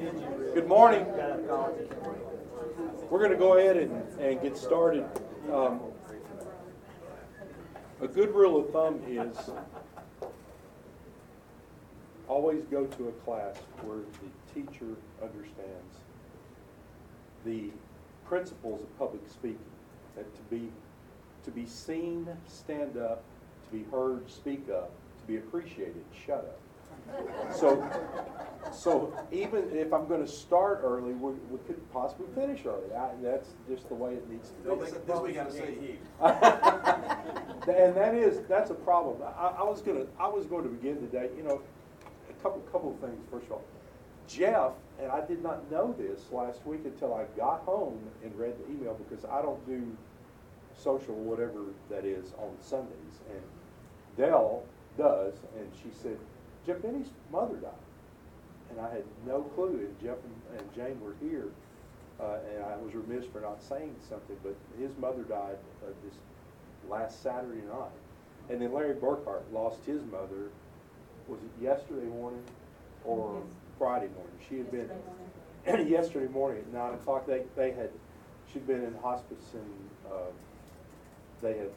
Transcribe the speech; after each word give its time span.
Good 0.00 0.66
morning. 0.66 1.04
We're 3.10 3.18
going 3.18 3.32
to 3.32 3.36
go 3.36 3.58
ahead 3.58 3.76
and, 3.76 3.92
and 4.18 4.40
get 4.40 4.56
started. 4.56 5.04
Um, 5.52 5.78
a 8.00 8.08
good 8.08 8.34
rule 8.34 8.58
of 8.58 8.70
thumb 8.70 9.02
is 9.06 9.36
always 12.28 12.64
go 12.70 12.86
to 12.86 13.08
a 13.08 13.12
class 13.12 13.56
where 13.82 13.98
the 13.98 14.54
teacher 14.54 14.86
understands 15.22 15.98
the 17.44 17.68
principles 18.24 18.80
of 18.80 18.98
public 18.98 19.28
speaking. 19.28 19.58
That 20.16 20.34
to 20.34 20.42
be 20.44 20.70
to 21.44 21.50
be 21.50 21.66
seen, 21.66 22.26
stand 22.46 22.96
up, 22.96 23.22
to 23.66 23.76
be 23.76 23.84
heard, 23.90 24.30
speak 24.30 24.66
up, 24.70 24.92
to 25.20 25.26
be 25.26 25.36
appreciated, 25.36 26.02
shut 26.26 26.38
up. 26.38 26.58
So, 27.54 27.88
so 28.72 29.12
even 29.32 29.68
if 29.72 29.92
I'm 29.92 30.06
going 30.06 30.24
to 30.24 30.30
start 30.30 30.80
early, 30.82 31.12
we, 31.12 31.32
we 31.50 31.58
could 31.66 31.92
possibly 31.92 32.26
finish 32.34 32.64
early. 32.64 32.94
I, 32.94 33.10
that's 33.22 33.50
just 33.68 33.88
the 33.88 33.94
way 33.94 34.14
it 34.14 34.28
needs 34.30 34.50
to 34.50 34.54
be. 34.76 34.84
This, 34.84 34.92
this 34.92 35.20
we 35.20 35.32
got 35.32 35.50
to 35.50 35.52
say 35.52 35.74
he. 35.80 35.98
and 37.72 37.94
that 37.96 38.14
is 38.14 38.40
that's 38.48 38.70
a 38.70 38.74
problem. 38.74 39.22
I, 39.36 39.48
I 39.58 39.62
was 39.64 39.82
going 39.82 39.98
to 39.98 40.06
I 40.18 40.28
was 40.28 40.46
going 40.46 40.64
to 40.64 40.70
begin 40.70 41.00
today. 41.00 41.28
You 41.36 41.42
know, 41.42 41.60
a 42.28 42.42
couple 42.42 42.60
couple 42.72 42.92
of 42.92 43.00
things. 43.00 43.24
First 43.30 43.46
of 43.46 43.52
all, 43.52 43.64
Jeff 44.28 44.72
and 45.00 45.10
I 45.10 45.26
did 45.26 45.42
not 45.42 45.70
know 45.70 45.94
this 45.98 46.30
last 46.30 46.64
week 46.66 46.82
until 46.84 47.14
I 47.14 47.24
got 47.36 47.62
home 47.62 47.98
and 48.22 48.34
read 48.38 48.54
the 48.58 48.72
email 48.72 48.94
because 48.94 49.24
I 49.24 49.42
don't 49.42 49.64
do 49.66 49.96
social 50.74 51.14
whatever 51.14 51.64
that 51.90 52.04
is 52.04 52.32
on 52.38 52.50
Sundays 52.60 53.20
and 53.28 53.42
Dell 54.16 54.62
does 54.96 55.34
and 55.58 55.68
she 55.82 55.90
said 55.90 56.16
Jeff 56.66 56.82
Benny's 56.82 57.08
mother 57.32 57.56
died. 57.56 57.70
And 58.70 58.80
I 58.80 58.90
had 58.90 59.04
no 59.26 59.42
clue. 59.42 59.78
And 59.80 60.00
Jeff 60.00 60.16
and, 60.24 60.60
and 60.60 60.74
Jane 60.74 61.00
were 61.00 61.14
here. 61.20 61.48
Uh, 62.20 62.38
and 62.54 62.64
I 62.64 62.76
was 62.76 62.94
remiss 62.94 63.24
for 63.32 63.40
not 63.40 63.62
saying 63.62 63.94
something, 64.08 64.36
but 64.42 64.54
his 64.78 64.90
mother 64.98 65.22
died 65.22 65.56
uh, 65.82 65.90
this 66.04 66.14
last 66.88 67.22
Saturday 67.22 67.62
night. 67.66 67.90
And 68.50 68.60
then 68.60 68.72
Larry 68.72 68.94
Burkhart 68.94 69.42
lost 69.52 69.84
his 69.86 70.02
mother, 70.12 70.50
was 71.28 71.38
it 71.40 71.64
yesterday 71.64 72.06
morning 72.06 72.42
or 73.04 73.40
yes. 73.42 73.54
Friday 73.78 74.08
morning? 74.14 74.34
She 74.48 74.58
had 74.58 74.70
been, 74.70 74.90
morning. 75.66 75.88
yesterday 75.90 76.30
morning 76.30 76.60
at 76.60 76.72
9 76.72 76.94
o'clock, 76.94 77.26
they, 77.26 77.42
they 77.56 77.70
had, 77.70 77.90
she'd 78.52 78.66
been 78.66 78.84
in 78.84 78.94
hospice 79.02 79.54
and 79.54 80.12
uh, 80.12 80.30
they 81.40 81.56
had, 81.56 81.70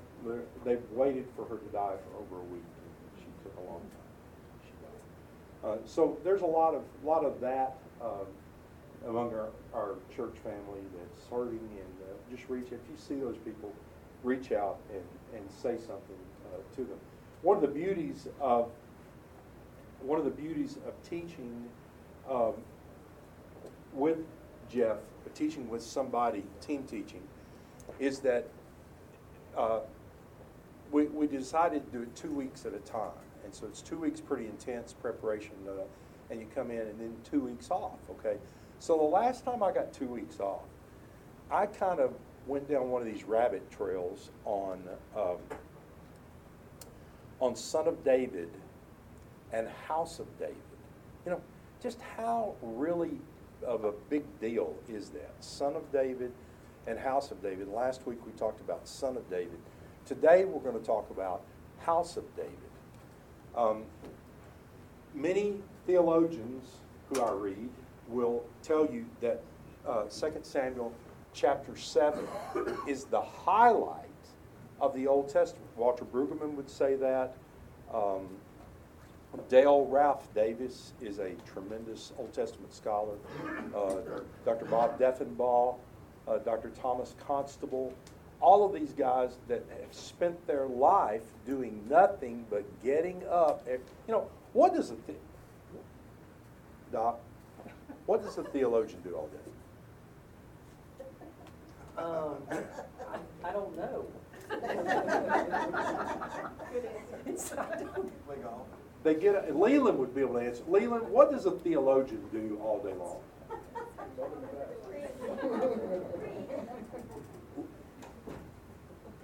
they 0.65 0.77
waited 0.91 1.25
for 1.37 1.45
her 1.45 1.55
to 1.57 1.65
die 1.71 1.95
for 1.95 2.21
over 2.21 2.41
a 2.41 2.45
week. 2.45 2.63
She 3.17 3.25
took 3.43 3.55
a 3.57 3.61
long 3.69 3.79
time. 3.79 4.02
Uh, 5.63 5.77
so 5.85 6.17
there's 6.23 6.41
a 6.41 6.45
lot 6.45 6.73
of 6.73 6.83
lot 7.03 7.23
of 7.23 7.39
that 7.39 7.77
um, 8.01 8.27
among 9.07 9.33
our, 9.33 9.49
our 9.73 9.95
church 10.15 10.35
family 10.43 10.81
that's 10.97 11.27
hurting, 11.29 11.59
and 11.59 11.93
uh, 12.03 12.35
just 12.35 12.49
reach 12.49 12.67
if 12.67 12.79
you 12.89 12.97
see 12.97 13.15
those 13.15 13.37
people, 13.37 13.71
reach 14.23 14.51
out 14.51 14.77
and, 14.91 15.03
and 15.33 15.49
say 15.49 15.77
something 15.77 16.17
uh, 16.53 16.75
to 16.75 16.83
them. 16.83 16.97
One 17.41 17.55
of 17.55 17.61
the 17.61 17.67
beauties 17.67 18.27
of 18.41 18.69
one 20.01 20.19
of 20.19 20.25
the 20.25 20.31
beauties 20.31 20.77
of 20.85 20.93
teaching 21.09 21.65
um, 22.29 22.53
with 23.93 24.17
Jeff, 24.69 24.97
teaching 25.33 25.69
with 25.69 25.81
somebody, 25.81 26.43
team 26.61 26.83
teaching, 26.83 27.21
is 27.99 28.19
that 28.19 28.47
uh, 29.57 29.79
we, 30.91 31.05
we 31.05 31.27
decided 31.27 31.85
to 31.85 31.97
do 31.97 32.03
it 32.03 32.15
two 32.15 32.31
weeks 32.31 32.65
at 32.65 32.73
a 32.73 32.79
time. 32.79 33.11
And 33.43 33.53
so 33.53 33.65
it's 33.67 33.81
two 33.81 33.97
weeks 33.97 34.19
pretty 34.19 34.45
intense 34.45 34.93
preparation, 34.93 35.55
uh, 35.67 35.83
and 36.29 36.39
you 36.39 36.47
come 36.53 36.71
in 36.71 36.79
and 36.79 36.99
then 36.99 37.15
two 37.29 37.41
weeks 37.41 37.69
off, 37.69 37.99
okay? 38.09 38.37
So 38.79 38.97
the 38.97 39.03
last 39.03 39.45
time 39.45 39.63
I 39.63 39.71
got 39.71 39.93
two 39.93 40.07
weeks 40.07 40.39
off, 40.39 40.63
I 41.51 41.65
kind 41.65 41.99
of 41.99 42.13
went 42.47 42.69
down 42.69 42.89
one 42.89 43.01
of 43.01 43.07
these 43.07 43.23
rabbit 43.23 43.69
trails 43.71 44.29
on 44.45 44.81
um, 45.15 45.37
on 47.39 47.55
Son 47.55 47.87
of 47.87 48.03
David 48.03 48.49
and 49.51 49.67
House 49.87 50.19
of 50.19 50.27
David. 50.39 50.55
You 51.25 51.33
know, 51.33 51.41
just 51.81 51.99
how 52.17 52.55
really 52.61 53.19
of 53.65 53.85
a 53.85 53.91
big 54.09 54.23
deal 54.39 54.75
is 54.89 55.09
that? 55.09 55.33
Son 55.39 55.75
of 55.75 55.91
David 55.91 56.31
and 56.87 56.97
House 56.97 57.31
of 57.31 57.41
David. 57.41 57.67
Last 57.69 58.05
week 58.05 58.25
we 58.25 58.31
talked 58.33 58.59
about 58.61 58.87
Son 58.87 59.17
of 59.17 59.29
David. 59.29 59.59
Today 60.05 60.45
we're 60.45 60.59
going 60.59 60.79
to 60.79 60.85
talk 60.85 61.09
about 61.09 61.43
House 61.79 62.17
of 62.17 62.23
David. 62.35 62.51
Um, 63.55 63.83
many 65.13 65.55
theologians 65.85 66.77
who 67.09 67.21
I 67.21 67.31
read 67.31 67.69
will 68.07 68.43
tell 68.61 68.85
you 68.91 69.05
that 69.21 69.41
uh, 69.87 70.03
2 70.03 70.09
Samuel 70.41 70.91
chapter 71.33 71.75
7 71.75 72.27
is 72.87 73.05
the 73.05 73.21
highlight 73.21 73.99
of 74.79 74.93
the 74.95 75.07
Old 75.07 75.29
Testament. 75.29 75.67
Walter 75.77 76.05
Brueggemann 76.05 76.53
would 76.55 76.69
say 76.69 76.95
that. 76.95 77.35
Um, 77.93 78.27
Dale 79.49 79.85
Ralph 79.85 80.31
Davis 80.35 80.93
is 81.01 81.19
a 81.19 81.31
tremendous 81.51 82.13
Old 82.19 82.33
Testament 82.33 82.73
scholar. 82.73 83.15
Uh, 83.75 83.95
Dr. 84.45 84.65
Bob 84.65 84.99
Deffinbaugh, 84.99 85.75
uh, 86.27 86.37
Dr. 86.39 86.69
Thomas 86.69 87.15
Constable, 87.25 87.93
all 88.43 88.65
of 88.65 88.73
these 88.73 88.91
guys 88.91 89.37
that 89.47 89.63
have 89.79 89.93
spent 89.93 90.45
their 90.47 90.65
life 90.65 91.21
doing 91.45 91.81
nothing 91.89 92.45
but 92.49 92.65
getting 92.83 93.23
up. 93.31 93.65
You 93.65 93.79
know, 94.09 94.29
what 94.51 94.75
does 94.75 94.91
a 94.91 94.95
the- 94.95 95.15
Doc? 96.91 97.19
What 98.05 98.21
does 98.21 98.37
a 98.37 98.43
theologian 98.43 98.99
do 99.01 99.15
all 99.15 99.29
day? 99.29 99.37
Um, 101.97 102.35
I, 102.51 103.19
I 103.47 103.51
don't 103.53 103.77
know. 103.77 104.05
they 109.03 109.13
get. 109.15 109.55
Leland 109.57 109.97
would 109.97 110.13
be 110.13 110.21
able 110.21 110.33
to 110.33 110.39
answer. 110.39 110.63
Leland, 110.67 111.07
what 111.07 111.31
does 111.31 111.45
a 111.45 111.51
theologian 111.51 112.21
do 112.31 112.59
all 112.61 112.79
day 112.83 112.93
long? 112.99 113.21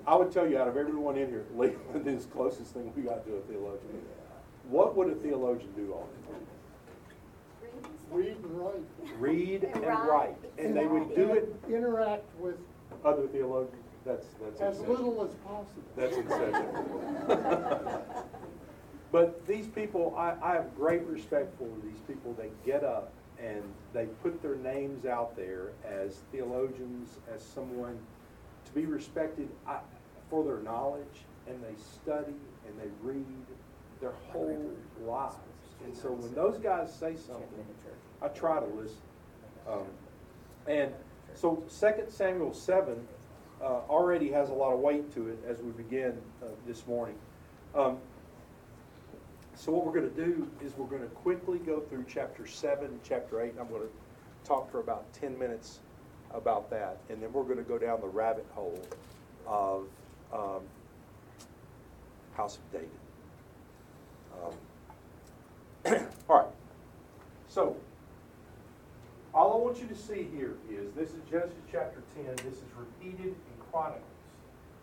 I 0.09 0.15
would 0.15 0.31
tell 0.31 0.49
you 0.49 0.57
out 0.57 0.67
of 0.67 0.75
everyone 0.75 1.17
in 1.17 1.29
here, 1.29 1.45
Leland 1.55 2.07
is 2.07 2.25
the 2.25 2.31
closest 2.31 2.73
thing 2.73 2.91
we 2.95 3.03
got 3.03 3.23
to 3.27 3.35
a 3.35 3.41
theologian. 3.41 4.01
What 4.67 4.95
would 4.95 5.07
a 5.07 5.15
theologian 5.15 5.71
do 5.75 5.93
all 5.93 6.09
day? 6.31 7.67
Read 8.11 8.37
and 8.37 8.59
write. 8.59 8.81
Read 9.19 9.63
and 9.65 9.83
write. 9.85 10.35
And 10.57 10.75
they 10.75 10.87
would 10.87 11.15
do 11.15 11.33
it. 11.33 11.55
Interact 11.67 12.23
with 12.39 12.55
other 13.05 13.27
theologians. 13.27 13.75
That's 14.03 14.25
that's 14.41 14.61
as 14.61 14.79
little 14.87 15.23
as 15.23 15.35
possible. 15.45 15.83
That's 15.95 16.17
excessive. 16.17 16.65
but 19.11 19.45
these 19.45 19.67
people, 19.67 20.15
I, 20.17 20.33
I 20.41 20.53
have 20.53 20.75
great 20.75 21.03
respect 21.03 21.55
for 21.59 21.69
these 21.83 21.99
people. 22.07 22.33
They 22.33 22.49
get 22.65 22.83
up 22.83 23.13
and 23.39 23.61
they 23.93 24.07
put 24.23 24.41
their 24.41 24.55
names 24.55 25.05
out 25.05 25.35
there 25.35 25.73
as 25.87 26.21
theologians, 26.31 27.19
as 27.31 27.43
someone 27.43 27.99
to 28.65 28.71
be 28.73 28.87
respected. 28.87 29.49
I, 29.67 29.77
for 30.29 30.43
their 30.43 30.59
knowledge, 30.59 31.25
and 31.47 31.61
they 31.63 31.81
study 31.81 32.35
and 32.67 32.79
they 32.79 32.89
read 33.01 33.25
their 34.01 34.13
whole 34.31 34.71
lives. 35.05 35.35
And 35.83 35.95
so 35.95 36.11
when 36.11 36.33
those 36.33 36.57
guys 36.57 36.93
say 36.93 37.15
something, 37.15 37.65
I 38.21 38.27
try 38.27 38.59
to 38.59 38.65
listen. 38.65 38.97
Um, 39.67 39.85
and 40.67 40.93
so 41.35 41.63
2 41.79 42.09
Samuel 42.09 42.53
7 42.53 42.95
uh, 43.61 43.65
already 43.89 44.31
has 44.31 44.49
a 44.49 44.53
lot 44.53 44.73
of 44.73 44.79
weight 44.79 45.13
to 45.13 45.29
it 45.29 45.39
as 45.47 45.61
we 45.61 45.71
begin 45.71 46.17
uh, 46.43 46.47
this 46.67 46.85
morning. 46.87 47.15
Um, 47.75 47.97
so 49.55 49.71
what 49.71 49.85
we're 49.85 49.99
going 49.99 50.13
to 50.13 50.25
do 50.25 50.47
is 50.63 50.73
we're 50.77 50.87
going 50.87 51.01
to 51.01 51.07
quickly 51.07 51.59
go 51.59 51.81
through 51.81 52.05
chapter 52.07 52.47
7 52.47 52.99
chapter 53.03 53.41
8, 53.41 53.51
and 53.51 53.59
I'm 53.59 53.67
going 53.67 53.81
to 53.81 54.47
talk 54.47 54.71
for 54.71 54.79
about 54.79 55.11
10 55.13 55.37
minutes 55.37 55.79
about 56.33 56.69
that. 56.69 56.97
And 57.09 57.21
then 57.21 57.33
we're 57.33 57.43
going 57.43 57.57
to 57.57 57.63
go 57.63 57.77
down 57.77 57.99
the 58.01 58.07
rabbit 58.07 58.45
hole 58.53 58.81
of 59.45 59.87
um, 60.33 60.61
house 62.35 62.57
of 62.57 62.71
David. 62.71 62.89
Um, 65.85 66.07
all 66.29 66.37
right. 66.37 66.47
So, 67.47 67.75
all 69.33 69.53
I 69.53 69.57
want 69.57 69.79
you 69.79 69.87
to 69.87 69.95
see 69.95 70.27
here 70.35 70.55
is 70.69 70.91
this 70.95 71.09
is 71.09 71.21
Genesis 71.29 71.57
chapter 71.71 72.01
10. 72.15 72.35
This 72.37 72.55
is 72.55 72.63
repeated 72.77 73.27
in 73.27 73.35
Chronicles. 73.71 74.03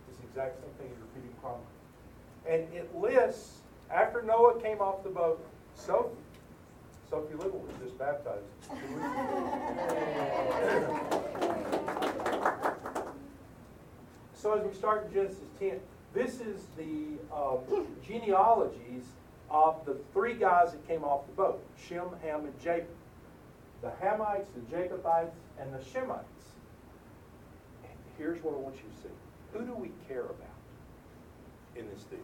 This 0.08 0.18
exact 0.28 0.60
same 0.60 0.70
thing 0.78 0.90
is 0.92 0.98
repeated 1.00 1.30
in 1.30 1.36
Chronicles. 1.40 1.66
And 2.48 2.62
it 2.74 2.94
lists, 2.96 3.58
after 3.90 4.22
Noah 4.22 4.60
came 4.60 4.80
off 4.80 5.02
the 5.02 5.10
boat, 5.10 5.44
Sophie, 5.74 6.10
Sophie 7.10 7.34
Little 7.34 7.58
was 7.60 7.72
just 7.82 7.98
baptized. 7.98 8.44
So 14.36 14.52
as 14.52 14.64
we 14.64 14.74
start 14.74 15.06
in 15.06 15.14
Genesis 15.14 15.48
10, 15.58 15.80
this 16.14 16.40
is 16.40 16.66
the 16.76 17.16
um, 17.34 17.86
genealogies 18.06 19.04
of 19.50 19.84
the 19.86 19.96
three 20.12 20.34
guys 20.34 20.72
that 20.72 20.86
came 20.86 21.04
off 21.04 21.26
the 21.26 21.32
boat, 21.32 21.62
Shem, 21.88 22.04
Ham, 22.22 22.44
and 22.44 22.60
Japheth. 22.62 22.86
the 23.80 23.90
Hamites, 24.02 24.48
the 24.54 24.60
Jacobites, 24.70 25.34
and 25.58 25.72
the 25.72 25.78
Shemites. 25.78 26.22
Here's 28.18 28.42
what 28.42 28.54
I 28.54 28.58
want 28.58 28.76
you 28.76 28.82
to 28.82 29.02
see. 29.02 29.14
Who 29.52 29.64
do 29.64 29.74
we 29.74 29.90
care 30.06 30.24
about 30.24 30.48
in 31.74 31.88
this 31.90 32.04
deal? 32.04 32.18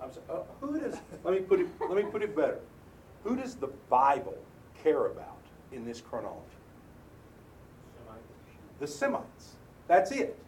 I'm 0.00 0.12
sorry, 0.12 0.24
uh, 0.30 0.42
who 0.60 0.78
does, 0.78 0.96
let 1.24 1.34
me 1.34 1.40
put 1.40 1.60
it, 1.60 1.66
let 1.80 1.96
me 1.96 2.08
put 2.10 2.22
it 2.22 2.36
better. 2.36 2.60
Who 3.24 3.34
does 3.34 3.56
the 3.56 3.68
Bible 3.88 4.38
care 4.82 5.06
about 5.06 5.38
in 5.72 5.84
this 5.84 6.00
chronology? 6.00 6.47
The 8.80 8.86
Semites. 8.86 9.56
That's 9.86 10.10
it. 10.10 10.38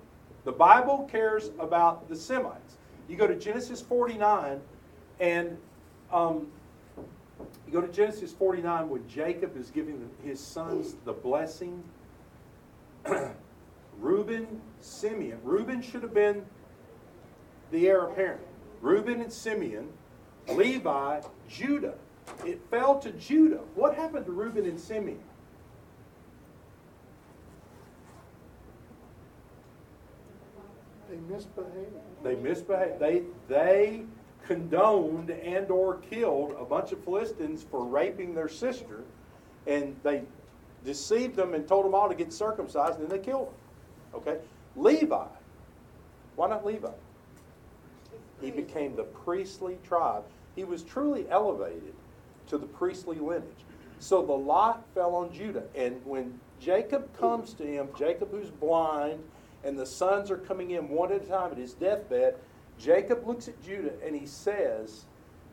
The 0.44 0.52
Bible 0.52 1.08
cares 1.10 1.50
about 1.58 2.08
the 2.08 2.16
Semites. 2.16 2.76
You 3.08 3.16
go 3.16 3.26
to 3.26 3.36
Genesis 3.36 3.80
49, 3.80 4.60
and 5.18 5.58
um, 6.12 6.46
you 7.66 7.72
go 7.72 7.80
to 7.80 7.92
Genesis 7.92 8.32
49 8.32 8.88
when 8.88 9.08
Jacob 9.08 9.56
is 9.56 9.70
giving 9.70 10.08
his 10.22 10.40
sons 10.40 10.94
the 11.04 11.12
blessing. 11.12 11.82
Reuben, 13.98 14.60
Simeon. 14.80 15.38
Reuben 15.44 15.82
should 15.82 16.02
have 16.02 16.14
been 16.14 16.44
the 17.70 17.88
heir 17.88 18.06
apparent. 18.06 18.40
Reuben 18.80 19.20
and 19.20 19.32
Simeon, 19.32 19.88
Levi, 20.48 21.20
Judah. 21.48 21.94
It 22.46 22.60
fell 22.70 22.98
to 23.00 23.10
Judah. 23.12 23.60
What 23.74 23.94
happened 23.94 24.26
to 24.26 24.32
Reuben 24.32 24.64
and 24.64 24.80
Simeon? 24.80 25.20
They 30.98 31.06
misbehaved. 31.28 31.94
They 32.22 32.36
misbehaved. 32.36 32.98
They 32.98 33.22
they 33.48 34.02
condoned 34.46 35.30
and 35.30 35.70
or 35.70 35.98
killed 35.98 36.56
a 36.58 36.64
bunch 36.64 36.92
of 36.92 37.04
Philistines 37.04 37.64
for 37.70 37.84
raping 37.84 38.34
their 38.34 38.48
sister, 38.48 39.04
and 39.66 39.96
they 40.02 40.22
deceived 40.84 41.36
them 41.36 41.54
and 41.54 41.68
told 41.68 41.84
them 41.84 41.94
all 41.94 42.08
to 42.08 42.14
get 42.14 42.32
circumcised, 42.32 42.98
and 42.98 43.08
then 43.08 43.18
they 43.18 43.24
killed 43.24 43.48
them. 43.48 44.20
Okay, 44.20 44.38
Levi. 44.76 45.26
Why 46.36 46.48
not 46.48 46.64
Levi? 46.64 46.90
He 48.40 48.50
became 48.50 48.96
the 48.96 49.04
priestly 49.04 49.78
tribe. 49.86 50.24
He 50.56 50.64
was 50.64 50.82
truly 50.82 51.26
elevated 51.30 51.94
to 52.48 52.58
the 52.58 52.66
priestly 52.66 53.18
lineage. 53.18 53.64
So 53.98 54.24
the 54.24 54.32
lot 54.32 54.82
fell 54.94 55.14
on 55.14 55.32
Judah. 55.32 55.64
And 55.74 56.00
when 56.04 56.40
Jacob 56.58 57.14
comes 57.18 57.52
to 57.54 57.66
him, 57.66 57.88
Jacob 57.96 58.30
who's 58.30 58.50
blind, 58.50 59.22
and 59.64 59.78
the 59.78 59.86
sons 59.86 60.30
are 60.30 60.38
coming 60.38 60.70
in 60.72 60.88
one 60.88 61.12
at 61.12 61.22
a 61.22 61.26
time 61.26 61.52
at 61.52 61.58
his 61.58 61.74
deathbed, 61.74 62.36
Jacob 62.78 63.26
looks 63.26 63.48
at 63.48 63.62
Judah 63.62 63.92
and 64.04 64.16
he 64.16 64.26
says, 64.26 65.04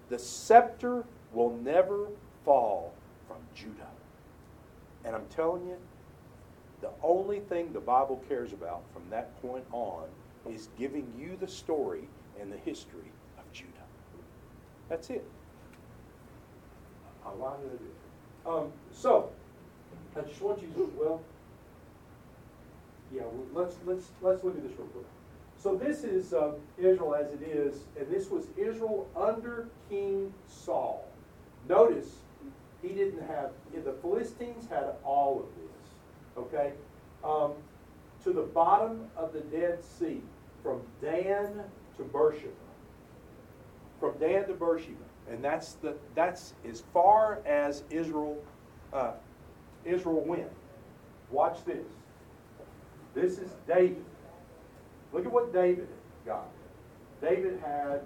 The 0.09 0.17
scepter 0.17 1.03
will 1.33 1.57
never 1.57 2.07
fall 2.45 2.93
from 3.27 3.37
Judah. 3.53 3.91
And 5.03 5.15
I'm 5.15 5.25
telling 5.27 5.67
you, 5.67 5.77
the 6.81 6.89
only 7.03 7.39
thing 7.39 7.73
the 7.73 7.79
Bible 7.79 8.23
cares 8.29 8.53
about 8.53 8.83
from 8.93 9.03
that 9.09 9.41
point 9.41 9.65
on 9.71 10.05
is 10.49 10.69
giving 10.77 11.11
you 11.17 11.37
the 11.39 11.47
story 11.47 12.07
and 12.39 12.51
the 12.51 12.57
history 12.57 13.11
of 13.37 13.51
Judah. 13.51 13.71
That's 14.89 15.09
it. 15.09 15.25
A 17.25 17.35
lot 17.35 17.59
of 17.65 17.73
it. 17.73 17.81
Um, 18.45 18.71
so, 18.93 19.29
I 20.15 20.21
just 20.21 20.41
want 20.41 20.61
you 20.61 20.69
to, 20.75 20.93
well, 20.97 21.21
yeah, 23.13 23.23
let's, 23.53 23.77
let's, 23.85 24.11
let's 24.21 24.43
look 24.43 24.55
at 24.55 24.63
this 24.63 24.77
real 24.77 24.87
quick. 24.87 25.05
So 25.57 25.75
this 25.75 26.03
is 26.03 26.33
um, 26.33 26.55
Israel 26.77 27.15
as 27.15 27.31
it 27.31 27.41
is, 27.41 27.81
and 27.99 28.09
this 28.09 28.29
was 28.29 28.47
Israel 28.57 29.07
under 29.15 29.67
King 29.89 30.33
Saul. 30.47 31.07
Notice, 31.67 32.17
he 32.81 32.89
didn't 32.89 33.25
have, 33.27 33.51
the 33.73 33.93
Philistines 34.01 34.67
had 34.69 34.85
all 35.03 35.39
of 35.39 35.45
this, 35.55 36.43
okay? 36.43 36.73
Um, 37.23 37.53
to 38.23 38.31
the 38.31 38.43
bottom 38.43 39.07
of 39.15 39.33
the 39.33 39.39
Dead 39.41 39.83
Sea, 39.83 40.21
from 40.61 40.81
Dan 41.01 41.63
to 41.97 42.03
Beersheba. 42.03 42.51
From 43.99 44.17
Dan 44.19 44.45
to 44.47 44.53
Beersheba. 44.53 44.95
And 45.29 45.43
that's, 45.43 45.73
the, 45.73 45.95
that's 46.13 46.53
as 46.69 46.83
far 46.93 47.39
as 47.45 47.83
Israel, 47.89 48.37
uh, 48.93 49.13
Israel 49.85 50.21
went. 50.21 50.49
Watch 51.31 51.65
this. 51.65 51.85
This 53.17 53.39
is 53.39 53.49
David. 53.67 54.05
Look 55.11 55.25
at 55.25 55.31
what 55.31 55.51
David 55.51 55.87
got. 56.23 56.49
David 57.19 57.59
had 57.65 58.01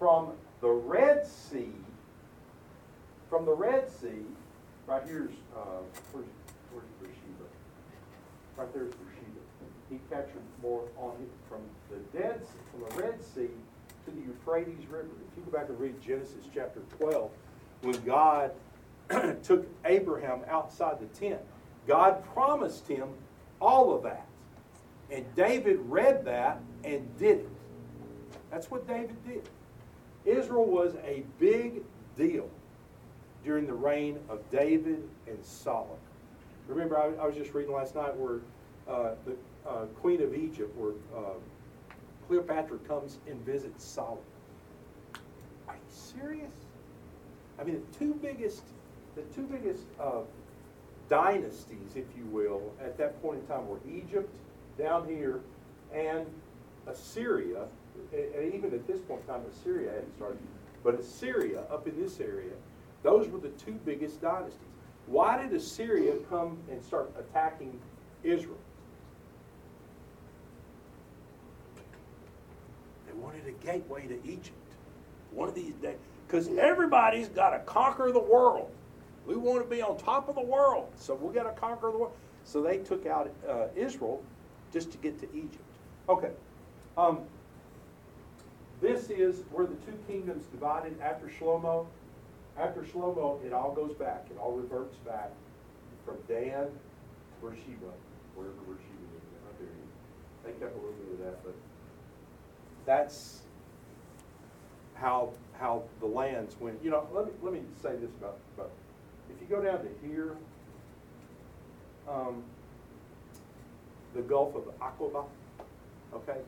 from 0.00 0.32
the 0.60 0.68
Red 0.68 1.24
Sea, 1.24 1.70
from 3.30 3.46
the 3.46 3.54
Red 3.54 3.88
Sea, 3.88 4.24
right 4.88 5.02
here's, 5.06 5.30
uh, 5.56 5.78
where's, 6.10 6.26
where's 6.72 6.88
Beersheba? 7.00 7.46
Right 8.56 8.74
there's 8.74 8.90
Beersheba. 8.94 9.40
He 9.88 10.00
captured 10.10 10.42
more 10.60 10.82
on 10.96 11.12
it 11.22 11.30
from 11.48 11.60
the 11.88 12.18
Dead 12.18 12.44
Sea, 12.44 12.58
from 12.72 12.80
the 12.80 13.02
Red 13.04 13.22
Sea 13.22 13.46
to 14.06 14.10
the 14.10 14.22
Euphrates 14.22 14.88
River. 14.90 15.06
If 15.30 15.36
you 15.36 15.44
go 15.48 15.56
back 15.56 15.68
and 15.68 15.78
read 15.78 16.02
Genesis 16.02 16.46
chapter 16.52 16.80
12, 16.98 17.30
when 17.82 18.02
God 18.02 18.50
took 19.44 19.68
Abraham 19.84 20.40
outside 20.48 20.96
the 20.98 21.06
tent, 21.16 21.40
God 21.86 22.24
promised 22.34 22.88
him 22.88 23.06
all 23.60 23.94
of 23.94 24.02
that. 24.04 24.26
And 25.10 25.24
David 25.34 25.78
read 25.86 26.24
that 26.24 26.60
and 26.84 27.18
did 27.18 27.38
it. 27.38 27.48
That's 28.50 28.70
what 28.70 28.86
David 28.86 29.16
did. 29.26 29.48
Israel 30.24 30.66
was 30.66 30.94
a 31.04 31.22
big 31.38 31.82
deal 32.16 32.48
during 33.44 33.66
the 33.66 33.72
reign 33.72 34.18
of 34.28 34.48
David 34.50 35.02
and 35.26 35.38
Solomon. 35.42 35.96
Remember, 36.66 36.98
I, 36.98 37.22
I 37.22 37.26
was 37.26 37.34
just 37.34 37.54
reading 37.54 37.72
last 37.72 37.94
night 37.94 38.14
where 38.16 38.40
uh, 38.86 39.14
the 39.24 39.36
uh, 39.66 39.84
Queen 40.00 40.22
of 40.22 40.34
Egypt, 40.34 40.74
where 40.76 40.92
uh, 41.16 41.34
Cleopatra 42.26 42.78
comes 42.78 43.18
and 43.26 43.40
visits 43.44 43.84
Solomon. 43.84 44.22
Are 45.66 45.74
you 45.74 45.80
serious? 45.88 46.52
I 47.58 47.64
mean, 47.64 47.82
the 47.90 47.98
two 47.98 48.14
biggest, 48.14 48.62
the 49.14 49.22
two 49.34 49.42
biggest 49.42 49.84
uh, 49.98 50.20
dynasties, 51.08 51.94
if 51.94 52.06
you 52.16 52.24
will, 52.26 52.72
at 52.80 52.96
that 52.98 53.20
point 53.22 53.40
in 53.40 53.46
time 53.46 53.66
were 53.66 53.80
Egypt 53.90 54.34
down 54.78 55.06
here 55.06 55.40
and 55.92 56.26
Assyria. 56.86 57.64
And 58.12 58.54
even 58.54 58.72
at 58.72 58.86
this 58.86 59.00
point 59.00 59.20
in 59.22 59.26
time, 59.26 59.42
Assyria 59.50 59.90
hadn't 59.90 60.14
started. 60.16 60.38
But 60.84 60.94
Assyria, 60.94 61.62
up 61.70 61.88
in 61.88 62.00
this 62.00 62.20
area, 62.20 62.52
those 63.02 63.28
were 63.28 63.38
the 63.38 63.50
two 63.50 63.78
biggest 63.84 64.20
dynasties. 64.20 64.60
Why 65.06 65.42
did 65.42 65.52
Assyria 65.52 66.14
come 66.28 66.58
and 66.70 66.82
start 66.84 67.10
attacking 67.18 67.78
Israel? 68.22 68.58
They 73.06 73.14
wanted 73.14 73.46
a 73.46 73.52
gateway 73.64 74.06
to 74.06 74.18
Egypt. 74.24 74.52
One 75.32 75.48
of 75.48 75.54
these 75.54 75.74
days. 75.74 75.96
Because 76.26 76.48
everybody's 76.58 77.28
got 77.28 77.50
to 77.50 77.58
conquer 77.60 78.12
the 78.12 78.20
world. 78.20 78.70
We 79.28 79.36
want 79.36 79.62
to 79.62 79.68
be 79.68 79.82
on 79.82 79.98
top 79.98 80.30
of 80.30 80.34
the 80.36 80.40
world, 80.40 80.90
so 80.96 81.14
we 81.14 81.34
got 81.34 81.42
to 81.42 81.60
conquer 81.60 81.92
the 81.92 81.98
world. 81.98 82.14
So 82.44 82.62
they 82.62 82.78
took 82.78 83.04
out 83.04 83.30
uh, 83.46 83.66
Israel 83.76 84.22
just 84.72 84.90
to 84.92 84.98
get 84.98 85.20
to 85.20 85.26
Egypt. 85.36 85.58
Okay. 86.08 86.30
Um, 86.96 87.20
this 88.80 89.10
is 89.10 89.42
where 89.52 89.66
the 89.66 89.74
two 89.74 89.98
kingdoms 90.08 90.46
divided 90.46 90.98
after 91.02 91.26
Shlomo. 91.26 91.86
After 92.58 92.80
Shlomo, 92.80 93.44
it 93.44 93.52
all 93.52 93.72
goes 93.74 93.92
back. 93.92 94.26
It 94.30 94.38
all 94.38 94.52
reverts 94.52 94.96
back 94.98 95.30
from 96.06 96.16
Dan 96.26 96.64
to 96.64 96.72
Beersheba, 97.42 97.92
wherever 98.34 98.54
Beersheba 98.66 99.04
is. 99.14 99.22
Right 99.44 99.58
there. 99.58 100.52
They 100.52 100.58
kept 100.58 100.72
a 100.72 100.78
little 100.78 100.92
bit 100.92 101.20
of 101.20 101.26
that, 101.26 101.44
but 101.44 101.54
that's 102.86 103.42
how 104.94 105.32
how 105.60 105.82
the 106.00 106.06
lands 106.06 106.56
went. 106.58 106.82
You 106.82 106.90
know, 106.90 107.06
let 107.12 107.26
me 107.26 107.32
let 107.42 107.52
me 107.52 107.60
say 107.82 107.94
this 107.96 108.10
about 108.18 108.38
about 108.56 108.70
if 109.30 109.40
you 109.40 109.46
go 109.56 109.62
down 109.62 109.78
to 109.78 109.88
here, 110.06 110.36
um, 112.08 112.42
the 114.14 114.22
Gulf 114.22 114.54
of 114.54 114.64
Aqaba, 114.80 115.24
okay. 116.14 116.40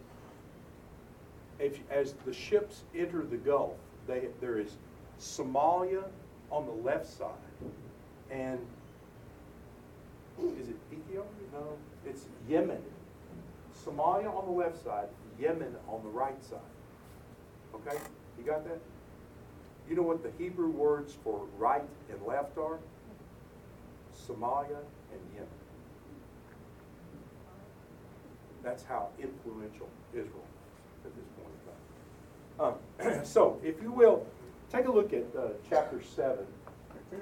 If 1.59 1.79
as 1.91 2.15
the 2.25 2.33
ships 2.33 2.83
enter 2.97 3.23
the 3.23 3.37
Gulf, 3.37 3.75
they 4.07 4.29
there 4.41 4.59
is 4.59 4.77
Somalia 5.19 6.05
on 6.51 6.65
the 6.65 6.73
left 6.73 7.07
side, 7.07 7.35
and 8.31 8.59
is 10.59 10.69
it 10.69 10.77
Ethiopia? 10.91 11.25
No, 11.53 11.77
it's 12.07 12.25
Yemen. 12.49 12.83
Somalia 13.85 14.35
on 14.35 14.47
the 14.47 14.53
left 14.53 14.83
side, 14.83 15.09
Yemen 15.39 15.75
on 15.89 16.03
the 16.03 16.09
right 16.09 16.43
side. 16.43 16.59
Okay, 17.75 17.99
you 18.39 18.45
got 18.45 18.65
that? 18.65 18.81
You 19.91 19.97
know 19.97 20.03
what 20.03 20.23
the 20.23 20.31
Hebrew 20.39 20.69
words 20.69 21.17
for 21.25 21.45
right 21.59 21.83
and 22.11 22.25
left 22.25 22.57
are? 22.57 22.79
Somalia 24.17 24.79
and 25.11 25.21
Yemen. 25.35 25.49
That's 28.63 28.85
how 28.85 29.09
influential 29.19 29.89
Israel 30.13 30.47
is 31.01 31.07
at 31.07 31.17
this 31.17 31.25
point 31.37 31.55
in 32.61 33.05
time. 33.09 33.19
Um, 33.19 33.25
so, 33.25 33.61
if 33.65 33.83
you 33.83 33.91
will, 33.91 34.25
take 34.71 34.87
a 34.87 34.93
look 34.93 35.13
at 35.13 35.25
uh, 35.37 35.49
chapter 35.69 36.01
7 36.01 36.39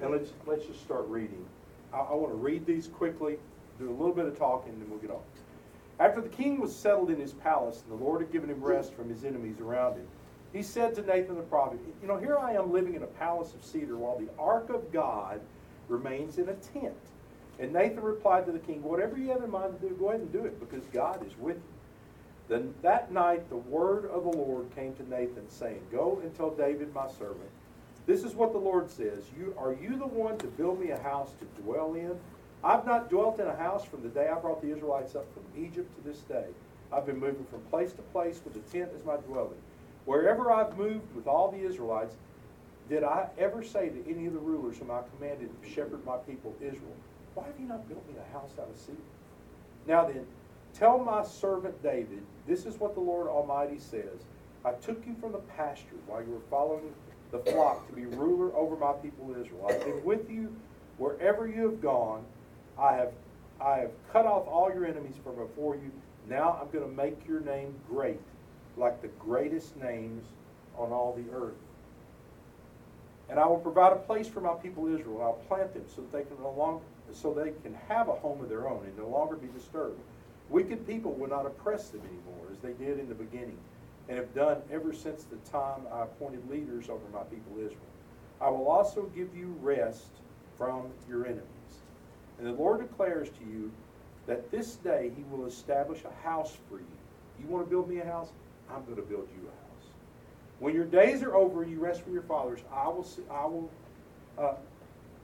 And 0.03 0.11
let's, 0.11 0.29
let's 0.45 0.67
just 0.67 0.81
start 0.81 1.07
reading. 1.07 1.43
I, 1.91 1.97
I 1.97 2.13
want 2.13 2.31
to 2.31 2.37
read 2.37 2.67
these 2.67 2.87
quickly, 2.87 3.37
do 3.79 3.89
a 3.89 3.97
little 3.97 4.13
bit 4.13 4.25
of 4.25 4.37
talking, 4.37 4.73
and 4.73 4.81
then 4.81 4.89
we'll 4.91 4.99
get 4.99 5.09
on. 5.09 5.21
After 5.99 6.21
the 6.21 6.29
king 6.29 6.61
was 6.61 6.75
settled 6.75 7.09
in 7.09 7.19
his 7.19 7.33
palace, 7.33 7.81
and 7.89 7.99
the 7.99 8.03
Lord 8.03 8.21
had 8.21 8.31
given 8.31 8.47
him 8.47 8.61
rest 8.61 8.93
from 8.93 9.09
his 9.09 9.23
enemies 9.23 9.59
around 9.59 9.95
him, 9.95 10.05
he 10.53 10.63
said 10.63 10.95
to 10.95 11.01
Nathan 11.01 11.35
the 11.35 11.41
prophet, 11.43 11.79
You 12.01 12.07
know, 12.07 12.17
here 12.17 12.37
I 12.37 12.53
am 12.53 12.71
living 12.71 12.95
in 12.95 13.03
a 13.03 13.07
palace 13.07 13.53
of 13.53 13.63
cedar 13.63 13.97
while 13.97 14.17
the 14.17 14.29
ark 14.39 14.69
of 14.69 14.91
God 14.91 15.39
remains 15.87 16.37
in 16.37 16.49
a 16.49 16.53
tent. 16.53 16.95
And 17.59 17.73
Nathan 17.73 18.01
replied 18.01 18.45
to 18.45 18.51
the 18.51 18.59
king, 18.59 18.81
Whatever 18.81 19.17
you 19.17 19.29
have 19.29 19.43
in 19.43 19.51
mind 19.51 19.79
to 19.79 19.89
do, 19.89 19.95
go 19.95 20.09
ahead 20.09 20.21
and 20.21 20.31
do 20.31 20.45
it, 20.45 20.59
because 20.59 20.83
God 20.91 21.25
is 21.25 21.37
with 21.37 21.57
you. 21.57 21.63
Then 22.47 22.73
that 22.81 23.11
night 23.11 23.47
the 23.49 23.57
word 23.57 24.05
of 24.05 24.23
the 24.23 24.29
Lord 24.29 24.73
came 24.75 24.95
to 24.95 25.07
Nathan, 25.07 25.47
saying, 25.49 25.81
Go 25.91 26.19
and 26.23 26.35
tell 26.35 26.49
David 26.49 26.93
my 26.95 27.07
servant, 27.07 27.49
This 28.07 28.23
is 28.23 28.33
what 28.33 28.53
the 28.53 28.59
Lord 28.59 28.89
says. 28.89 29.23
You 29.37 29.53
are 29.57 29.73
you 29.73 29.97
the 29.97 30.07
one 30.07 30.37
to 30.39 30.47
build 30.47 30.79
me 30.79 30.89
a 30.89 30.99
house 30.99 31.31
to 31.39 31.61
dwell 31.61 31.93
in? 31.93 32.17
I've 32.63 32.85
not 32.85 33.09
dwelt 33.09 33.39
in 33.39 33.47
a 33.47 33.55
house 33.55 33.85
from 33.85 34.01
the 34.01 34.09
day 34.09 34.27
I 34.27 34.39
brought 34.39 34.61
the 34.61 34.71
Israelites 34.71 35.15
up 35.15 35.25
from 35.33 35.43
Egypt 35.63 35.95
to 35.95 36.09
this 36.09 36.21
day. 36.21 36.45
I've 36.91 37.05
been 37.05 37.19
moving 37.19 37.45
from 37.51 37.61
place 37.69 37.93
to 37.93 38.01
place 38.01 38.41
with 38.43 38.55
a 38.55 38.71
tent 38.71 38.89
as 38.97 39.05
my 39.05 39.17
dwelling. 39.17 39.61
Wherever 40.09 40.51
I've 40.51 40.75
moved 40.75 41.13
with 41.13 41.27
all 41.27 41.51
the 41.51 41.59
Israelites, 41.59 42.15
did 42.89 43.03
I 43.03 43.27
ever 43.37 43.63
say 43.63 43.89
to 43.89 44.09
any 44.09 44.25
of 44.25 44.33
the 44.33 44.39
rulers 44.39 44.79
whom 44.79 44.89
I 44.89 45.01
commanded 45.15 45.51
to 45.61 45.69
shepherd 45.69 46.03
my 46.03 46.17
people 46.17 46.55
Israel, 46.59 46.95
Why 47.35 47.45
have 47.45 47.53
you 47.59 47.67
not 47.67 47.87
built 47.87 48.03
me 48.07 48.15
a 48.17 48.33
house 48.33 48.49
out 48.59 48.71
of 48.71 48.75
cedar? 48.75 48.97
Now 49.85 50.07
then, 50.07 50.25
tell 50.73 50.97
my 50.97 51.23
servant 51.23 51.83
David, 51.83 52.23
this 52.47 52.65
is 52.65 52.79
what 52.79 52.95
the 52.95 53.01
Lord 53.01 53.27
Almighty 53.27 53.77
says. 53.77 54.25
I 54.65 54.71
took 54.71 55.05
you 55.05 55.15
from 55.21 55.33
the 55.33 55.43
pasture 55.55 56.01
while 56.07 56.23
you 56.23 56.31
were 56.31 56.49
following 56.49 56.91
the 57.29 57.37
flock 57.51 57.87
to 57.87 57.93
be 57.93 58.07
ruler 58.07 58.51
over 58.55 58.75
my 58.77 58.93
people 58.93 59.35
Israel. 59.39 59.67
I've 59.69 59.85
been 59.85 60.03
with 60.03 60.27
you 60.27 60.55
wherever 60.97 61.47
you 61.47 61.69
have 61.69 61.83
gone. 61.83 62.25
I 62.79 62.93
have, 62.93 63.11
I 63.61 63.77
have 63.77 63.91
cut 64.11 64.25
off 64.25 64.47
all 64.47 64.71
your 64.73 64.87
enemies 64.87 65.17
from 65.23 65.35
before 65.35 65.75
you. 65.75 65.91
Now 66.27 66.57
I'm 66.59 66.71
going 66.71 66.89
to 66.89 66.95
make 66.95 67.27
your 67.27 67.41
name 67.41 67.75
great, 67.87 68.19
like 68.77 69.01
the 69.01 69.07
greatest 69.19 69.75
names 69.77 70.25
on 70.77 70.91
all 70.91 71.13
the 71.13 71.35
earth. 71.35 71.53
And 73.29 73.39
I 73.39 73.45
will 73.45 73.57
provide 73.57 73.93
a 73.93 73.97
place 73.97 74.27
for 74.27 74.41
my 74.41 74.53
people 74.53 74.87
Israel. 74.87 75.21
I'll 75.21 75.33
plant 75.47 75.73
them 75.73 75.83
so 75.93 76.01
that 76.01 76.11
they 76.11 76.23
can 76.23 76.41
no 76.41 76.51
longer, 76.51 76.83
so 77.13 77.33
they 77.33 77.53
can 77.63 77.75
have 77.87 78.07
a 78.07 78.13
home 78.13 78.41
of 78.41 78.49
their 78.49 78.67
own 78.67 78.85
and 78.85 78.97
no 78.97 79.07
longer 79.07 79.35
be 79.35 79.47
disturbed. 79.47 79.99
Wicked 80.49 80.87
people 80.87 81.13
will 81.13 81.29
not 81.29 81.45
oppress 81.45 81.89
them 81.89 82.01
anymore, 82.01 82.47
as 82.51 82.57
they 82.57 82.73
did 82.83 82.99
in 82.99 83.07
the 83.07 83.13
beginning, 83.13 83.57
and 84.07 84.17
have 84.17 84.33
done 84.33 84.57
ever 84.71 84.93
since 84.93 85.23
the 85.25 85.37
time 85.51 85.81
I 85.93 86.03
appointed 86.03 86.49
leaders 86.49 86.89
over 86.89 87.07
my 87.13 87.23
people 87.23 87.53
Israel. 87.57 87.77
I 88.41 88.49
will 88.49 88.67
also 88.67 89.03
give 89.15 89.35
you 89.37 89.55
rest 89.61 90.07
from 90.57 90.87
your 91.07 91.25
enemies. 91.25 91.43
And 92.39 92.47
the 92.47 92.53
Lord 92.53 92.79
declares 92.79 93.29
to 93.29 93.45
you 93.45 93.71
that 94.25 94.49
this 94.49 94.75
day 94.77 95.11
he 95.15 95.23
will 95.29 95.45
establish 95.45 95.99
a 96.03 96.27
house 96.27 96.57
for 96.67 96.77
you. 96.77 96.85
You 97.39 97.47
want 97.47 97.65
to 97.65 97.69
build 97.69 97.89
me 97.89 97.99
a 97.99 98.05
house? 98.05 98.29
I'm 98.73 98.83
going 98.85 98.97
to 98.97 99.01
build 99.01 99.27
you 99.35 99.47
a 99.47 99.51
house. 99.51 99.87
When 100.59 100.73
your 100.73 100.85
days 100.85 101.23
are 101.23 101.35
over 101.35 101.63
and 101.63 101.71
you 101.71 101.79
rest 101.79 102.01
from 102.01 102.13
your 102.13 102.23
fathers, 102.23 102.59
I 102.73 102.87
will, 102.87 103.07
I 103.31 103.45
will, 103.45 103.69
uh, 104.37 104.53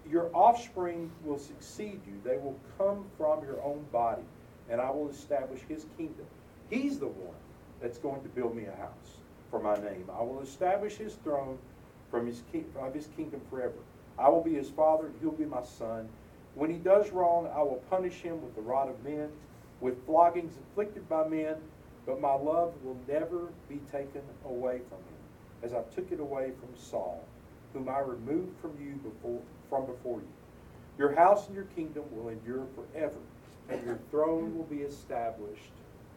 your 0.09 0.29
offspring 0.33 1.11
will 1.23 1.39
succeed 1.39 1.99
you. 2.07 2.13
They 2.23 2.37
will 2.37 2.57
come 2.77 3.05
from 3.17 3.43
your 3.43 3.61
own 3.63 3.85
body 3.91 4.23
and 4.69 4.81
I 4.81 4.89
will 4.89 5.09
establish 5.09 5.61
his 5.67 5.85
kingdom. 5.97 6.25
He's 6.69 6.99
the 6.99 7.07
one 7.07 7.35
that's 7.81 7.97
going 7.97 8.21
to 8.23 8.29
build 8.29 8.55
me 8.55 8.65
a 8.65 8.75
house 8.81 9.19
for 9.51 9.59
my 9.59 9.75
name. 9.75 10.09
I 10.17 10.21
will 10.23 10.41
establish 10.41 10.95
his 10.95 11.13
throne 11.23 11.57
from 12.09 12.27
his 12.27 12.41
of 12.79 12.93
his 12.93 13.07
kingdom 13.15 13.41
forever. 13.49 13.73
I 14.17 14.29
will 14.29 14.43
be 14.43 14.53
his 14.53 14.69
father, 14.69 15.07
and 15.07 15.15
he'll 15.19 15.31
be 15.31 15.45
my 15.45 15.63
son. 15.63 16.07
When 16.55 16.69
he 16.69 16.77
does 16.77 17.11
wrong, 17.11 17.49
I 17.53 17.61
will 17.61 17.83
punish 17.89 18.21
him 18.21 18.41
with 18.41 18.55
the 18.55 18.61
rod 18.61 18.89
of 18.89 19.03
men, 19.03 19.29
with 19.81 20.05
floggings 20.05 20.53
inflicted 20.57 21.07
by 21.09 21.27
men, 21.27 21.55
but 22.05 22.21
my 22.21 22.33
love 22.33 22.73
will 22.83 22.97
never 23.07 23.49
be 23.67 23.79
taken 23.91 24.21
away 24.45 24.79
from 24.89 24.99
him, 24.99 25.63
as 25.63 25.73
I 25.73 25.81
took 25.95 26.11
it 26.11 26.19
away 26.19 26.51
from 26.59 26.69
Saul, 26.75 27.23
whom 27.73 27.89
I 27.89 27.99
removed 27.99 28.59
from 28.61 28.77
you 28.79 28.95
before 28.95 29.41
from 29.69 29.85
before 29.85 30.19
you. 30.19 30.27
Your 30.97 31.15
house 31.15 31.47
and 31.47 31.55
your 31.55 31.65
kingdom 31.75 32.03
will 32.11 32.29
endure 32.29 32.65
forever 32.75 33.17
and 33.69 33.83
your 33.85 33.99
throne 34.11 34.55
will 34.55 34.65
be 34.65 34.81
established 34.81 35.71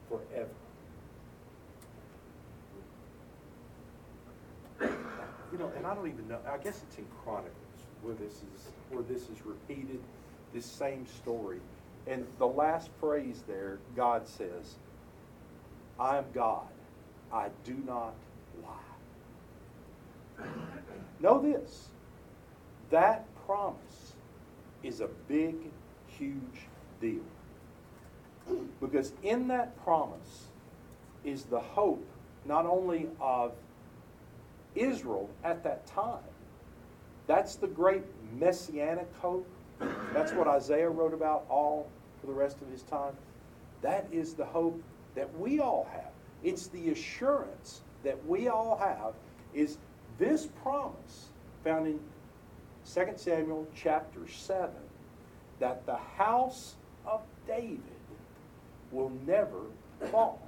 forever. 0.08 0.48
You 5.50 5.58
know, 5.58 5.72
and 5.76 5.86
I 5.86 5.94
don't 5.94 6.08
even 6.08 6.28
know, 6.28 6.38
I 6.46 6.58
guess 6.58 6.82
it's 6.86 6.98
in 6.98 7.06
Chronicles 7.24 7.54
where 8.02 8.14
this 8.14 8.32
is 8.32 8.68
where 8.90 9.02
this 9.02 9.22
is 9.22 9.44
repeated, 9.44 10.00
this 10.52 10.66
same 10.66 11.06
story. 11.06 11.60
And 12.06 12.26
the 12.38 12.46
last 12.46 12.90
phrase 13.00 13.42
there, 13.46 13.78
God 13.96 14.28
says, 14.28 14.76
I 15.98 16.18
am 16.18 16.24
God. 16.32 16.66
I 17.32 17.48
do 17.64 17.76
not 17.86 18.14
lie. 18.62 20.46
Know 21.20 21.40
this. 21.40 21.88
That 22.90 23.24
promise 23.46 24.14
is 24.82 25.00
a 25.00 25.08
big, 25.26 25.56
huge 26.06 26.66
deal. 27.00 27.20
Because 28.80 29.12
in 29.22 29.48
that 29.48 29.76
promise 29.84 30.46
is 31.24 31.44
the 31.44 31.60
hope 31.60 32.06
not 32.44 32.64
only 32.64 33.08
of 33.20 33.52
Israel 34.74 35.28
at 35.44 35.62
that 35.64 35.86
time, 35.86 36.22
that's 37.26 37.56
the 37.56 37.66
great 37.66 38.04
messianic 38.38 39.08
hope. 39.20 39.46
That's 40.14 40.32
what 40.32 40.48
Isaiah 40.48 40.88
wrote 40.88 41.12
about 41.12 41.44
all 41.50 41.88
for 42.20 42.26
the 42.26 42.32
rest 42.32 42.56
of 42.62 42.70
his 42.70 42.82
time. 42.82 43.12
That 43.82 44.06
is 44.10 44.34
the 44.34 44.46
hope 44.46 44.80
that 45.18 45.36
we 45.36 45.58
all 45.58 45.88
have. 45.92 46.12
It's 46.44 46.68
the 46.68 46.90
assurance 46.90 47.80
that 48.04 48.24
we 48.24 48.46
all 48.46 48.76
have 48.76 49.14
is 49.52 49.78
this 50.16 50.46
promise 50.62 51.30
found 51.64 51.88
in 51.88 51.98
2 52.94 53.14
Samuel 53.16 53.66
chapter 53.74 54.28
7 54.28 54.70
that 55.58 55.84
the 55.86 55.96
house 55.96 56.76
of 57.04 57.22
David 57.48 57.80
will 58.92 59.10
never 59.26 59.62
fall. 60.12 60.40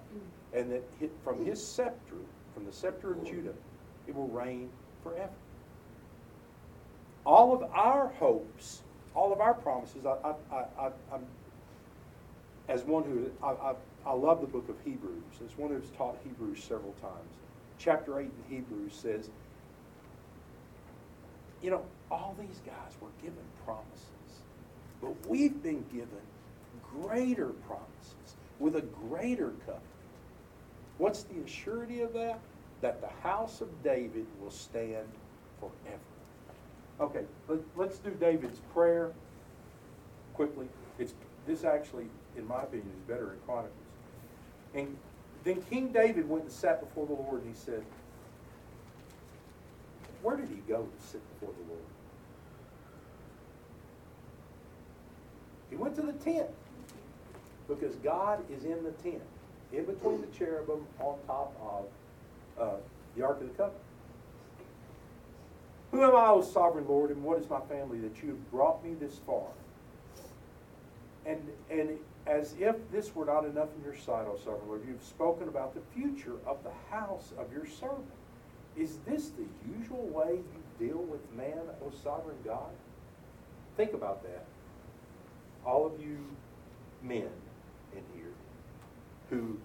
And 0.54 0.70
that 0.70 0.84
from 1.24 1.44
his 1.44 1.64
scepter, 1.64 2.14
from 2.54 2.64
the 2.64 2.72
scepter 2.72 3.10
of 3.10 3.24
Judah, 3.24 3.54
it 4.06 4.14
will 4.14 4.28
reign 4.28 4.70
forever. 5.02 5.30
All 7.26 7.52
of 7.52 7.68
our 7.72 8.08
hopes, 8.20 8.82
all 9.16 9.32
of 9.32 9.40
our 9.40 9.54
promises, 9.54 10.06
I, 10.06 10.34
I, 10.52 10.64
I, 10.78 10.90
as 12.68 12.82
one 12.84 13.02
who, 13.02 13.30
I, 13.44 13.74
I, 14.06 14.12
love 14.12 14.40
the 14.40 14.46
book 14.46 14.68
of 14.68 14.76
Hebrews, 14.84 15.22
as 15.44 15.56
one 15.58 15.70
who's 15.70 15.90
taught 15.96 16.16
Hebrews 16.24 16.62
several 16.62 16.92
times. 17.00 17.30
Chapter 17.78 18.20
8 18.20 18.24
in 18.24 18.56
Hebrews 18.56 18.92
says, 18.94 19.30
you 21.62 21.70
know, 21.70 21.82
all 22.10 22.34
these 22.38 22.60
guys 22.64 22.92
were 23.00 23.08
given 23.22 23.44
promises, 23.64 24.42
but 25.00 25.14
we've 25.28 25.62
been 25.62 25.84
given 25.92 26.08
greater 26.92 27.48
promises, 27.66 28.36
with 28.58 28.76
a 28.76 28.82
greater 28.82 29.50
covenant. 29.66 29.84
What's 30.98 31.22
the 31.22 31.46
surety 31.46 32.02
of 32.02 32.12
that? 32.12 32.40
That 32.82 33.00
the 33.00 33.08
house 33.22 33.60
of 33.60 33.68
David 33.82 34.26
will 34.40 34.50
stand 34.50 35.06
forever. 35.58 36.00
Okay, 37.00 37.24
let, 37.76 37.88
us 37.88 37.98
do 37.98 38.10
David's 38.10 38.60
prayer 38.74 39.10
quickly. 40.34 40.66
It's 40.98 41.14
this 41.46 41.64
actually, 41.64 42.06
in 42.36 42.46
my 42.46 42.62
opinion, 42.62 42.90
is 42.96 43.08
better 43.08 43.32
in 43.32 43.38
Chronicles. 43.46 43.74
And 44.74 44.96
then 45.44 45.62
King 45.62 45.92
David 45.92 46.28
went 46.28 46.44
and 46.44 46.52
sat 46.52 46.80
before 46.80 47.06
the 47.06 47.14
Lord, 47.14 47.42
and 47.42 47.54
he 47.54 47.58
said, 47.58 47.82
"Where 50.22 50.36
did 50.36 50.48
he 50.48 50.62
go 50.68 50.82
to 50.82 51.06
sit 51.06 51.20
before 51.34 51.54
the 51.54 51.72
Lord?" 51.72 51.84
He 55.70 55.76
went 55.76 55.94
to 55.96 56.02
the 56.02 56.12
tent 56.12 56.48
because 57.68 57.94
God 57.96 58.44
is 58.50 58.64
in 58.64 58.82
the 58.82 58.90
tent, 58.90 59.22
in 59.72 59.84
between 59.84 60.20
the 60.20 60.26
cherubim 60.28 60.84
on 60.98 61.16
top 61.26 61.54
of 61.62 62.62
uh, 62.62 62.76
the 63.16 63.24
Ark 63.24 63.40
of 63.40 63.48
the 63.48 63.54
Covenant. 63.54 63.82
Who 65.92 66.02
am 66.02 66.14
I, 66.14 66.28
O 66.28 66.42
sovereign 66.42 66.86
Lord, 66.88 67.10
and 67.10 67.22
what 67.22 67.38
is 67.38 67.48
my 67.48 67.60
family 67.60 67.98
that 68.00 68.22
you 68.22 68.30
have 68.30 68.50
brought 68.50 68.84
me 68.84 68.94
this 68.94 69.18
far? 69.26 69.46
And, 71.26 71.40
and 71.70 71.98
as 72.30 72.54
if 72.60 72.76
this 72.92 73.14
were 73.14 73.24
not 73.24 73.44
enough 73.44 73.68
in 73.76 73.82
your 73.82 73.96
sight, 73.96 74.24
O 74.28 74.36
sovereign 74.36 74.68
Lord, 74.68 74.82
you've 74.86 75.02
spoken 75.02 75.48
about 75.48 75.74
the 75.74 75.80
future 75.92 76.36
of 76.46 76.58
the 76.62 76.70
house 76.88 77.32
of 77.36 77.52
your 77.52 77.66
servant. 77.66 78.06
Is 78.76 78.98
this 79.04 79.30
the 79.30 79.46
usual 79.76 80.06
way 80.06 80.36
you 80.36 80.86
deal 80.86 80.98
with 80.98 81.20
man, 81.36 81.58
O 81.84 81.92
sovereign 82.04 82.36
God? 82.44 82.70
Think 83.76 83.94
about 83.94 84.22
that. 84.22 84.44
All 85.66 85.84
of 85.84 86.00
you 86.00 86.18
men, 87.02 87.30
in 87.92 88.02
here 88.14 88.32
who 89.28 89.58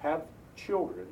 have 0.00 0.22
children, 0.56 1.06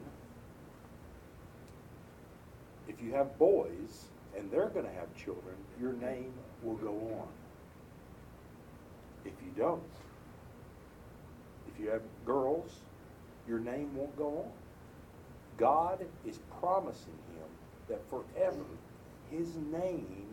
if 2.89 3.01
you 3.01 3.13
have 3.13 3.39
boys, 3.39 4.07
and 4.37 4.51
they're 4.51 4.69
going 4.69 4.87
to 4.87 4.93
have 4.93 5.15
children, 5.15 5.55
your 5.81 5.93
name 5.93 6.33
will 6.65 6.75
go 6.75 6.91
on. 6.91 7.29
If 9.25 9.33
you 9.45 9.53
don't, 9.57 9.83
you 11.83 11.91
have 11.91 12.03
girls, 12.25 12.71
your 13.49 13.59
name 13.59 13.95
won't 13.97 14.17
go 14.17 14.29
on. 14.29 14.51
God 15.57 16.05
is 16.27 16.39
promising 16.61 17.19
him 17.35 17.49
that 17.89 18.01
forever 18.09 18.65
his 19.31 19.49
name 19.73 20.27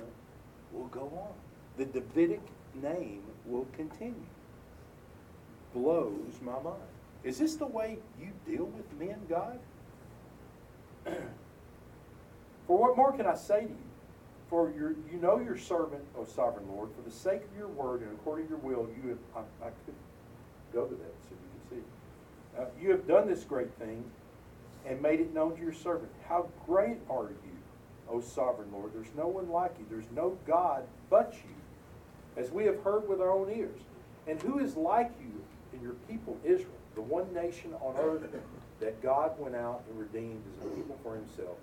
will 0.71 0.87
go 0.87 1.11
on. 1.15 1.33
The 1.77 1.85
Davidic 1.85 2.41
name 2.81 3.23
will 3.45 3.67
continue. 3.75 4.13
Blows 5.73 6.39
my 6.41 6.59
mind. 6.61 6.81
Is 7.23 7.37
this 7.37 7.55
the 7.55 7.65
way 7.65 7.97
you 8.19 8.31
deal 8.45 8.65
with 8.65 8.99
men, 8.99 9.19
God? 9.29 9.59
For 12.67 12.77
what 12.77 12.95
more 12.95 13.11
can 13.11 13.25
I 13.25 13.35
say 13.35 13.61
to 13.61 13.67
you? 13.67 13.75
For 14.49 14.71
your, 14.71 14.91
you 15.11 15.19
know 15.21 15.39
your 15.39 15.57
servant, 15.57 16.03
O 16.17 16.25
sovereign 16.25 16.67
Lord, 16.69 16.89
for 16.95 17.07
the 17.07 17.15
sake 17.15 17.43
of 17.43 17.55
your 17.55 17.67
word 17.67 18.01
and 18.01 18.11
according 18.13 18.45
to 18.45 18.51
your 18.51 18.59
will, 18.59 18.87
you 19.03 19.09
have, 19.09 19.45
I, 19.61 19.67
I 19.67 19.69
could 19.85 19.93
go 20.73 20.85
to 20.85 20.95
that 20.95 21.15
so 21.27 21.31
you 21.31 21.49
can 21.51 21.77
see. 21.77 22.59
Uh, 22.59 22.65
you 22.81 22.91
have 22.91 23.07
done 23.07 23.27
this 23.27 23.43
great 23.43 23.73
thing 23.75 24.03
and 24.85 25.01
made 25.01 25.19
it 25.19 25.33
known 25.33 25.55
to 25.55 25.61
your 25.61 25.73
servant. 25.73 26.11
How 26.27 26.47
great 26.65 26.97
are 27.09 27.29
you, 27.29 27.57
O 28.09 28.21
sovereign 28.21 28.71
Lord? 28.71 28.91
There's 28.93 29.13
no 29.15 29.27
one 29.27 29.49
like 29.49 29.75
you. 29.79 29.85
There's 29.89 30.09
no 30.15 30.37
God 30.47 30.83
but 31.09 31.33
you, 31.33 32.41
as 32.41 32.51
we 32.51 32.65
have 32.65 32.81
heard 32.83 33.07
with 33.07 33.21
our 33.21 33.31
own 33.31 33.51
ears. 33.51 33.79
And 34.27 34.41
who 34.41 34.59
is 34.59 34.75
like 34.75 35.11
you 35.19 35.43
in 35.73 35.81
your 35.81 35.95
people 36.07 36.37
Israel, 36.43 36.71
the 36.95 37.01
one 37.01 37.33
nation 37.33 37.73
on 37.81 37.95
earth 37.97 38.23
that 38.79 39.01
God 39.01 39.37
went 39.39 39.55
out 39.55 39.83
and 39.89 39.99
redeemed 39.99 40.43
as 40.59 40.65
a 40.65 40.69
people 40.69 40.97
for 41.03 41.15
himself? 41.15 41.57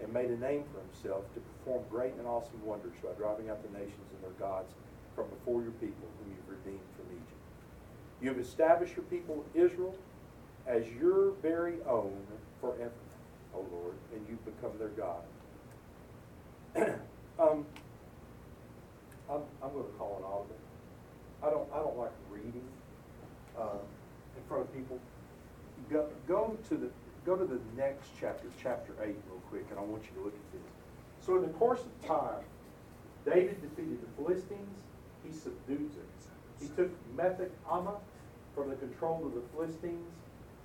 and 0.00 0.12
made 0.12 0.28
a 0.30 0.36
name 0.36 0.64
for 0.72 0.80
himself 0.84 1.24
to 1.34 1.40
perform 1.40 1.82
great 1.90 2.12
and 2.18 2.26
awesome 2.26 2.60
wonders 2.64 2.92
by 3.02 3.12
driving 3.16 3.48
out 3.48 3.62
the 3.64 3.72
nations 3.78 4.06
and 4.12 4.20
their 4.22 4.36
gods 4.38 4.72
from 5.14 5.24
before 5.28 5.62
your 5.62 5.72
people 5.80 6.04
whom 6.20 6.28
you've 6.28 6.50
redeemed 6.50 6.84
from 8.18 8.22
Egypt. 8.22 8.22
You 8.22 8.28
have 8.28 8.38
established 8.38 8.96
your 8.96 9.04
people 9.04 9.44
Israel 9.54 9.94
as 10.66 10.84
your 11.00 11.32
very 11.42 11.76
own 11.88 12.12
forever, 12.60 12.90
O 13.54 13.64
Lord, 13.72 13.94
and 14.14 14.26
you've 14.28 14.44
become 14.44 14.72
their 14.78 14.88
God. 14.88 15.22
um, 17.38 17.66
I'm, 19.30 19.42
I'm 19.62 19.72
going 19.72 19.86
to 19.86 19.92
call 19.98 20.16
an 20.18 20.24
audible. 20.24 20.56
I 21.42 21.50
don't, 21.50 21.68
I 21.72 21.78
don't 21.78 21.98
like 21.98 22.12
reading 22.30 22.68
uh, 23.58 23.78
in 24.36 24.42
front 24.48 24.64
of 24.64 24.74
people. 24.74 24.98
Go, 25.90 26.08
go 26.26 26.56
to 26.68 26.76
the 26.76 26.90
go 27.24 27.36
to 27.36 27.44
the 27.44 27.58
next 27.76 28.10
chapter, 28.20 28.46
chapter 28.62 28.92
8, 29.02 29.08
real 29.08 29.40
quick, 29.50 29.66
and 29.70 29.78
I 29.80 29.82
want 29.82 30.04
you 30.04 30.10
to 30.18 30.24
look 30.26 30.34
at 30.34 30.52
this. 30.52 30.62
So, 31.26 31.36
in 31.36 31.42
the 31.42 31.48
course 31.48 31.80
of 31.80 32.06
time, 32.06 32.44
David 33.24 33.60
defeated 33.60 33.98
the 34.00 34.22
Philistines, 34.22 34.78
he 35.24 35.32
subdued 35.32 35.90
them. 35.90 36.06
He 36.60 36.68
took 36.68 36.90
Metheg 37.16 37.50
Ammah 37.68 37.98
from 38.54 38.70
the 38.70 38.76
control 38.76 39.26
of 39.26 39.34
the 39.34 39.42
Philistines. 39.52 40.12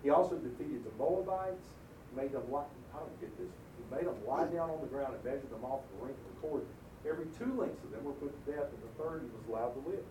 He 0.03 0.09
also 0.09 0.35
defeated 0.35 0.83
the 0.83 0.91
Moabites, 0.97 1.67
made 2.15 2.31
them 2.31 2.49
lie, 2.49 2.63
I 2.95 2.99
don't 2.99 3.21
get 3.21 3.37
this, 3.37 3.49
he 3.77 3.95
made 3.95 4.07
them 4.07 4.15
lie 4.27 4.45
down 4.45 4.69
on 4.69 4.81
the 4.81 4.87
ground 4.87 5.13
and 5.13 5.23
measured 5.23 5.51
them 5.51 5.63
off 5.63 5.81
the 5.95 6.05
length 6.05 6.17
of 6.17 6.35
the 6.35 6.47
cord. 6.47 6.65
Every 7.07 7.25
two 7.37 7.53
lengths 7.59 7.83
of 7.83 7.91
them 7.91 8.03
were 8.03 8.13
put 8.13 8.45
to 8.45 8.51
death, 8.51 8.69
and 8.69 8.81
the 8.81 9.03
third 9.03 9.23
he 9.23 9.29
was 9.35 9.45
allowed 9.49 9.73
to 9.73 9.89
live. 9.89 10.05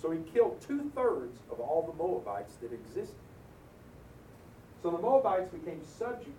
So 0.00 0.10
he 0.10 0.20
killed 0.32 0.60
two 0.60 0.90
thirds 0.94 1.38
of 1.50 1.60
all 1.60 1.82
the 1.82 1.96
Moabites 2.02 2.54
that 2.56 2.72
existed. 2.72 3.16
So 4.82 4.90
the 4.90 4.98
Moabites 4.98 5.48
became 5.50 5.80
subject 5.84 6.36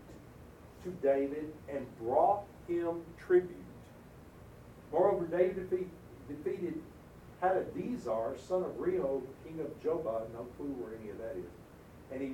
to 0.84 0.89
David 1.01 1.51
and 1.67 1.86
brought 2.00 2.44
him 2.67 3.01
tribute. 3.17 3.55
Moreover, 4.91 5.25
David 5.25 5.70
defeat, 5.70 5.89
defeated 6.27 6.75
Hadadezer, 7.46 8.40
son 8.48 8.64
of 8.64 8.72
Rehob, 8.80 9.22
king 9.44 9.60
of 9.60 9.84
Jobah, 9.84 10.22
no 10.34 10.48
clue 10.58 10.74
where 10.81 10.98
any 11.00 11.12
of 11.12 11.18
that 11.20 11.36
is. 11.38 11.51
And 12.12 12.22
he 12.22 12.34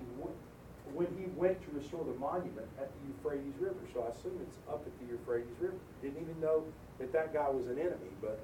when 0.94 1.08
he 1.18 1.26
went 1.36 1.62
to 1.64 1.78
restore 1.78 2.04
the 2.04 2.20
monument 2.20 2.68
at 2.78 2.90
the 2.92 3.08
Euphrates 3.08 3.54
River. 3.60 3.80
So 3.94 4.04
I 4.04 4.10
assume 4.10 4.40
it's 4.42 4.58
up 4.68 4.84
at 4.86 5.00
the 5.00 5.14
Euphrates 5.14 5.56
River. 5.60 5.76
Didn't 6.02 6.22
even 6.22 6.40
know 6.42 6.64
that 7.00 7.14
that 7.14 7.34
guy 7.34 7.50
was 7.50 7.68
an 7.68 7.80
enemy, 7.80 8.12
but 8.22 8.40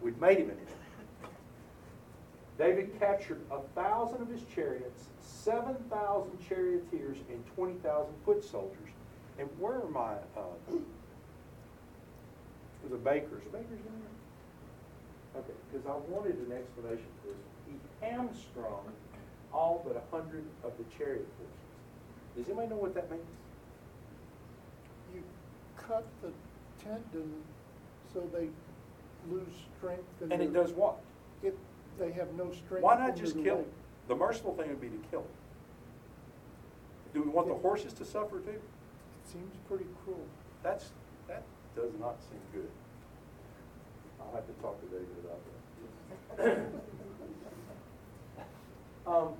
we'd 0.00 0.18
made 0.20 0.38
him 0.38 0.50
an 0.50 0.56
enemy. 0.56 0.72
David 2.58 2.98
captured 2.98 3.40
a 3.50 3.60
thousand 3.74 4.22
of 4.22 4.28
his 4.28 4.40
chariots, 4.54 5.04
7,000 5.20 6.30
charioteers, 6.48 7.18
and 7.28 7.44
20,000 7.54 8.14
foot 8.24 8.42
soldiers. 8.42 8.90
And 9.38 9.48
where 9.58 9.82
are 9.82 9.90
my, 9.90 10.14
uh, 10.36 10.78
the 12.88 12.96
bakers? 12.96 13.44
Bakers 13.52 13.68
in 13.70 14.00
there? 14.00 14.25
Okay, 15.38 15.52
because 15.70 15.86
I 15.86 15.96
wanted 16.10 16.36
an 16.38 16.52
explanation 16.52 17.06
for 17.20 17.28
this. 17.28 17.44
He 17.68 18.06
hamstrung 18.06 18.92
all 19.52 19.82
but 19.86 19.96
a 19.96 20.16
hundred 20.16 20.44
of 20.64 20.72
the 20.78 20.84
chariot 20.96 21.26
horses. 21.38 22.36
Does 22.36 22.46
anybody 22.46 22.68
know 22.68 22.76
what 22.76 22.94
that 22.94 23.10
means? 23.10 23.22
You 25.14 25.22
cut 25.76 26.06
the 26.22 26.30
tendon 26.82 27.32
so 28.12 28.28
they 28.32 28.48
lose 29.30 29.52
strength. 29.78 30.04
in 30.22 30.32
And 30.32 30.42
it 30.42 30.52
does 30.52 30.72
what? 30.72 30.96
It, 31.42 31.56
they 31.98 32.12
have 32.12 32.32
no 32.34 32.52
strength. 32.52 32.82
Why 32.82 32.98
not 32.98 33.16
just 33.16 33.34
kill 33.42 33.60
it? 33.60 33.72
The 34.08 34.14
merciful 34.14 34.54
thing 34.54 34.68
would 34.68 34.80
be 34.80 34.88
to 34.88 35.00
kill 35.10 35.20
it. 35.20 37.14
Do 37.14 37.22
we 37.22 37.30
want 37.30 37.48
the 37.48 37.54
horses 37.54 37.92
to 37.94 38.04
suffer 38.04 38.40
too? 38.40 38.50
It 38.50 38.60
seems 39.24 39.54
pretty 39.68 39.86
cruel. 40.04 40.24
That's, 40.62 40.92
that 41.28 41.42
does 41.74 41.92
not 41.98 42.16
seem 42.22 42.40
good. 42.52 42.68
I'll 44.26 44.34
have 44.34 44.46
to 44.46 44.52
talk 44.62 44.80
to 44.80 44.86
David 44.86 45.16
about 45.24 45.40
that. 46.36 46.66
Um, 49.06 49.34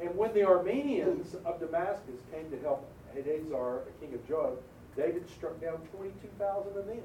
and 0.00 0.16
when 0.16 0.32
the 0.32 0.40
Arameans 0.40 1.34
of 1.44 1.58
Damascus 1.58 2.20
came 2.32 2.48
to 2.52 2.60
help 2.60 2.88
Hadadezer, 3.16 3.80
king 4.00 4.14
of 4.14 4.28
Joab, 4.28 4.58
David 4.96 5.28
struck 5.28 5.60
down 5.60 5.78
twenty-two 5.92 6.28
thousand 6.38 6.76
of 6.78 6.86
them. 6.86 7.00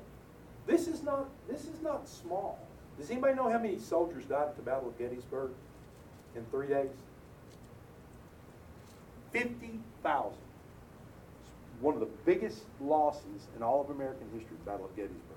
This 0.68 0.88
is 0.88 1.02
not, 1.02 1.28
this 1.50 1.62
is 1.62 1.82
not 1.82 2.08
small. 2.08 2.60
Does 3.00 3.10
anybody 3.10 3.34
know 3.34 3.50
how 3.50 3.58
many 3.58 3.80
soldiers 3.80 4.26
died 4.26 4.50
at 4.50 4.56
the 4.58 4.62
Battle 4.62 4.90
of 4.90 5.00
Gettysburg 5.00 5.50
in 6.36 6.46
three 6.52 6.68
days? 6.68 6.92
Fifty 9.32 9.80
thousand. 10.04 10.38
One 11.80 11.96
of 11.96 12.00
the 12.00 12.10
biggest 12.26 12.62
losses 12.80 13.48
in 13.56 13.64
all 13.64 13.82
of 13.82 13.90
American 13.90 14.28
history, 14.34 14.56
the 14.64 14.70
Battle 14.70 14.86
of 14.86 14.96
Gettysburg. 14.96 15.31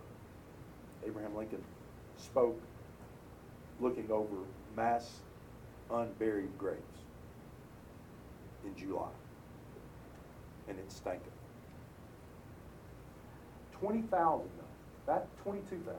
Abraham 1.07 1.37
Lincoln 1.37 1.63
spoke 2.17 2.61
looking 3.81 4.11
over 4.11 4.37
mass 4.77 5.21
unburied 5.91 6.57
graves 6.59 6.81
in 8.65 8.75
July. 8.77 9.09
And 10.69 10.79
it 10.79 10.91
stank. 10.91 11.21
20,000 13.73 14.49
that 15.07 15.27
22,000. 15.43 15.95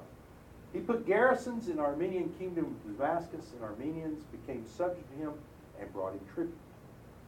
He 0.74 0.80
put 0.80 1.06
garrisons 1.06 1.70
in 1.70 1.78
Aramean 1.78 2.38
kingdom 2.38 2.66
of 2.66 2.98
Damascus, 2.98 3.52
and 3.54 3.62
Arameans 3.62 4.22
became 4.32 4.66
subject 4.66 5.10
to 5.12 5.18
him 5.18 5.34
and 5.80 5.92
brought 5.94 6.14
him 6.14 6.20
tribute. 6.34 6.58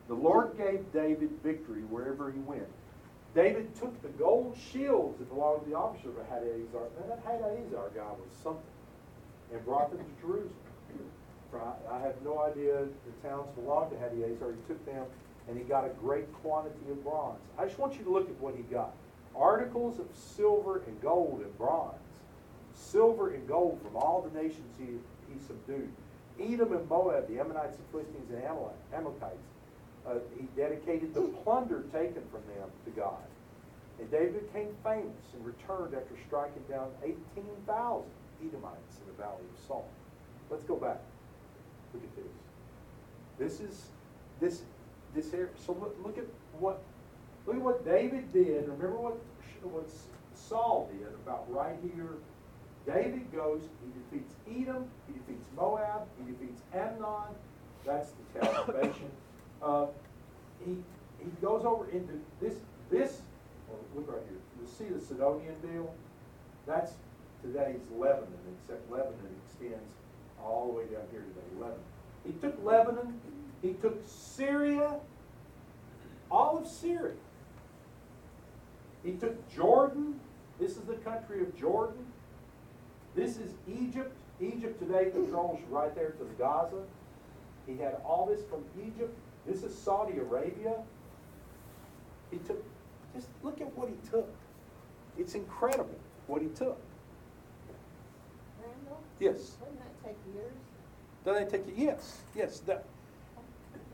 The 0.07 0.15
Lord 0.15 0.57
gave 0.57 0.91
David 0.91 1.29
victory 1.43 1.81
wherever 1.83 2.31
he 2.31 2.39
went. 2.39 2.67
David 3.37 3.75
took 3.75 4.01
the 4.01 4.09
gold 4.17 4.57
shields 4.71 5.19
that 5.19 5.29
belonged 5.29 5.63
to 5.63 5.69
the 5.69 5.77
officer 5.77 6.09
of 6.09 6.15
Hadadezer. 6.27 6.73
Now 6.73 7.05
that 7.07 7.23
Hadadezer 7.23 7.93
guy 7.93 8.01
was 8.01 8.33
something, 8.41 8.63
and 9.53 9.63
brought 9.63 9.91
them 9.91 9.99
to 9.99 10.21
Jerusalem. 10.21 10.53
I, 11.53 11.99
have 11.99 12.15
no 12.25 12.41
idea 12.41 12.79
the 12.79 13.27
towns 13.27 13.47
belonged 13.53 13.91
to 13.91 13.97
Hadadezer. 13.97 14.55
He 14.55 14.61
took 14.67 14.83
them, 14.87 15.05
and 15.47 15.55
he 15.55 15.63
got 15.63 15.85
a 15.85 15.89
great 15.89 16.33
quantity 16.41 16.89
of 16.89 17.03
bronze. 17.03 17.37
I 17.59 17.65
just 17.65 17.77
want 17.77 17.95
you 17.95 18.03
to 18.05 18.09
look 18.09 18.27
at 18.27 18.35
what 18.41 18.55
he 18.55 18.63
got 18.63 18.93
articles 19.35 19.99
of 19.99 20.07
silver 20.15 20.81
and 20.87 20.99
gold 20.99 21.41
and 21.43 21.55
bronze, 21.59 21.93
silver 22.73 23.35
and 23.35 23.47
gold 23.47 23.79
from 23.83 23.95
all 23.95 24.27
the 24.27 24.35
nations 24.35 24.65
he, 24.79 24.85
he 25.31 25.39
subdued. 25.45 25.91
Edom 26.39 26.73
and 26.73 26.89
Moab, 26.89 27.27
the 27.27 27.39
Ammonites, 27.39 27.77
and 27.77 27.85
Philistines, 27.91 28.31
and 28.31 28.43
Amalekites. 28.95 29.56
Uh, 30.07 30.19
he 30.37 30.47
dedicated 30.55 31.13
the 31.13 31.21
plunder 31.43 31.83
taken 31.91 32.23
from 32.31 32.41
them 32.55 32.69
to 32.85 32.91
God. 32.91 33.17
And 33.99 34.09
David 34.09 34.53
became 34.53 34.69
famous 34.83 35.25
and 35.33 35.45
returned 35.45 35.93
after 35.95 36.15
striking 36.27 36.63
down 36.69 36.89
18,000 37.03 38.05
Edomites 38.41 38.99
in 39.01 39.07
the 39.07 39.21
valley 39.21 39.41
of 39.41 39.67
Salt. 39.67 39.89
Let's 40.49 40.63
go 40.63 40.75
back. 40.75 41.01
Look 41.93 42.03
at 42.03 42.15
this. 42.15 43.59
This 43.59 43.59
is 43.59 43.87
this 44.39 44.61
this 45.13 45.33
area. 45.33 45.49
So 45.65 45.73
look, 45.73 45.95
look 46.03 46.17
at 46.17 46.25
what 46.59 46.79
Look 47.47 47.55
at 47.55 47.61
what 47.61 47.85
David 47.85 48.31
did. 48.33 48.67
Remember 48.67 48.97
what, 48.97 49.17
what 49.63 49.89
Saul 50.35 50.89
did 50.91 51.07
about 51.25 51.45
right 51.49 51.77
here. 51.81 52.17
David 52.85 53.31
goes, 53.33 53.61
he 53.83 54.17
defeats 54.17 54.35
Edom, 54.49 54.85
he 55.07 55.13
defeats 55.13 55.47
Moab, 55.55 56.07
he 56.19 56.31
defeats 56.31 56.61
Ammon. 56.73 57.33
That's 57.85 58.11
the 58.11 58.39
Bashan. 58.71 59.11
Uh, 59.61 59.87
he, 60.65 60.71
he 61.19 61.29
goes 61.41 61.65
over 61.65 61.89
into 61.89 62.13
this, 62.41 62.55
this, 62.89 63.21
look 63.95 64.09
right 64.09 64.21
here. 64.27 64.37
You 64.61 64.67
see 64.67 64.93
the 64.93 65.03
Sidonian 65.03 65.55
deal? 65.61 65.93
That's 66.65 66.93
today's 67.41 67.81
Lebanon, 67.97 68.27
except 68.61 68.89
Lebanon 68.91 69.35
extends 69.45 69.93
all 70.43 70.67
the 70.67 70.73
way 70.73 70.83
down 70.85 71.03
here 71.11 71.21
today, 71.21 71.59
Lebanon. 71.59 71.79
He 72.25 72.33
took 72.33 72.63
Lebanon, 72.63 73.19
he 73.61 73.73
took 73.73 74.01
Syria, 74.05 74.95
all 76.29 76.57
of 76.57 76.67
Syria. 76.67 77.13
He 79.03 79.13
took 79.13 79.49
Jordan, 79.53 80.19
this 80.59 80.71
is 80.71 80.83
the 80.83 80.95
country 80.95 81.41
of 81.41 81.55
Jordan. 81.55 82.05
This 83.15 83.37
is 83.37 83.51
Egypt. 83.67 84.15
Egypt 84.41 84.79
today 84.79 85.11
controls 85.11 85.59
right 85.69 85.93
there 85.95 86.11
to 86.11 86.25
Gaza. 86.37 86.83
He 87.65 87.77
had 87.77 87.97
all 88.05 88.27
this 88.27 88.43
from 88.49 88.63
Egypt. 88.79 89.15
This 89.47 89.63
is 89.63 89.75
Saudi 89.75 90.17
Arabia. 90.17 90.75
He 92.31 92.37
took, 92.39 92.61
just 93.15 93.27
look 93.43 93.61
at 93.61 93.75
what 93.77 93.87
he 93.87 93.95
took. 94.09 94.29
It's 95.17 95.35
incredible 95.35 95.95
what 96.27 96.41
he 96.41 96.49
took. 96.49 96.77
Randall? 98.61 98.99
Yes. 99.19 99.55
Wouldn't 99.61 99.79
that 99.79 100.03
take 100.05 100.17
years? 100.33 100.53
Doesn't 101.25 101.43
it 101.43 101.49
take 101.49 101.67
you? 101.67 101.85
Yes, 101.85 102.17
yes. 102.35 102.59
That, 102.59 102.83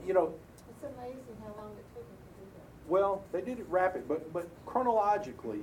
you 0.05 0.13
know, 0.13 0.33
It's 0.69 0.83
amazing 0.97 1.37
how 1.41 1.61
long 1.61 1.71
it 1.71 1.85
took 1.93 2.03
them 2.03 2.17
to 2.17 2.43
do 2.43 2.51
that. 2.55 2.89
well, 2.89 3.23
they 3.31 3.41
did 3.41 3.59
it 3.59 3.65
rapid, 3.69 4.07
but, 4.07 4.33
but 4.33 4.47
chronologically, 4.65 5.59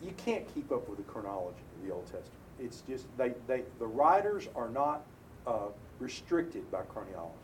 you 0.00 0.12
can't 0.16 0.46
keep 0.54 0.70
up 0.70 0.88
with 0.88 0.98
the 0.98 1.04
chronology 1.04 1.58
of 1.80 1.88
the 1.88 1.92
Old 1.92 2.04
Testament. 2.04 2.30
It's 2.60 2.82
just, 2.88 3.06
they, 3.18 3.32
they, 3.48 3.62
the 3.80 3.86
writers 3.86 4.48
are 4.54 4.68
not 4.68 5.04
uh, 5.46 5.66
restricted 5.98 6.70
by 6.70 6.82
chronology. 6.82 7.34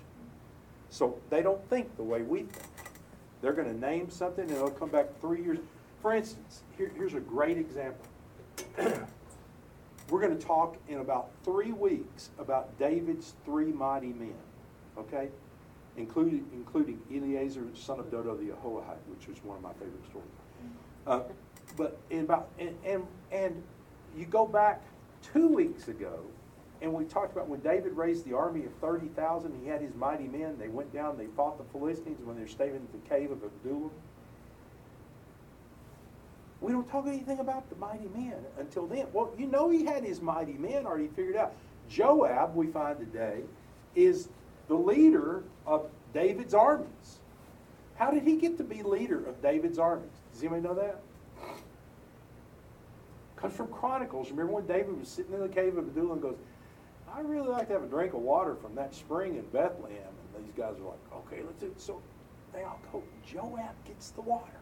So 0.92 1.18
they 1.30 1.40
don't 1.42 1.66
think 1.70 1.96
the 1.96 2.02
way 2.02 2.20
we 2.20 2.40
think. 2.40 2.66
They're 3.40 3.54
gonna 3.54 3.72
name 3.72 4.10
something 4.10 4.44
and 4.44 4.52
it'll 4.52 4.70
come 4.70 4.90
back 4.90 5.06
three 5.22 5.42
years. 5.42 5.58
For 6.02 6.14
instance, 6.14 6.62
here, 6.76 6.92
here's 6.94 7.14
a 7.14 7.20
great 7.20 7.56
example. 7.56 8.06
We're 10.10 10.20
gonna 10.20 10.34
talk 10.36 10.76
in 10.88 10.98
about 10.98 11.30
three 11.44 11.72
weeks 11.72 12.28
about 12.38 12.78
David's 12.78 13.32
three 13.46 13.72
mighty 13.72 14.12
men, 14.12 14.34
okay? 14.98 15.30
Including, 15.96 16.46
including 16.52 17.00
Eleazar, 17.10 17.64
son 17.74 17.98
of 17.98 18.10
Dodo 18.10 18.36
the 18.36 18.50
Ahohite, 18.50 19.00
which 19.08 19.34
is 19.34 19.42
one 19.44 19.56
of 19.56 19.62
my 19.62 19.72
favorite 19.72 20.04
stories. 20.10 20.28
Uh, 21.06 21.20
But 21.74 21.98
in 22.10 22.20
about, 22.20 22.50
and, 22.58 22.76
and, 22.84 23.06
and 23.30 23.62
you 24.14 24.26
go 24.26 24.46
back 24.46 24.82
two 25.22 25.48
weeks 25.48 25.88
ago, 25.88 26.20
and 26.82 26.92
we 26.92 27.04
talked 27.04 27.32
about 27.32 27.48
when 27.48 27.60
David 27.60 27.96
raised 27.96 28.24
the 28.24 28.36
army 28.36 28.64
of 28.64 28.72
thirty 28.80 29.06
thousand, 29.08 29.54
he 29.62 29.68
had 29.68 29.80
his 29.80 29.94
mighty 29.94 30.26
men, 30.26 30.56
they 30.58 30.68
went 30.68 30.92
down, 30.92 31.16
they 31.16 31.28
fought 31.36 31.56
the 31.56 31.78
Philistines 31.78 32.18
when 32.24 32.36
they 32.36 32.42
were 32.42 32.48
staying 32.48 32.74
in 32.74 32.86
the 32.92 33.08
cave 33.08 33.30
of 33.30 33.38
Adullam. 33.42 33.90
We 36.60 36.72
don't 36.72 36.88
talk 36.88 37.06
anything 37.06 37.40
about 37.40 37.68
the 37.70 37.76
mighty 37.76 38.08
men 38.14 38.34
until 38.58 38.86
then. 38.86 39.06
Well, 39.12 39.32
you 39.36 39.46
know 39.46 39.68
he 39.70 39.84
had 39.84 40.04
his 40.04 40.20
mighty 40.20 40.52
men 40.52 40.86
already 40.86 41.08
figured 41.08 41.36
out. 41.36 41.54
Joab, 41.88 42.54
we 42.54 42.68
find 42.68 42.98
today, 42.98 43.40
is 43.96 44.28
the 44.68 44.74
leader 44.74 45.42
of 45.66 45.88
David's 46.14 46.54
armies. 46.54 47.18
How 47.96 48.10
did 48.10 48.22
he 48.22 48.36
get 48.36 48.58
to 48.58 48.64
be 48.64 48.82
leader 48.82 49.24
of 49.26 49.42
David's 49.42 49.78
armies? 49.78 50.10
Does 50.32 50.42
anybody 50.42 50.62
know 50.62 50.74
that? 50.74 51.00
Comes 53.36 53.54
from 53.54 53.66
Chronicles. 53.68 54.30
Remember 54.30 54.52
when 54.52 54.66
David 54.66 54.98
was 54.98 55.08
sitting 55.08 55.32
in 55.32 55.40
the 55.40 55.48
cave 55.48 55.76
of 55.76 55.88
Adullam 55.88 56.12
and 56.12 56.22
goes, 56.22 56.36
I 57.14 57.20
really 57.20 57.48
like 57.48 57.66
to 57.68 57.74
have 57.74 57.82
a 57.82 57.86
drink 57.86 58.14
of 58.14 58.20
water 58.20 58.54
from 58.54 58.74
that 58.76 58.94
spring 58.94 59.36
in 59.36 59.44
Bethlehem. 59.52 59.98
And 60.34 60.44
these 60.44 60.54
guys 60.56 60.76
are 60.80 60.88
like, 60.88 61.12
okay, 61.26 61.42
let's 61.44 61.60
do 61.60 61.66
it. 61.66 61.80
So 61.80 62.00
they 62.52 62.62
all 62.62 62.80
go, 62.92 63.02
Joab 63.26 63.74
gets 63.84 64.10
the 64.10 64.22
water. 64.22 64.52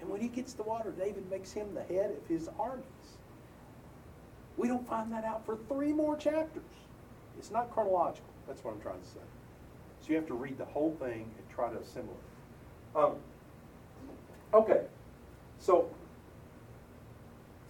And 0.00 0.08
when 0.08 0.20
he 0.20 0.28
gets 0.28 0.54
the 0.54 0.62
water, 0.62 0.92
David 0.96 1.28
makes 1.30 1.52
him 1.52 1.74
the 1.74 1.82
head 1.82 2.12
of 2.12 2.26
his 2.28 2.48
armies. 2.58 2.84
We 4.56 4.68
don't 4.68 4.86
find 4.88 5.12
that 5.12 5.24
out 5.24 5.44
for 5.44 5.58
three 5.68 5.92
more 5.92 6.16
chapters. 6.16 6.62
It's 7.38 7.50
not 7.50 7.70
chronological. 7.72 8.28
That's 8.46 8.64
what 8.64 8.74
I'm 8.74 8.80
trying 8.80 9.00
to 9.00 9.06
say. 9.06 9.20
So 10.00 10.08
you 10.08 10.16
have 10.16 10.26
to 10.28 10.34
read 10.34 10.58
the 10.58 10.64
whole 10.64 10.96
thing 10.98 11.30
and 11.36 11.48
try 11.54 11.70
to 11.70 11.78
assimilate. 11.78 12.16
Um, 12.96 13.16
okay, 14.54 14.82
so 15.58 15.90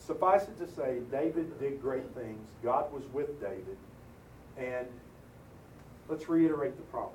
suffice 0.08 0.44
it 0.44 0.58
to 0.58 0.66
say, 0.74 1.00
David 1.12 1.60
did 1.60 1.80
great 1.82 2.08
things. 2.14 2.48
God 2.64 2.90
was 2.92 3.02
with 3.12 3.40
David. 3.40 3.76
And 4.56 4.86
let's 6.08 6.28
reiterate 6.28 6.76
the 6.76 6.82
promise. 6.84 7.12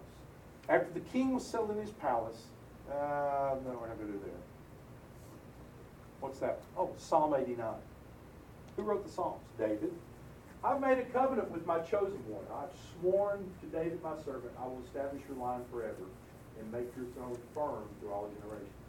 After 0.69 0.93
the 0.93 0.99
king 0.99 1.33
was 1.33 1.45
settled 1.45 1.71
in 1.71 1.77
his 1.77 1.89
palace, 1.89 2.43
uh, 2.89 3.55
no, 3.65 3.77
we're 3.81 3.87
not 3.87 3.97
going 3.97 4.11
to 4.11 4.13
do 4.13 4.21
there. 4.23 4.41
What's 6.21 6.39
that? 6.39 6.61
Oh, 6.77 6.91
Psalm 6.97 7.33
89. 7.33 7.67
Who 8.77 8.83
wrote 8.83 9.03
the 9.03 9.11
Psalms? 9.11 9.41
David. 9.57 9.91
I've 10.63 10.79
made 10.79 10.99
a 10.99 11.03
covenant 11.05 11.51
with 11.51 11.65
my 11.65 11.79
chosen 11.79 12.21
one. 12.29 12.45
I've 12.55 12.71
sworn 13.01 13.43
to 13.59 13.65
David 13.67 14.01
my 14.01 14.15
servant, 14.23 14.53
I 14.61 14.65
will 14.65 14.81
establish 14.85 15.21
your 15.27 15.37
line 15.37 15.61
forever 15.69 16.05
and 16.59 16.71
make 16.71 16.95
your 16.95 17.05
throne 17.15 17.37
firm 17.53 17.83
through 17.99 18.11
all 18.11 18.29
generations. 18.39 18.82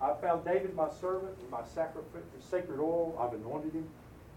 I've 0.00 0.20
found 0.20 0.44
David 0.44 0.74
my 0.74 0.90
servant, 1.00 1.34
my 1.50 1.62
sacred 1.64 2.80
oil, 2.80 3.16
I've 3.18 3.38
anointed 3.38 3.72
him. 3.72 3.88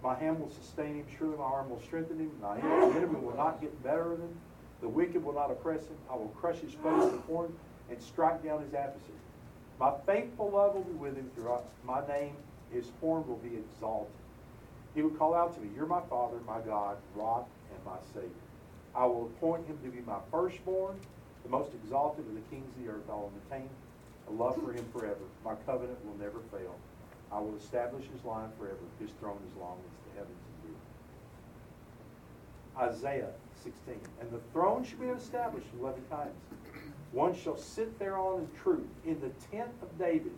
My 0.03 0.15
hand 0.15 0.39
will 0.39 0.51
sustain 0.51 0.95
him, 0.95 1.05
surely 1.17 1.37
my 1.37 1.43
arm 1.43 1.69
will 1.69 1.81
strengthen 1.81 2.19
him. 2.19 2.31
My 2.41 2.57
enemy 2.57 3.19
will 3.19 3.35
not 3.35 3.59
get 3.59 3.83
better 3.83 4.11
than 4.11 4.27
him. 4.27 4.39
The 4.81 4.87
wicked 4.87 5.23
will 5.23 5.33
not 5.33 5.49
oppress 5.49 5.81
him. 5.81 5.97
I 6.09 6.15
will 6.15 6.31
crush 6.39 6.59
his 6.59 6.73
foes 6.73 7.11
before 7.11 7.45
him 7.45 7.53
and 7.89 8.01
strike 8.01 8.43
down 8.43 8.61
his 8.61 8.73
adversaries. 8.73 9.15
My 9.79 9.91
faithful 10.05 10.51
love 10.51 10.75
will 10.75 10.83
be 10.83 10.93
with 10.93 11.15
him 11.15 11.29
throughout 11.35 11.65
my 11.83 12.05
name. 12.07 12.35
His 12.71 12.85
horn 13.01 13.27
will 13.27 13.37
be 13.37 13.55
exalted. 13.55 14.13
He 14.93 15.01
will 15.01 15.11
call 15.11 15.33
out 15.33 15.53
to 15.55 15.61
me, 15.61 15.69
You're 15.75 15.85
my 15.85 16.01
Father, 16.09 16.37
my 16.45 16.59
God, 16.59 16.97
rock, 17.15 17.47
and 17.73 17.85
my 17.85 17.97
Savior. 18.13 18.29
I 18.95 19.05
will 19.05 19.25
appoint 19.25 19.67
him 19.67 19.77
to 19.83 19.89
be 19.89 20.01
my 20.01 20.17
firstborn, 20.31 20.99
the 21.43 21.49
most 21.49 21.69
exalted 21.73 22.25
of 22.27 22.33
the 22.33 22.41
kings 22.49 22.65
of 22.67 22.83
the 22.83 22.89
earth. 22.89 23.03
I 23.09 23.13
will 23.13 23.31
maintain 23.49 23.69
a 24.27 24.31
love 24.31 24.55
for 24.55 24.71
him 24.73 24.85
forever. 24.91 25.25
My 25.43 25.55
covenant 25.65 26.03
will 26.05 26.17
never 26.17 26.39
fail. 26.51 26.75
I 27.31 27.39
will 27.39 27.55
establish 27.57 28.05
his 28.13 28.23
line 28.23 28.49
forever. 28.57 28.77
His 28.99 29.11
throne 29.19 29.39
as 29.49 29.57
long 29.59 29.77
as 29.85 29.91
the 30.05 30.19
heavens 30.19 30.37
endure. 30.63 30.79
Isaiah 32.89 33.31
16. 33.63 33.95
And 34.21 34.31
the 34.31 34.41
throne 34.53 34.83
shall 34.83 34.99
be 34.99 35.07
established 35.07 35.67
in 35.73 35.81
loving 35.81 36.03
kindness. 36.09 36.35
One 37.11 37.35
shall 37.35 37.57
sit 37.57 37.97
thereon 37.99 38.41
in 38.41 38.47
truth, 38.61 38.87
in 39.05 39.19
the 39.19 39.31
tent 39.51 39.71
of 39.81 39.97
David, 39.97 40.33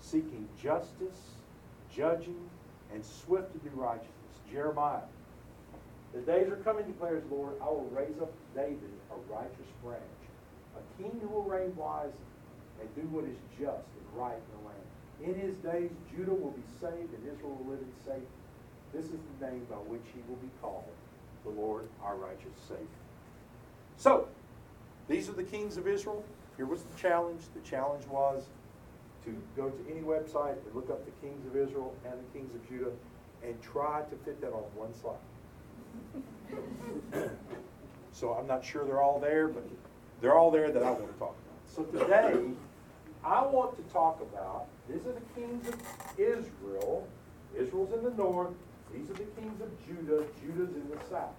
seeking 0.00 0.48
justice, 0.60 1.36
judging, 1.94 2.48
and 2.92 3.04
swift 3.04 3.52
to 3.52 3.58
do 3.58 3.70
righteousness. 3.74 4.10
Jeremiah. 4.50 5.00
The 6.14 6.20
days 6.20 6.48
are 6.48 6.56
coming, 6.56 6.86
declares 6.86 7.24
the 7.28 7.34
Lord, 7.34 7.54
I 7.60 7.66
will 7.66 7.90
raise 7.92 8.20
up 8.22 8.32
David 8.54 8.78
a 9.10 9.32
righteous 9.32 9.66
branch, 9.82 10.00
a 10.76 11.02
king 11.02 11.18
who 11.20 11.28
will 11.28 11.42
reign 11.42 11.74
wisely 11.76 12.12
and 12.84 12.94
do 12.94 13.08
what 13.08 13.24
is 13.24 13.40
just 13.56 13.88
and 13.96 14.06
right 14.12 14.36
in 14.36 14.50
the 14.52 14.62
land. 14.68 14.86
In 15.24 15.34
his 15.40 15.56
days, 15.64 15.90
Judah 16.12 16.34
will 16.34 16.52
be 16.52 16.66
saved 16.80 17.12
and 17.16 17.22
Israel 17.24 17.56
will 17.56 17.72
live 17.72 17.80
in 17.80 17.92
safety. 18.04 18.36
This 18.92 19.06
is 19.06 19.18
the 19.40 19.46
name 19.46 19.66
by 19.70 19.80
which 19.88 20.04
he 20.12 20.20
will 20.28 20.36
be 20.36 20.50
called, 20.60 20.84
the 21.44 21.50
Lord 21.50 21.88
our 22.04 22.16
righteous 22.16 22.52
Savior. 22.68 22.86
So, 23.96 24.28
these 25.08 25.28
are 25.28 25.32
the 25.32 25.44
kings 25.44 25.76
of 25.76 25.88
Israel. 25.88 26.22
Here 26.56 26.66
was 26.66 26.82
the 26.82 26.96
challenge. 26.98 27.42
The 27.54 27.68
challenge 27.68 28.06
was 28.06 28.44
to 29.24 29.36
go 29.56 29.70
to 29.70 29.90
any 29.90 30.00
website 30.00 30.56
and 30.64 30.74
look 30.74 30.90
up 30.90 31.04
the 31.04 31.26
kings 31.26 31.46
of 31.46 31.56
Israel 31.56 31.94
and 32.04 32.14
the 32.14 32.38
kings 32.38 32.54
of 32.54 32.68
Judah 32.68 32.92
and 33.42 33.60
try 33.62 34.02
to 34.02 34.16
fit 34.24 34.40
that 34.40 34.52
on 34.52 34.64
one 34.74 34.92
slide. 34.94 35.16
so 38.12 38.34
I'm 38.34 38.46
not 38.46 38.64
sure 38.64 38.84
they're 38.84 39.02
all 39.02 39.18
there, 39.18 39.48
but 39.48 39.64
they're 40.20 40.36
all 40.36 40.50
there 40.50 40.70
that 40.70 40.82
I 40.82 40.90
want 40.90 41.12
to 41.12 41.18
talk 41.18 41.34
about. 41.34 41.54
So 41.66 41.82
today, 41.84 42.54
I 43.24 43.42
want 43.46 43.76
to 43.76 43.92
talk 43.92 44.20
about, 44.20 44.66
these 44.88 45.00
are 45.06 45.12
the 45.12 45.40
kings 45.40 45.66
of 45.68 45.76
Israel. 46.18 47.08
Israel's 47.58 47.92
in 47.94 48.04
the 48.04 48.10
north. 48.10 48.52
These 48.92 49.08
are 49.10 49.14
the 49.14 49.24
kings 49.24 49.60
of 49.62 49.70
Judah. 49.86 50.24
Judah's 50.40 50.74
in 50.74 50.88
the 50.90 50.98
south. 51.10 51.34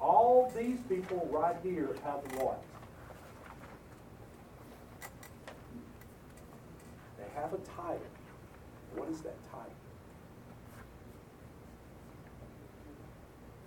All 0.00 0.50
these 0.56 0.78
people 0.88 1.28
right 1.30 1.56
here 1.62 1.94
have 2.04 2.20
what? 2.40 2.62
They 7.18 7.40
have 7.40 7.52
a 7.52 7.58
title. 7.58 8.00
What 8.94 9.08
is 9.10 9.20
that 9.20 9.36
title? 9.50 9.70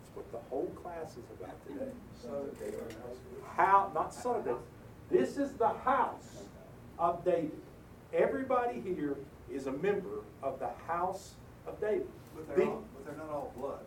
It's 0.02 0.16
what 0.16 0.32
the 0.32 0.40
whole 0.50 0.72
class 0.82 1.12
is 1.12 1.24
about 1.40 1.56
today. 1.68 1.92
How, 3.56 3.92
not 3.94 4.14
son 4.14 4.38
of 4.38 4.46
David. 4.46 4.60
This 5.10 5.38
is 5.38 5.54
the 5.54 5.70
house 5.70 6.44
of 7.00 7.24
David. 7.24 7.52
Everybody 8.14 8.82
here 8.82 9.16
is 9.52 9.68
a 9.68 9.72
member 9.72 10.24
of 10.44 10.60
the 10.60 10.70
house 10.88 11.36
of 11.66 11.80
David. 11.80 12.08
But 12.36 12.48
they're, 12.48 12.66
the, 12.66 12.72
all, 12.72 12.84
but 12.94 13.06
they're 13.06 13.26
not 13.26 13.34
all 13.34 13.54
blood. 13.58 13.80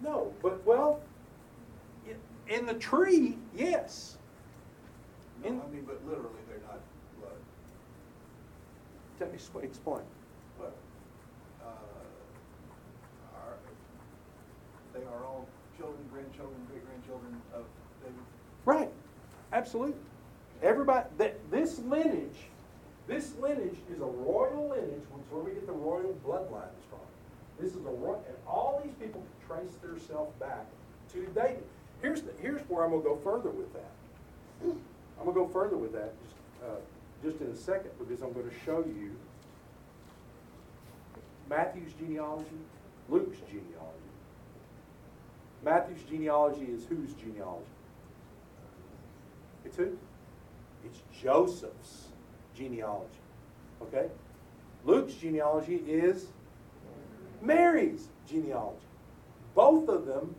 No, 0.00 0.32
but 0.42 0.64
well, 0.66 1.00
in 2.48 2.66
the 2.66 2.74
tree, 2.74 3.38
yes. 3.54 4.18
No, 5.42 5.48
in, 5.48 5.60
I 5.60 5.66
mean, 5.68 5.84
but 5.86 6.00
literally, 6.06 6.30
they're 6.48 6.58
not 6.66 6.80
blood. 7.20 7.32
Tell 9.18 9.28
me, 9.28 9.34
explain. 9.34 10.02
Well, 10.58 10.72
uh, 11.62 11.68
are, 13.36 13.56
they 14.92 15.04
are 15.06 15.24
all 15.24 15.46
children, 15.78 16.00
grandchildren, 16.12 16.56
great 16.70 16.84
grandchildren 16.86 17.40
of 17.54 17.64
David. 18.02 18.18
Right. 18.64 18.90
Absolutely. 19.52 19.94
Everybody, 20.62 21.06
this 21.50 21.78
lineage, 21.80 22.38
this 23.06 23.34
lineage 23.40 23.76
is 23.92 24.00
a 24.00 24.06
royal 24.06 24.68
lineage, 24.70 25.02
which 25.12 25.26
is 25.26 25.32
where 25.32 25.42
we 25.42 25.52
get 25.52 25.66
the 25.66 25.72
royal 25.72 26.16
bloodlines 26.26 26.80
from. 26.88 27.00
This 27.60 27.74
is 27.74 27.84
a 27.84 27.90
royal, 27.90 28.24
and 28.26 28.36
all 28.46 28.80
these 28.82 28.94
people 28.94 29.22
can 29.22 29.56
trace 29.58 29.74
themselves 29.82 30.32
back 30.40 30.66
to 31.12 31.26
David. 31.34 31.64
Here's, 32.00 32.22
the, 32.22 32.32
here's 32.40 32.60
where 32.62 32.84
I'm 32.84 32.90
gonna 32.90 33.02
go 33.02 33.16
further 33.22 33.50
with 33.50 33.72
that. 33.74 33.92
I'm 34.62 35.24
gonna 35.24 35.32
go 35.32 35.46
further 35.48 35.76
with 35.76 35.92
that, 35.92 36.12
just, 36.22 36.36
uh, 36.64 36.76
just 37.22 37.40
in 37.40 37.48
a 37.48 37.56
second, 37.56 37.90
because 37.98 38.22
I'm 38.22 38.32
gonna 38.32 38.54
show 38.64 38.78
you 38.78 39.14
Matthew's 41.48 41.92
genealogy, 41.94 42.46
Luke's 43.08 43.38
genealogy. 43.48 43.94
Matthew's 45.62 46.02
genealogy 46.08 46.64
is 46.64 46.86
whose 46.86 47.12
genealogy? 47.14 47.64
It's 49.64 49.76
who? 49.76 49.96
It's 50.84 51.02
Joseph's 51.22 52.08
genealogy. 52.54 53.08
Okay? 53.82 54.08
Luke's 54.84 55.14
genealogy 55.14 55.76
is 55.86 56.26
Mary's 57.40 58.08
genealogy. 58.28 58.78
Both 59.54 59.88
of 59.88 60.06
them 60.06 60.34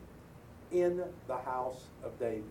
in 0.71 1.03
the 1.27 1.37
house 1.37 1.85
of 2.03 2.17
David. 2.19 2.43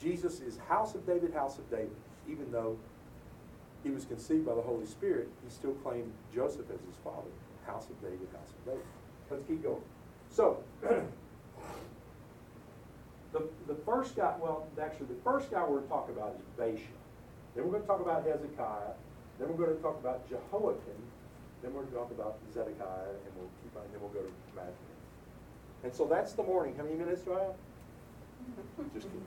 Jesus 0.00 0.40
is 0.40 0.58
house 0.68 0.94
of 0.94 1.06
David, 1.06 1.32
house 1.32 1.58
of 1.58 1.68
David. 1.70 1.96
Even 2.28 2.50
though 2.52 2.76
he 3.82 3.90
was 3.90 4.04
conceived 4.04 4.46
by 4.46 4.54
the 4.54 4.62
Holy 4.62 4.86
Spirit, 4.86 5.28
he 5.44 5.50
still 5.50 5.72
claimed 5.74 6.12
Joseph 6.34 6.66
as 6.72 6.80
his 6.80 6.96
father. 7.02 7.30
House 7.66 7.86
of 7.90 8.00
David, 8.00 8.28
house 8.32 8.50
of 8.50 8.64
David. 8.64 8.84
Let's 9.30 9.44
keep 9.44 9.62
going. 9.62 9.82
So, 10.30 10.62
the, 13.38 13.74
the 13.74 13.80
first 13.82 14.16
guy, 14.16 14.34
well, 14.40 14.66
actually, 14.80 15.06
the 15.06 15.22
first 15.22 15.50
guy 15.50 15.62
we're 15.62 15.78
going 15.78 15.82
to 15.82 15.88
talk 15.88 16.08
about 16.08 16.36
is 16.38 16.46
Baasha. 16.58 16.94
Then 17.54 17.64
we're 17.64 17.72
going 17.72 17.82
to 17.82 17.88
talk 17.88 18.00
about 18.00 18.24
Hezekiah. 18.24 18.94
Then 19.38 19.48
we're 19.48 19.64
going 19.66 19.76
to 19.76 19.82
talk 19.82 19.98
about 20.00 20.28
Jehoiakim. 20.28 21.02
Then 21.62 21.74
we're 21.74 21.82
going 21.82 21.92
to 21.92 21.98
talk 21.98 22.10
about 22.10 22.38
Zedekiah, 22.52 23.10
and 23.10 23.32
we'll 23.36 23.50
keep 23.62 23.76
on, 23.76 23.82
then 23.92 24.00
we'll 24.00 24.10
go 24.10 24.20
to 24.20 24.32
Matthew. 24.54 24.72
And 25.84 25.94
so 25.94 26.06
that's 26.06 26.32
the 26.32 26.42
morning. 26.42 26.74
How 26.76 26.84
many 26.84 26.96
minutes 26.96 27.22
do 27.22 27.34
I 27.34 27.40
have? 27.40 27.54
Just 28.94 29.06
kidding. 29.06 29.26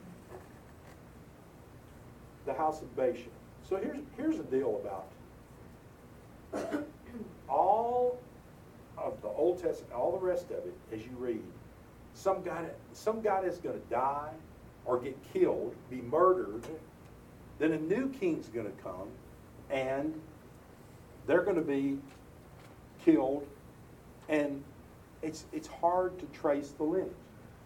The 2.46 2.54
house 2.54 2.82
of 2.82 2.96
Baasha. 2.96 3.30
So 3.68 3.78
here's, 3.78 4.00
here's 4.18 4.38
the 4.38 4.44
deal 4.44 4.82
about 4.84 5.08
all 7.50 8.20
of 8.98 9.22
the 9.22 9.28
Old 9.28 9.62
Testament, 9.62 9.94
all 9.94 10.12
the 10.12 10.26
rest 10.26 10.46
of 10.46 10.66
it, 10.66 10.74
as 10.92 11.02
you 11.02 11.12
read, 11.18 11.44
some 12.14 12.44
guy, 12.44 12.66
some 12.94 13.22
guy 13.22 13.42
that's 13.42 13.58
going 13.58 13.80
to 13.80 13.88
die 13.90 14.32
or 14.86 15.00
get 15.00 15.18
killed, 15.34 15.76
be 15.90 16.02
murdered, 16.02 16.64
then 17.60 17.72
a 17.74 17.80
new 17.80 18.10
king's 18.10 18.48
going 18.48 18.66
to 18.66 18.84
come, 18.84 19.08
and 19.70 20.20
they're 21.28 21.44
going 21.44 21.56
to 21.56 21.62
be 21.62 22.00
killed, 23.06 23.46
and 24.30 24.64
it's, 25.22 25.46
it's 25.54 25.68
hard 25.68 26.18
to 26.20 26.26
trace 26.28 26.70
the 26.78 26.84
lineage. 26.84 27.14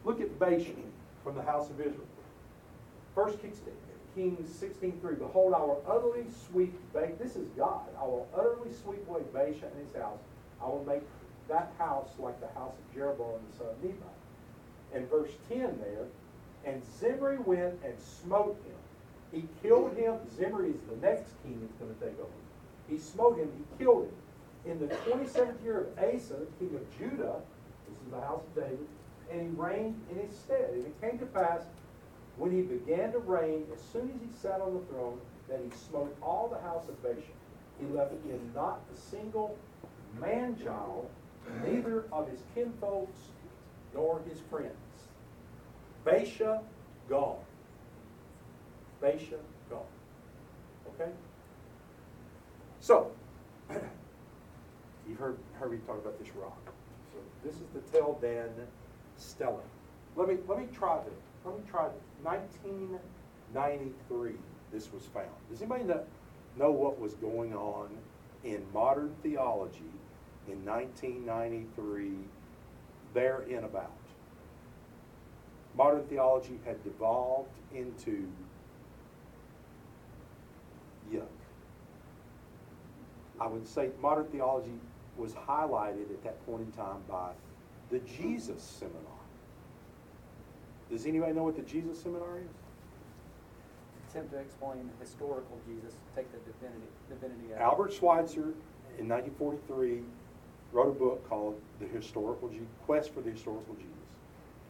Look 0.03 0.21
at 0.21 0.38
Baasha 0.38 0.75
from 1.23 1.36
the 1.36 1.41
house 1.41 1.69
of 1.69 1.79
Israel. 1.79 2.08
First 3.15 3.41
Kings, 3.41 3.62
Kings 4.13 4.49
16.3, 4.49 5.17
Behold, 5.19 5.53
I 5.53 5.60
will 5.60 5.84
utterly 5.88 6.25
sweep, 6.47 6.73
this 6.93 7.36
is 7.36 7.47
God, 7.58 7.88
I 7.99 8.03
will 8.03 8.27
utterly 8.36 8.73
sweep 8.73 9.08
away 9.08 9.21
Baasha 9.34 9.63
and 9.63 9.88
his 9.88 10.01
house. 10.01 10.19
I 10.62 10.65
will 10.65 10.84
make 10.86 11.01
that 11.47 11.71
house 11.77 12.10
like 12.19 12.39
the 12.39 12.47
house 12.60 12.73
of 12.73 12.93
Jeroboam 12.93 13.39
the 13.51 13.58
son 13.58 13.67
of 13.67 13.84
Nebat. 13.84 14.14
And 14.93 15.10
verse 15.10 15.32
10 15.50 15.60
there, 15.80 16.06
and 16.65 16.82
Zimri 17.00 17.38
went 17.38 17.76
and 17.84 17.93
smote 18.00 18.58
him. 18.65 18.76
He 19.32 19.48
killed 19.62 19.95
him. 19.98 20.15
Zimri 20.36 20.69
is 20.69 20.82
the 20.89 21.06
next 21.06 21.34
king 21.43 21.60
that's 21.62 21.74
going 21.80 21.93
to 21.93 22.00
take 22.00 22.19
over. 22.19 22.30
He 22.89 22.98
smote 22.98 23.38
him, 23.38 23.52
he 23.58 23.84
killed 23.84 24.06
him. 24.06 24.71
In 24.71 24.80
the 24.80 24.88
27th 24.95 25.63
year 25.63 25.82
of 25.82 25.88
Asa, 25.98 26.38
king 26.60 26.76
of 26.76 26.98
Judah, 26.98 27.36
this 27.88 27.98
is 28.06 28.12
the 28.12 28.21
house 28.21 28.41
of 28.41 28.56
David, 28.56 28.88
and 29.32 29.41
he 29.41 29.48
reigned 29.62 30.00
in 30.12 30.26
his 30.26 30.36
stead. 30.36 30.69
And 30.71 30.86
it 30.86 31.02
came 31.02 31.19
to 31.19 31.26
pass, 31.26 31.62
when 32.38 32.52
he 32.52 32.62
began 32.62 33.12
to 33.12 33.19
reign, 33.19 33.65
as 33.74 33.82
soon 33.93 34.10
as 34.10 34.21
he 34.21 34.41
sat 34.41 34.62
on 34.62 34.74
the 34.74 34.82
throne, 34.91 35.19
that 35.50 35.60
he 35.63 35.69
smote 35.89 36.15
all 36.21 36.48
the 36.48 36.60
house 36.67 36.88
of 36.89 37.02
Baasha. 37.04 37.21
He 37.80 37.86
left 37.88 38.13
in 38.26 38.39
not 38.56 38.82
a 38.93 38.98
single 38.98 39.58
man-child, 40.19 41.10
neither 41.65 42.06
of 42.12 42.30
his 42.30 42.39
kinfolks, 42.56 43.30
nor 43.95 44.21
his 44.29 44.39
friends. 44.49 44.71
Baasha 46.05 46.62
gone. 47.10 47.39
Baasha 49.01 49.39
gone. 49.69 49.81
Okay? 50.89 51.10
So, 52.79 53.12
you've 55.08 55.17
heard, 55.17 55.38
heard 55.53 55.71
me 55.71 55.77
talk 55.88 55.97
about 55.97 56.19
this 56.19 56.29
rock. 56.36 56.62
So 57.12 57.17
this 57.43 57.55
is 57.55 57.65
the 57.73 57.79
Tel 57.91 58.19
Dan 58.21 58.49
Stela. 59.17 59.63
Let 60.15 60.27
me, 60.27 60.38
let 60.47 60.60
me 60.60 60.67
try 60.73 60.99
this. 61.03 61.13
Let 61.43 61.58
me 61.58 61.63
try 61.69 61.88
this. 61.88 62.03
1993, 62.23 64.31
this 64.71 64.93
was 64.93 65.03
found. 65.13 65.29
Does 65.49 65.62
anybody 65.62 65.86
know, 65.86 66.03
know 66.58 66.71
what 66.71 66.99
was 66.99 67.13
going 67.15 67.55
on 67.55 67.89
in 68.43 68.63
modern 68.73 69.15
theology 69.23 69.91
in 70.47 70.63
1993, 70.63 72.13
there 73.15 73.41
in 73.49 73.63
about? 73.63 73.91
Modern 75.75 76.04
theology 76.04 76.60
had 76.65 76.84
devolved 76.84 77.58
into 77.73 78.30
yuck. 81.12 81.23
I 83.39 83.47
would 83.47 83.67
say 83.67 83.89
modern 83.99 84.25
theology 84.25 84.71
was 85.17 85.34
highlighted 85.34 86.12
at 86.12 86.23
that 86.23 86.45
point 86.45 86.62
in 86.62 86.71
time 86.71 87.01
by 87.10 87.32
the 87.89 87.99
Jesus 87.99 88.62
Seminar. 88.62 89.01
Does 90.89 91.06
anybody 91.06 91.34
know 91.34 91.43
what 91.43 91.56
the 91.56 91.63
Jesus 91.63 92.01
Seminar 92.01 92.38
is? 92.38 92.49
Attempt 94.10 94.32
to 94.32 94.39
explain 94.39 94.89
the 94.97 95.06
historical 95.06 95.60
Jesus, 95.67 95.93
take 96.15 96.32
the 96.32 96.38
divinity, 96.51 96.88
divinity 97.10 97.54
out. 97.56 97.62
Albert 97.62 97.91
Schweitzer, 97.91 98.54
in 98.97 99.10
1943, 99.10 100.04
wrote 100.75 100.89
a 100.89 100.99
book 100.99 101.27
called 101.29 101.59
The 101.79 101.88
Historical 101.88 102.49
Je- 102.49 102.59
Quest 102.85 103.13
for 103.13 103.21
the 103.21 103.31
Historical 103.31 103.75
Jesus. 103.75 103.91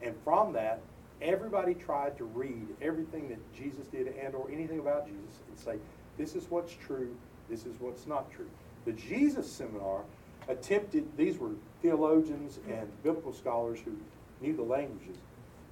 And 0.02 0.14
from 0.22 0.52
that, 0.52 0.80
everybody 1.20 1.74
tried 1.74 2.16
to 2.18 2.24
read 2.24 2.68
everything 2.80 3.28
that 3.28 3.38
Jesus 3.52 3.86
did 3.88 4.06
and 4.08 4.34
or 4.34 4.48
anything 4.50 4.78
about 4.78 5.06
Jesus 5.06 5.40
and 5.48 5.58
say, 5.58 5.76
this 6.16 6.36
is 6.36 6.46
what's 6.48 6.74
true, 6.74 7.14
this 7.50 7.66
is 7.66 7.74
what's 7.80 8.06
not 8.06 8.30
true. 8.30 8.48
The 8.84 8.92
Jesus 8.92 9.50
Seminar 9.50 10.02
attempted, 10.48 11.04
these 11.16 11.38
were 11.38 11.50
theologians 11.82 12.60
and 12.70 12.88
biblical 13.02 13.32
scholars 13.32 13.80
who 13.84 13.96
knew 14.40 14.54
the 14.54 14.62
languages, 14.62 15.16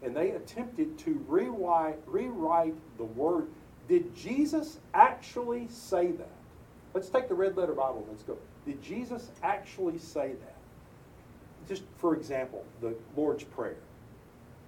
and 0.03 0.17
they 0.17 0.33
attempted 0.33 0.99
to 0.99 1.25
rewrite, 1.29 1.99
rewrite 2.07 2.75
the 2.99 3.05
word. 3.05 3.47
Did 3.89 4.17
Jesus 4.17 4.79
actually 4.95 5.69
say 5.69 6.11
that? 6.13 6.29
Let's 6.95 7.09
take 7.09 7.29
the 7.29 7.35
red 7.35 7.57
letter 7.57 7.75
Bible. 7.75 8.07
Let's 8.09 8.23
go. 8.23 8.39
Did 8.65 8.81
Jesus 8.81 9.31
actually 9.43 9.99
say 9.99 10.29
that? 10.29 10.57
Just 11.69 11.83
for 11.99 12.15
example, 12.15 12.65
the 12.81 12.95
Lord's 13.17 13.43
Prayer. 13.43 13.77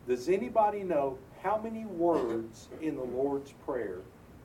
Does 0.08 0.28
anybody 0.28 0.82
know 0.82 1.18
how 1.42 1.58
many 1.58 1.84
words 1.84 2.68
in 2.80 2.96
the 2.96 3.04
Lord's 3.04 3.52
Prayer 3.64 3.98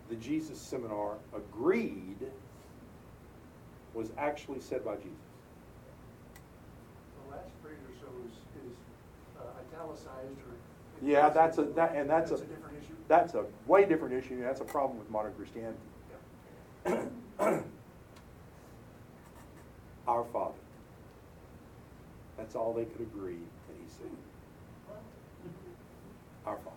the 0.09 0.15
Jesus 0.15 0.59
Seminar 0.59 1.15
agreed 1.35 2.17
was 3.93 4.11
actually 4.17 4.59
said 4.59 4.85
by 4.85 4.95
Jesus? 4.95 5.11
The 7.25 7.35
last 7.35 7.49
phrase 7.63 7.77
or 7.87 7.95
so 7.99 8.07
is, 8.27 8.33
is 8.69 8.77
uh, 9.39 9.43
italicized 9.75 10.37
or. 10.47 10.55
Yeah, 11.03 11.29
that's 11.29 11.57
a 11.57 11.63
that 11.63 11.95
and 11.95 12.07
that's, 12.07 12.29
That's 12.29 12.41
a, 12.41 12.45
a 12.45 12.47
different 12.47 12.77
issue. 12.77 12.93
That's 13.07 13.33
a 13.33 13.45
way 13.65 13.85
different 13.85 14.13
issue. 14.13 14.39
That's 14.39 14.61
a 14.61 14.65
problem 14.65 14.99
with 14.99 15.09
modern 15.09 15.33
Christianity. 15.33 15.79
Yeah. 16.85 17.05
Our 20.07 20.23
Father. 20.31 20.53
That's 22.37 22.55
all 22.55 22.71
they 22.73 22.85
could 22.85 23.01
agree 23.01 23.39
that 23.67 23.75
he 23.81 23.87
said. 23.87 24.11
Our 26.45 26.57
Father. 26.57 26.75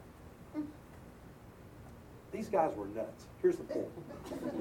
These 2.33 2.49
guys 2.49 2.75
were 2.75 2.87
nuts. 2.87 3.27
Here's 3.43 3.57
the 3.57 3.65
point. 3.65 3.89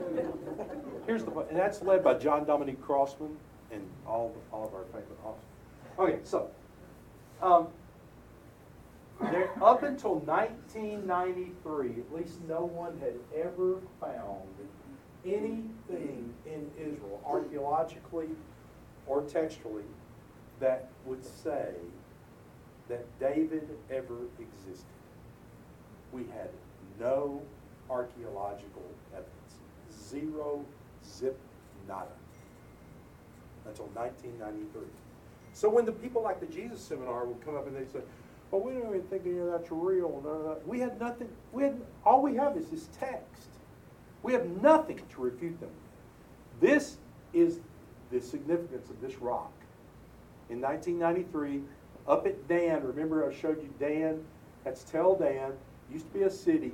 Here's 1.08 1.24
the 1.24 1.32
point, 1.32 1.48
and 1.50 1.58
that's 1.58 1.82
led 1.82 2.04
by 2.04 2.16
John 2.16 2.44
Dominic 2.46 2.82
Crossan 2.82 3.38
and 3.72 3.82
all 4.06 4.36
all 4.52 4.68
of 4.68 4.74
our 4.76 4.84
favorite 4.86 5.18
officers. 5.26 5.48
Okay, 5.98 6.20
so 6.24 6.50
um, 7.42 7.68
there, 9.32 9.50
up 9.64 9.84
until 9.84 10.16
1993, 10.20 11.90
at 11.90 12.14
least 12.14 12.42
no 12.48 12.66
one 12.66 13.00
had 13.00 13.16
ever 13.36 13.80
found 14.00 14.50
anything 15.26 16.34
in 16.46 16.70
Israel, 16.80 17.22
archaeologically 17.26 18.30
or 19.08 19.22
textually, 19.24 19.84
that 20.60 20.90
would 21.06 21.24
say 21.24 21.72
that 22.90 23.06
David 23.20 23.68
ever 23.90 24.18
existed. 24.40 24.86
We 26.12 26.24
had 26.24 26.50
no 27.00 27.42
archaeological 27.90 28.84
evidence. 29.12 29.30
Zero, 30.10 30.64
zip, 31.06 31.38
nada. 31.88 32.08
Until 33.66 33.86
1993. 33.94 34.82
So 35.54 35.70
when 35.70 35.86
the 35.86 35.92
people 35.92 36.22
like 36.22 36.40
the 36.40 36.46
Jesus 36.48 36.82
Seminar 36.82 37.26
would 37.26 37.44
come 37.46 37.56
up 37.56 37.68
and 37.68 37.76
they'd 37.76 37.92
say, 37.92 38.00
well, 38.52 38.62
we 38.62 38.74
don't 38.74 38.90
even 38.90 39.04
think 39.04 39.24
any 39.26 39.40
of 39.40 39.48
that's 39.48 39.72
real, 39.72 40.22
none 40.24 40.36
of 40.36 40.44
that. 40.44 40.68
We 40.68 40.80
had 40.80 41.00
nothing, 41.00 41.30
we 41.52 41.64
had, 41.64 41.80
all 42.06 42.22
we 42.22 42.36
have 42.36 42.58
is 42.58 42.68
this 42.68 42.88
text. 43.00 43.50
We 44.24 44.34
have 44.34 44.46
nothing 44.62 45.02
to 45.14 45.22
refute 45.22 45.60
them. 45.60 45.70
This 46.60 46.98
is 47.34 47.60
the 48.12 48.22
significance 48.22 48.90
of 48.90 49.00
this 49.02 49.16
rock. 49.18 49.52
In 50.50 50.62
1993, 50.62 51.62
up 52.08 52.26
at 52.26 52.48
Dan, 52.48 52.84
remember 52.84 53.30
I 53.30 53.34
showed 53.34 53.62
you 53.62 53.74
Dan? 53.80 54.24
That's 54.64 54.84
Tel 54.84 55.16
Dan, 55.16 55.54
used 55.92 56.08
to 56.08 56.14
be 56.20 56.24
a 56.24 56.30
city. 56.30 56.72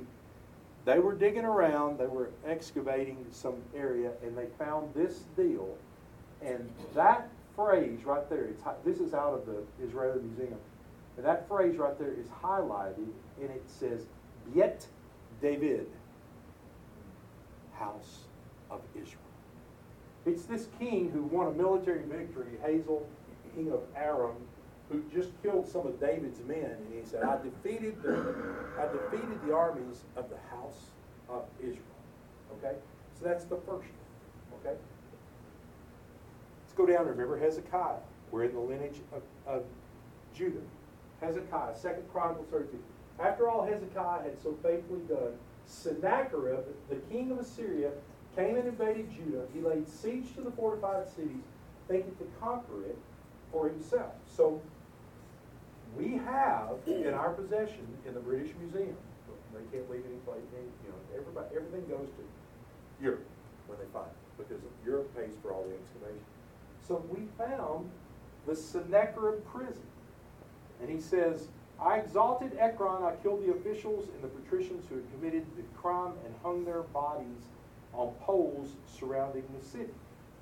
They 0.84 0.98
were 0.98 1.12
digging 1.12 1.44
around, 1.44 1.98
they 1.98 2.06
were 2.06 2.30
excavating 2.46 3.24
some 3.30 3.56
area, 3.76 4.12
and 4.22 4.36
they 4.36 4.46
found 4.58 4.94
this 4.94 5.24
stela. 5.32 5.74
And 6.42 6.70
that 6.94 7.28
phrase 7.54 8.04
right 8.04 8.28
there, 8.30 8.44
it's, 8.44 8.62
this 8.84 8.98
is 8.98 9.12
out 9.12 9.34
of 9.34 9.46
the 9.46 9.62
Israeli 9.84 10.20
Museum. 10.22 10.58
And 11.16 11.26
that 11.26 11.46
phrase 11.48 11.76
right 11.76 11.98
there 11.98 12.12
is 12.12 12.26
highlighted, 12.42 13.08
and 13.40 13.50
it 13.50 13.62
says, 13.66 14.06
Yet 14.54 14.86
David, 15.42 15.86
house 17.80 18.26
of 18.70 18.80
Israel. 18.94 19.18
It's 20.26 20.44
this 20.44 20.68
king 20.78 21.10
who 21.10 21.22
won 21.22 21.48
a 21.48 21.52
military 21.52 22.02
victory, 22.02 22.58
Hazael, 22.62 23.06
king 23.56 23.72
of 23.72 23.80
Aram, 23.96 24.36
who 24.90 25.02
just 25.12 25.30
killed 25.42 25.66
some 25.66 25.86
of 25.86 25.98
David's 25.98 26.40
men, 26.46 26.76
and 26.76 26.94
he 26.94 27.08
said, 27.08 27.22
I 27.22 27.38
defeated 27.42 28.02
the, 28.02 28.34
I 28.78 28.86
defeated 28.92 29.40
the 29.46 29.54
armies 29.54 30.02
of 30.16 30.28
the 30.28 30.36
house 30.50 30.90
of 31.28 31.44
Israel. 31.60 31.80
Okay? 32.58 32.76
So 33.18 33.24
that's 33.24 33.44
the 33.44 33.56
first 33.56 33.88
one. 33.88 34.60
Okay? 34.60 34.76
Let's 36.62 36.74
go 36.76 36.86
down, 36.86 37.06
remember 37.06 37.38
Hezekiah. 37.38 38.00
We're 38.30 38.44
in 38.44 38.52
the 38.52 38.60
lineage 38.60 39.00
of, 39.12 39.22
of 39.46 39.64
Judah. 40.34 40.60
Hezekiah, 41.20 41.76
Second 41.76 42.04
Chronicles 42.12 42.46
32. 42.50 42.78
After 43.20 43.48
all 43.48 43.64
Hezekiah 43.64 44.22
had 44.22 44.40
so 44.42 44.56
faithfully 44.62 45.00
done, 45.08 45.34
Sennacherib, 45.66 46.64
the 46.88 46.96
king 47.10 47.30
of 47.30 47.38
Assyria, 47.38 47.90
came 48.36 48.56
and 48.56 48.68
invaded 48.68 49.10
Judah. 49.10 49.46
He 49.54 49.60
laid 49.60 49.88
siege 49.88 50.34
to 50.36 50.42
the 50.42 50.50
fortified 50.52 51.08
cities, 51.08 51.44
thinking 51.88 52.14
to 52.16 52.26
conquer 52.40 52.84
it 52.86 52.98
for 53.52 53.68
himself. 53.68 54.12
So 54.36 54.60
we 55.96 56.12
have 56.18 56.70
in 56.86 57.12
our 57.14 57.30
possession 57.30 57.86
in 58.06 58.14
the 58.14 58.20
British 58.20 58.52
Museum, 58.60 58.96
they 59.52 59.76
can't 59.76 59.90
leave 59.90 60.04
any 60.06 60.18
place, 60.24 60.42
you 60.54 60.90
know, 60.90 61.18
everybody, 61.18 61.48
everything 61.56 61.88
goes 61.88 62.08
to 62.08 63.02
Europe 63.02 63.26
when 63.66 63.78
they 63.78 63.86
find 63.92 64.06
it, 64.06 64.38
because 64.38 64.62
Europe 64.84 65.12
pays 65.16 65.34
for 65.42 65.52
all 65.52 65.64
the 65.64 65.74
excavation. 65.74 66.24
So 66.86 67.04
we 67.10 67.26
found 67.36 67.90
the 68.46 68.54
Sennacherib 68.54 69.44
prism. 69.44 69.82
And 70.80 70.88
he 70.88 71.00
says, 71.00 71.48
I 71.82 71.96
exalted 71.96 72.56
Ekron, 72.58 73.02
I 73.04 73.14
killed 73.22 73.42
the 73.46 73.52
officials 73.52 74.08
and 74.14 74.22
the 74.22 74.28
patricians 74.28 74.84
who 74.88 74.96
had 74.96 75.04
committed 75.12 75.46
the 75.56 75.62
crime 75.78 76.12
and 76.26 76.34
hung 76.42 76.64
their 76.64 76.82
bodies 76.82 77.48
on 77.94 78.12
poles 78.20 78.68
surrounding 78.86 79.44
the 79.58 79.64
city. 79.66 79.94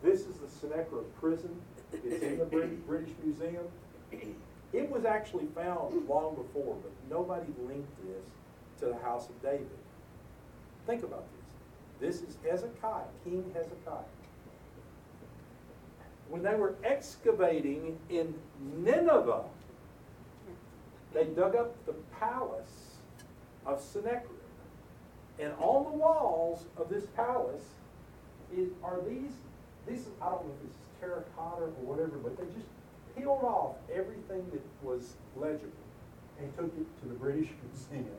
This 0.02 0.22
is 0.22 0.36
the 0.36 0.48
Sennacherib 0.48 1.06
prism. 1.20 1.60
It's 1.92 2.22
in 2.22 2.38
the 2.38 2.44
British 2.44 3.14
Museum. 3.24 3.64
It 4.72 4.90
was 4.90 5.04
actually 5.04 5.46
found 5.54 6.08
long 6.08 6.34
before, 6.34 6.76
but 6.82 6.92
nobody 7.08 7.46
linked 7.66 7.96
this 8.06 8.26
to 8.80 8.86
the 8.86 8.98
house 8.98 9.28
of 9.28 9.40
David. 9.42 9.68
Think 10.86 11.04
about 11.04 11.24
this. 12.00 12.20
This 12.20 12.28
is 12.28 12.36
Hezekiah, 12.44 13.04
King 13.24 13.50
Hezekiah. 13.54 14.04
When 16.28 16.42
they 16.42 16.54
were 16.54 16.74
excavating 16.84 17.98
in 18.10 18.34
Nineveh, 18.76 19.44
they 21.14 21.24
dug 21.24 21.56
up 21.56 21.74
the 21.86 21.94
palace 22.18 22.98
of 23.66 23.80
Sennacherib. 23.80 24.24
And 25.38 25.52
on 25.58 25.84
the 25.84 25.96
walls 25.96 26.66
of 26.76 26.88
this 26.88 27.06
palace 27.16 27.64
is, 28.54 28.70
are 28.82 29.00
these, 29.08 29.32
these, 29.86 30.06
I 30.20 30.30
don't 30.30 30.46
know 30.46 30.52
if 30.56 30.62
this 30.62 30.70
is 30.70 31.00
terracotta 31.00 31.64
or 31.64 31.84
whatever, 31.86 32.18
but 32.18 32.36
they 32.36 32.44
just 32.58 32.68
peeled 33.16 33.44
off 33.44 33.76
everything 33.92 34.44
that 34.52 34.62
was 34.82 35.14
legible 35.36 35.70
and 36.40 36.54
took 36.56 36.66
it 36.66 37.02
to 37.02 37.08
the 37.08 37.14
British 37.14 37.48
Museum. 37.92 38.14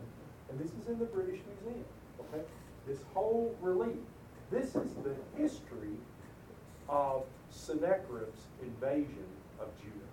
And 0.49 0.59
this 0.59 0.71
is 0.71 0.87
in 0.87 0.97
the 0.97 1.05
British 1.05 1.39
Museum, 1.63 1.85
okay? 2.19 2.43
This 2.87 2.99
whole 3.13 3.55
relief. 3.61 3.97
This 4.49 4.75
is 4.75 4.93
the 5.03 5.15
history 5.37 5.95
of 6.87 7.23
Sennacherib's 7.51 8.41
invasion 8.63 9.27
of 9.59 9.67
Judah. 9.77 10.08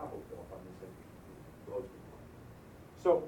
Okay? 0.00 0.06
I 0.06 0.08
hope 0.08 0.24
y'all 0.30 0.46
this 0.48 0.80
interesting. 0.80 0.88
Blows 1.66 1.82
me 1.82 1.98
away. 2.08 2.24
So, 3.02 3.24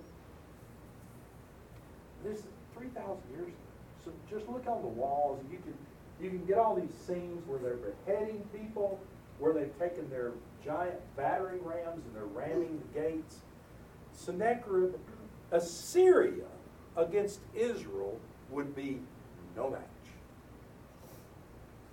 this 2.24 2.38
is 2.38 2.44
three 2.74 2.88
thousand 2.88 3.22
years 3.30 3.48
ago. 3.48 3.56
So 4.04 4.10
just 4.28 4.48
look 4.48 4.66
on 4.66 4.82
the 4.82 4.88
walls, 4.88 5.38
and 5.40 5.52
you 5.52 5.58
can, 5.58 5.74
you 6.20 6.30
can 6.30 6.44
get 6.44 6.58
all 6.58 6.74
these 6.74 6.94
scenes 7.06 7.46
where 7.46 7.58
they're 7.58 7.76
beheading 7.76 8.42
people, 8.52 8.98
where 9.38 9.52
they've 9.52 9.78
taken 9.78 10.08
their 10.10 10.32
giant 10.64 10.98
battering 11.16 11.64
rams 11.64 12.02
and 12.04 12.14
they're 12.14 12.24
ramming 12.24 12.80
the 12.80 13.00
gates. 13.00 13.36
Sennacherib, 14.12 14.94
Assyria 15.50 16.46
against 16.96 17.40
Israel 17.54 18.18
would 18.50 18.74
be 18.74 19.00
no 19.56 19.70
match. 19.70 19.80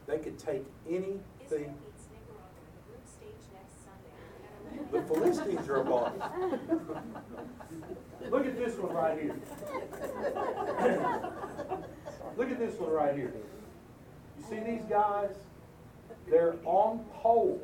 They 0.08 0.18
could 0.18 0.38
take 0.38 0.66
anything. 0.88 1.22
Israel 1.46 1.76
beats 1.86 2.08
Nicaragua 2.12 2.50
in 2.58 2.72
the 2.76 2.82
group 2.90 3.06
stage 3.06 3.46
next 3.54 3.76
Sunday. 3.86 4.79
The 4.92 5.02
Philistines 5.04 5.70
are 5.70 5.94
us. 5.94 6.14
Look 8.30 8.46
at 8.46 8.58
this 8.58 8.76
one 8.78 8.94
right 8.94 9.20
here. 9.20 9.36
Look 12.38 12.52
at 12.52 12.60
this 12.60 12.80
one 12.80 12.92
right 12.92 13.16
here. 13.16 13.34
You 14.38 14.46
see 14.50 14.60
these 14.60 14.86
guys? 14.90 15.36
They're 16.28 16.56
on 16.66 17.06
poles. 17.14 17.62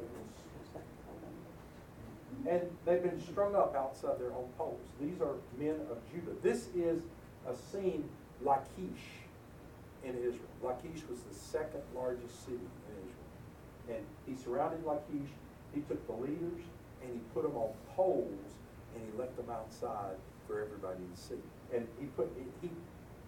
And 2.47 2.61
they've 2.85 3.01
been 3.01 3.21
strung 3.21 3.55
up 3.55 3.75
outside 3.75 4.19
their 4.19 4.31
own 4.31 4.49
poles. 4.57 4.81
These 5.01 5.19
are 5.21 5.35
men 5.57 5.79
of 5.89 5.97
Judah. 6.11 6.35
This 6.43 6.67
is 6.75 7.01
a 7.47 7.55
scene, 7.55 8.07
Lachish 8.43 9.23
in 10.03 10.15
Israel. 10.15 10.49
Lachish 10.61 11.01
was 11.09 11.21
the 11.21 11.33
second 11.33 11.81
largest 11.95 12.45
city 12.45 12.59
in 12.59 12.95
Israel. 13.01 13.97
And 13.97 14.05
he 14.27 14.43
surrounded 14.43 14.85
Lachish. 14.85 15.31
He 15.73 15.81
took 15.81 16.05
the 16.05 16.13
leaders 16.13 16.61
and 17.05 17.13
he 17.15 17.21
put 17.33 17.43
them 17.43 17.55
on 17.55 17.69
poles 17.95 18.55
and 18.95 19.03
he 19.05 19.11
left 19.19 19.35
them 19.37 19.49
outside 19.49 20.15
for 20.47 20.61
everybody 20.61 20.99
to 20.99 21.19
see. 21.19 21.35
And 21.73 21.87
he 21.99 22.05
put 22.07 22.31
he 22.61 22.69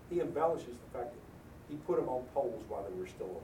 he 0.09 0.21
embellishes 0.21 0.77
the 0.77 0.97
fact 0.97 1.13
that 1.13 1.21
he 1.69 1.75
put 1.87 1.97
them 1.97 2.09
on 2.09 2.23
poles 2.33 2.63
while 2.67 2.83
they 2.83 2.93
were 2.99 3.07
still 3.07 3.41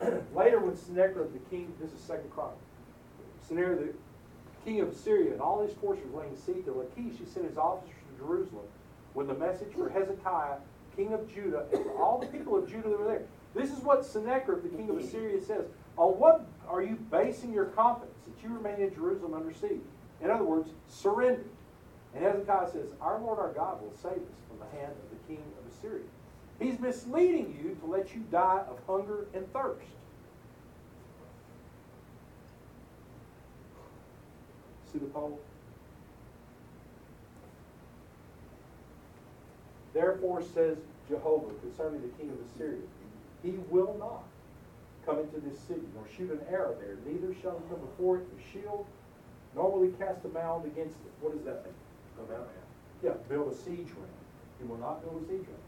alive. 0.00 0.24
Later, 0.34 0.60
when 0.60 0.76
Sennacherib 0.76 1.32
the 1.32 1.40
king, 1.50 1.72
this 1.80 1.92
is 1.92 2.00
Second 2.00 2.30
Chronicle, 2.30 2.58
Sennacherib 3.46 3.78
the 3.78 3.94
king 4.64 4.80
of 4.80 4.88
Assyria 4.88 5.32
and 5.32 5.40
all 5.40 5.62
his 5.62 5.72
forces 5.74 6.04
laying 6.14 6.36
siege 6.36 6.64
to 6.66 6.72
Lachish, 6.72 7.18
he 7.18 7.24
sent 7.24 7.46
his 7.48 7.56
officers 7.58 7.96
to 8.12 8.24
Jerusalem 8.24 8.66
with 9.14 9.28
the 9.28 9.34
message 9.34 9.72
for 9.74 9.88
Hezekiah, 9.88 10.56
king 10.96 11.12
of 11.12 11.32
Judah, 11.32 11.64
and 11.72 11.84
all 11.98 12.18
the 12.18 12.26
people 12.26 12.56
of 12.56 12.68
Judah 12.68 12.88
that 12.88 12.98
were 12.98 13.06
there. 13.06 13.22
This 13.54 13.70
is 13.72 13.82
what 13.82 14.04
Sennacherib, 14.04 14.62
the 14.62 14.68
king 14.68 14.90
of 14.90 14.98
Assyria, 14.98 15.40
says. 15.42 15.66
On 16.00 16.18
what 16.18 16.46
are 16.66 16.82
you 16.82 16.96
basing 17.10 17.52
your 17.52 17.66
confidence 17.66 18.16
that 18.26 18.42
you 18.42 18.54
remain 18.54 18.80
in 18.80 18.92
Jerusalem 18.94 19.34
under 19.34 19.52
siege? 19.52 19.82
In 20.22 20.30
other 20.30 20.44
words, 20.44 20.70
surrender. 20.88 21.44
And 22.14 22.24
Hezekiah 22.24 22.70
says, 22.72 22.86
Our 23.02 23.20
Lord 23.20 23.38
our 23.38 23.52
God 23.52 23.82
will 23.82 23.92
save 24.02 24.12
us 24.12 24.40
from 24.48 24.58
the 24.58 24.78
hand 24.78 24.92
of 24.92 25.10
the 25.10 25.22
king 25.28 25.42
of 25.58 25.72
Assyria. 25.72 26.04
He's 26.58 26.80
misleading 26.80 27.54
you 27.62 27.74
to 27.74 27.86
let 27.86 28.14
you 28.14 28.22
die 28.32 28.62
of 28.70 28.78
hunger 28.86 29.26
and 29.34 29.50
thirst. 29.52 29.84
See 34.90 34.98
the 34.98 35.06
poll? 35.06 35.38
Therefore 39.92 40.42
says 40.54 40.78
Jehovah 41.10 41.52
concerning 41.60 42.00
the 42.00 42.08
king 42.16 42.30
of 42.30 42.38
Assyria, 42.54 42.80
he 43.42 43.52
will 43.68 43.96
not 43.98 44.24
come 45.10 45.20
into 45.20 45.40
this 45.40 45.58
city, 45.58 45.82
nor 45.94 46.04
shoot 46.16 46.30
an 46.30 46.40
arrow 46.50 46.74
there, 46.80 46.96
neither 47.06 47.34
shall 47.42 47.58
he 47.58 47.64
come 47.68 47.80
before 47.80 48.18
it 48.18 48.26
with 48.32 48.44
shield, 48.52 48.86
nor 49.54 49.70
will 49.70 49.82
he 49.82 49.90
cast 49.98 50.24
a 50.24 50.28
mound 50.28 50.64
against 50.66 50.96
it. 50.96 51.12
What 51.20 51.34
does 51.34 51.44
that 51.44 51.64
mean? 51.64 51.74
A 52.26 52.32
mound? 52.32 52.46
Yeah, 53.02 53.12
build 53.28 53.52
a 53.52 53.56
siege 53.56 53.90
ram. 53.96 54.20
He 54.58 54.66
will 54.66 54.78
not 54.78 55.02
build 55.02 55.22
a 55.22 55.26
siege 55.26 55.46
ram. 55.48 55.64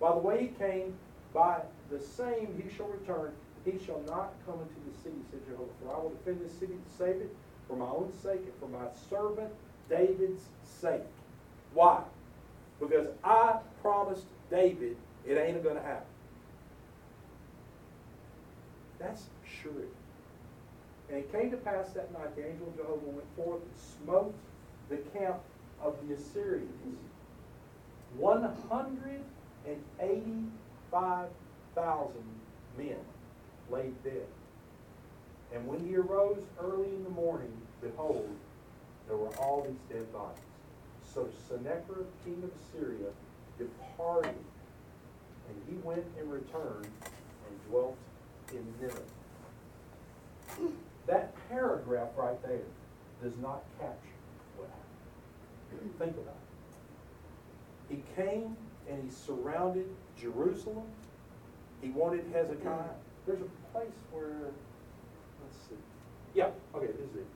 By 0.00 0.12
the 0.12 0.18
way 0.18 0.42
he 0.42 0.48
came, 0.48 0.94
by 1.32 1.60
the 1.90 2.00
same 2.00 2.60
he 2.62 2.74
shall 2.74 2.88
return. 2.88 3.32
he 3.64 3.78
shall 3.84 4.02
not 4.06 4.34
come 4.44 4.60
into 4.60 4.80
the 4.90 5.02
city, 5.02 5.16
said 5.30 5.40
Jehovah, 5.48 5.72
for 5.82 5.94
I 5.94 5.98
will 5.98 6.10
defend 6.10 6.44
this 6.44 6.52
city 6.52 6.74
to 6.74 6.96
save 6.98 7.16
it 7.16 7.34
for 7.66 7.76
my 7.76 7.86
own 7.86 8.12
sake 8.22 8.40
and 8.44 8.52
for 8.60 8.68
my 8.68 8.86
servant 9.08 9.50
David's 9.88 10.42
sake. 10.62 11.00
Why? 11.72 12.02
Because 12.78 13.08
I 13.24 13.56
promised 13.80 14.26
David 14.50 14.96
it 15.26 15.38
ain't 15.38 15.64
gonna 15.64 15.80
happen. 15.80 16.13
That's 19.04 19.24
surety. 19.44 19.88
And 21.10 21.18
it 21.18 21.30
came 21.30 21.50
to 21.50 21.58
pass 21.58 21.90
that 21.90 22.10
night, 22.12 22.34
the 22.34 22.48
angel 22.48 22.68
of 22.68 22.76
Jehovah 22.76 23.06
went 23.06 23.36
forth 23.36 23.60
and 23.60 23.72
smote 24.02 24.34
the 24.88 24.96
camp 25.18 25.36
of 25.82 25.94
the 26.06 26.14
Assyrians. 26.14 26.70
One 28.16 28.42
hundred 28.70 29.20
and 29.66 29.76
eighty-five 30.00 31.28
thousand 31.74 32.24
men 32.78 32.96
lay 33.70 33.90
dead. 34.02 34.26
And 35.54 35.66
when 35.66 35.80
he 35.86 35.96
arose 35.96 36.42
early 36.60 36.88
in 36.88 37.04
the 37.04 37.10
morning, 37.10 37.52
behold, 37.82 38.28
there 39.06 39.16
were 39.16 39.34
all 39.36 39.66
these 39.68 39.80
dead 39.90 40.10
bodies. 40.12 40.40
So 41.02 41.28
Sennacherib, 41.48 42.06
king 42.24 42.42
of 42.42 42.50
Assyria, 42.62 43.10
departed, 43.58 44.34
and 45.48 45.62
he 45.68 45.76
went 45.86 46.04
and 46.18 46.32
returned 46.32 46.88
and 47.04 47.70
dwelt 47.70 47.96
in 48.52 48.64
Nineveh. 48.80 49.00
That 51.06 51.34
paragraph 51.48 52.08
right 52.16 52.40
there 52.42 52.60
does 53.22 53.36
not 53.38 53.62
capture 53.78 54.18
what 54.56 54.68
happened. 55.70 55.94
Think 55.98 56.16
about 56.16 56.36
it. 57.90 57.94
He 57.94 58.02
came 58.16 58.56
and 58.88 59.02
he 59.02 59.10
surrounded 59.10 59.86
Jerusalem. 60.20 60.84
He 61.82 61.90
wanted 61.90 62.24
Hezekiah. 62.32 62.94
There's 63.26 63.40
a 63.40 63.72
place 63.72 63.92
where, 64.12 64.52
let's 65.42 65.58
see. 65.68 65.76
Yeah, 66.34 66.48
okay, 66.74 66.86
this 66.86 67.10
is 67.10 67.16
it. 67.16 67.26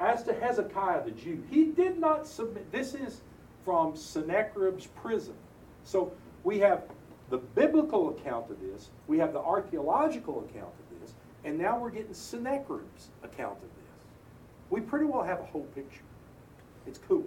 As 0.00 0.22
to 0.24 0.34
Hezekiah 0.34 1.04
the 1.04 1.12
Jew, 1.12 1.42
he 1.50 1.66
did 1.66 1.98
not 1.98 2.26
submit. 2.26 2.70
This 2.72 2.94
is 2.94 3.20
from 3.64 3.96
Sennacherib's 3.96 4.86
prism. 4.86 5.34
So 5.84 6.12
we 6.42 6.58
have 6.58 6.84
the 7.30 7.38
biblical 7.38 8.10
account 8.10 8.50
of 8.50 8.60
this, 8.60 8.90
we 9.06 9.18
have 9.18 9.32
the 9.32 9.40
archaeological 9.40 10.40
account 10.48 10.72
of 10.78 11.00
this, 11.00 11.14
and 11.44 11.58
now 11.58 11.78
we're 11.78 11.90
getting 11.90 12.14
Sennacherib's 12.14 13.08
account 13.22 13.56
of 13.56 13.62
this. 13.62 13.70
We 14.70 14.80
pretty 14.80 15.06
well 15.06 15.22
have 15.22 15.40
a 15.40 15.44
whole 15.44 15.66
picture. 15.74 16.02
It's 16.86 16.98
cool. 17.08 17.24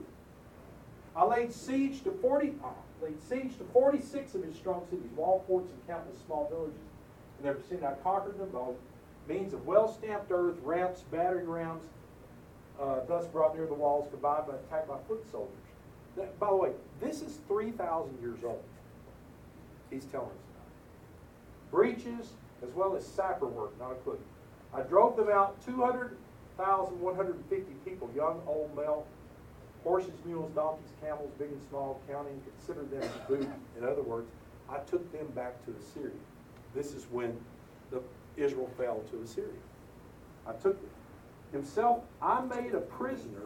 I 1.15 1.25
laid 1.25 1.51
siege 1.51 2.03
to 2.03 2.11
forty. 2.11 2.53
I 2.63 3.05
laid 3.05 3.21
siege 3.21 3.57
to 3.57 3.63
forty-six 3.73 4.35
of 4.35 4.43
his 4.43 4.55
strong 4.55 4.85
cities, 4.89 5.09
wall 5.15 5.43
forts, 5.47 5.71
and 5.71 5.87
countless 5.87 6.19
small 6.25 6.47
villages. 6.49 6.79
And 7.37 7.45
their 7.45 7.55
vicinity, 7.55 7.85
I 7.85 7.93
conquered 8.03 8.39
them 8.39 8.49
by 8.49 9.33
means 9.33 9.53
of 9.53 9.65
well-stamped 9.65 10.31
earth, 10.31 10.57
ramps, 10.63 11.01
battering 11.11 11.47
rams, 11.47 11.83
uh, 12.79 12.99
thus 13.07 13.25
brought 13.25 13.55
near 13.55 13.65
the 13.65 13.73
walls, 13.73 14.07
combined 14.11 14.47
by 14.47 14.53
attack 14.55 14.87
by 14.87 14.97
foot 15.07 15.23
soldiers. 15.31 15.55
That, 16.15 16.39
by 16.39 16.49
the 16.49 16.55
way, 16.55 16.71
this 16.99 17.21
is 17.21 17.39
three 17.47 17.71
thousand 17.71 18.19
years 18.21 18.39
old. 18.43 18.63
He's 19.89 20.05
telling 20.05 20.29
us 20.29 20.45
about. 20.51 21.71
Breaches 21.71 22.33
as 22.63 22.69
well 22.73 22.95
as 22.95 23.05
sapper 23.05 23.47
work, 23.47 23.77
not 23.79 23.91
a 23.91 23.95
clue. 23.95 24.19
I 24.73 24.81
drove 24.81 25.15
them 25.15 25.29
out, 25.29 25.63
two 25.65 25.81
hundred 25.81 26.17
thousand 26.57 26.99
one 26.99 27.15
hundred 27.15 27.35
and 27.35 27.45
fifty 27.45 27.73
people, 27.85 28.09
young, 28.15 28.41
old, 28.47 28.75
male, 28.75 29.05
horses, 29.83 30.13
mules, 30.25 30.51
donkeys, 30.55 30.91
camels, 31.01 31.31
big 31.37 31.49
and 31.49 31.61
small, 31.69 32.01
counting, 32.09 32.41
consider 32.41 32.83
them 32.85 33.01
to 33.01 33.19
boot. 33.27 33.49
In 33.77 33.83
other 33.83 34.01
words, 34.01 34.27
I 34.69 34.79
took 34.79 35.09
them 35.11 35.27
back 35.35 35.63
to 35.65 35.75
Assyria. 35.79 36.11
This 36.75 36.93
is 36.93 37.05
when 37.11 37.37
the 37.91 38.01
Israel 38.35 38.69
fell 38.77 39.03
to 39.11 39.21
Assyria. 39.21 39.51
I 40.45 40.51
took 40.53 40.81
them. 40.81 40.91
himself, 41.51 42.03
I 42.21 42.41
made 42.41 42.73
a 42.73 42.81
prisoner 42.81 43.43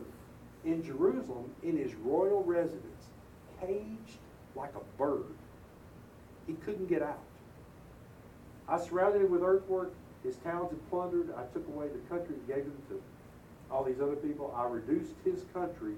in 0.64 0.84
Jerusalem 0.84 1.52
in 1.64 1.78
his 1.78 1.94
royal 1.96 2.44
residence, 2.44 3.10
caged 3.60 4.18
like 4.56 4.74
a 4.76 4.98
bird. 4.98 5.26
He 6.48 6.54
couldn't 6.54 6.88
get 6.88 7.02
out. 7.02 7.20
I 8.68 8.80
surrounded 8.80 9.22
him 9.22 9.32
with 9.32 9.44
earthwork, 9.44 9.94
his 10.24 10.36
towns 10.38 10.70
had 10.70 10.90
plundered, 10.90 11.34
I 11.36 11.44
took 11.54 11.68
away 11.68 11.88
the 11.88 12.00
country 12.16 12.36
and 12.36 12.48
gave 12.48 12.64
him 12.66 12.78
to 12.90 13.02
all 13.72 13.84
these 13.84 14.00
other 14.02 14.16
people. 14.16 14.54
I 14.56 14.66
reduced 14.68 15.14
his 15.26 15.46
country, 15.54 15.94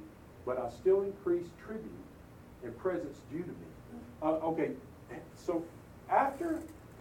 but 0.45 0.57
I 0.59 0.69
still 0.69 1.01
increased 1.01 1.49
tribute 1.65 1.91
and 2.63 2.77
presents 2.77 3.19
due 3.31 3.41
to 3.41 3.47
me. 3.49 3.67
Uh, 4.21 4.31
okay, 4.45 4.71
so 5.35 5.63
after 6.09 6.59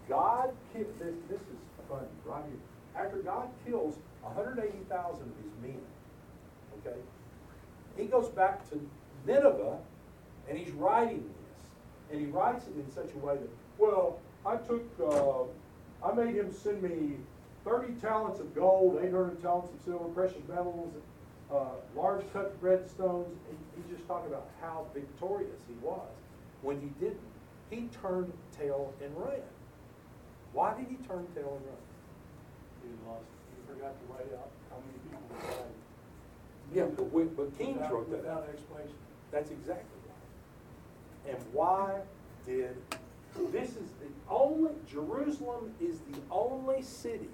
God, 0.09 0.51
ki- 0.73 0.85
this, 0.99 1.15
this 1.31 1.41
is 1.41 1.59
funny, 1.89 2.07
right 2.25 2.43
here. 2.49 3.05
After 3.05 3.19
God 3.19 3.49
kills 3.67 3.97
180,000 4.23 5.23
of 5.23 5.27
his 5.43 5.53
men, 5.63 5.81
okay, 6.79 6.99
he 7.97 8.05
goes 8.07 8.29
back 8.31 8.69
to 8.71 8.81
Nineveh 9.27 9.79
and 10.49 10.59
he's 10.59 10.73
writing. 10.73 11.29
And 12.13 12.21
he 12.21 12.27
writes 12.27 12.67
it 12.67 12.77
in 12.79 12.91
such 12.93 13.13
a 13.15 13.19
way 13.27 13.37
that, 13.37 13.49
well, 13.79 14.19
I 14.45 14.57
took, 14.57 14.85
uh, 15.01 15.45
I 16.07 16.13
made 16.15 16.35
him 16.35 16.53
send 16.53 16.83
me 16.83 17.17
30 17.65 17.95
talents 17.95 18.39
of 18.39 18.55
gold, 18.55 18.99
800 19.03 19.41
talents 19.41 19.71
of 19.73 19.81
silver, 19.85 20.05
precious 20.11 20.47
metals, 20.49 20.93
uh, 21.51 21.65
large 21.97 22.23
cut 22.33 22.55
red 22.61 22.89
stones. 22.89 23.35
He, 23.49 23.57
he's 23.81 23.97
just 23.97 24.07
talking 24.07 24.29
about 24.29 24.49
how 24.61 24.87
victorious 24.93 25.61
he 25.67 25.75
was. 25.85 26.07
When 26.61 26.81
he 26.81 26.89
didn't, 27.01 27.19
he 27.71 27.89
turned 28.03 28.33
tail 28.59 28.93
and 29.03 29.11
ran. 29.17 29.41
Why 30.53 30.75
did 30.75 30.87
he 30.89 30.97
turn 31.09 31.27
tail 31.35 31.57
and 31.57 31.65
run? 31.65 31.83
He 32.85 33.09
lost, 33.09 33.25
he 33.57 33.73
forgot 33.73 33.95
to 33.97 34.13
write 34.13 34.33
out 34.39 34.51
how 34.69 34.77
many 34.85 34.99
people 35.09 35.23
were 35.31 35.41
died. 35.51 35.73
Yeah, 36.75 36.85
but, 36.95 37.11
we, 37.13 37.25
but 37.25 37.57
Kings 37.57 37.77
Without- 37.79 37.93
wrote 37.93 38.11
that. 38.11 38.21
Without 38.21 38.49
explanation. 38.53 38.97
That's 39.31 39.51
exactly. 39.51 39.89
And 41.29 41.39
why 41.53 42.01
did, 42.47 42.77
this 43.53 43.71
is 43.71 43.77
the 43.77 44.09
only, 44.29 44.73
Jerusalem 44.91 45.73
is 45.81 45.99
the 46.11 46.19
only 46.31 46.83
city 46.83 47.29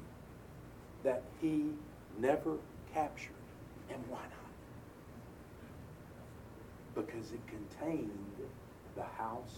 that 1.05 1.22
he 1.41 1.70
never 2.18 2.57
captured. 2.93 3.32
And 3.91 4.03
why 4.09 4.20
not? 4.20 4.30
Because 6.95 7.32
it 7.32 7.41
contained 7.47 8.11
the 8.97 9.05
house 9.16 9.57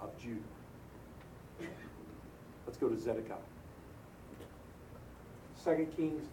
of 0.00 0.10
Judah. 0.20 0.40
Let's 2.66 2.78
go 2.78 2.88
to 2.88 2.98
Zedekiah. 2.98 3.36
Second 5.56 5.96
Kings, 5.96 6.24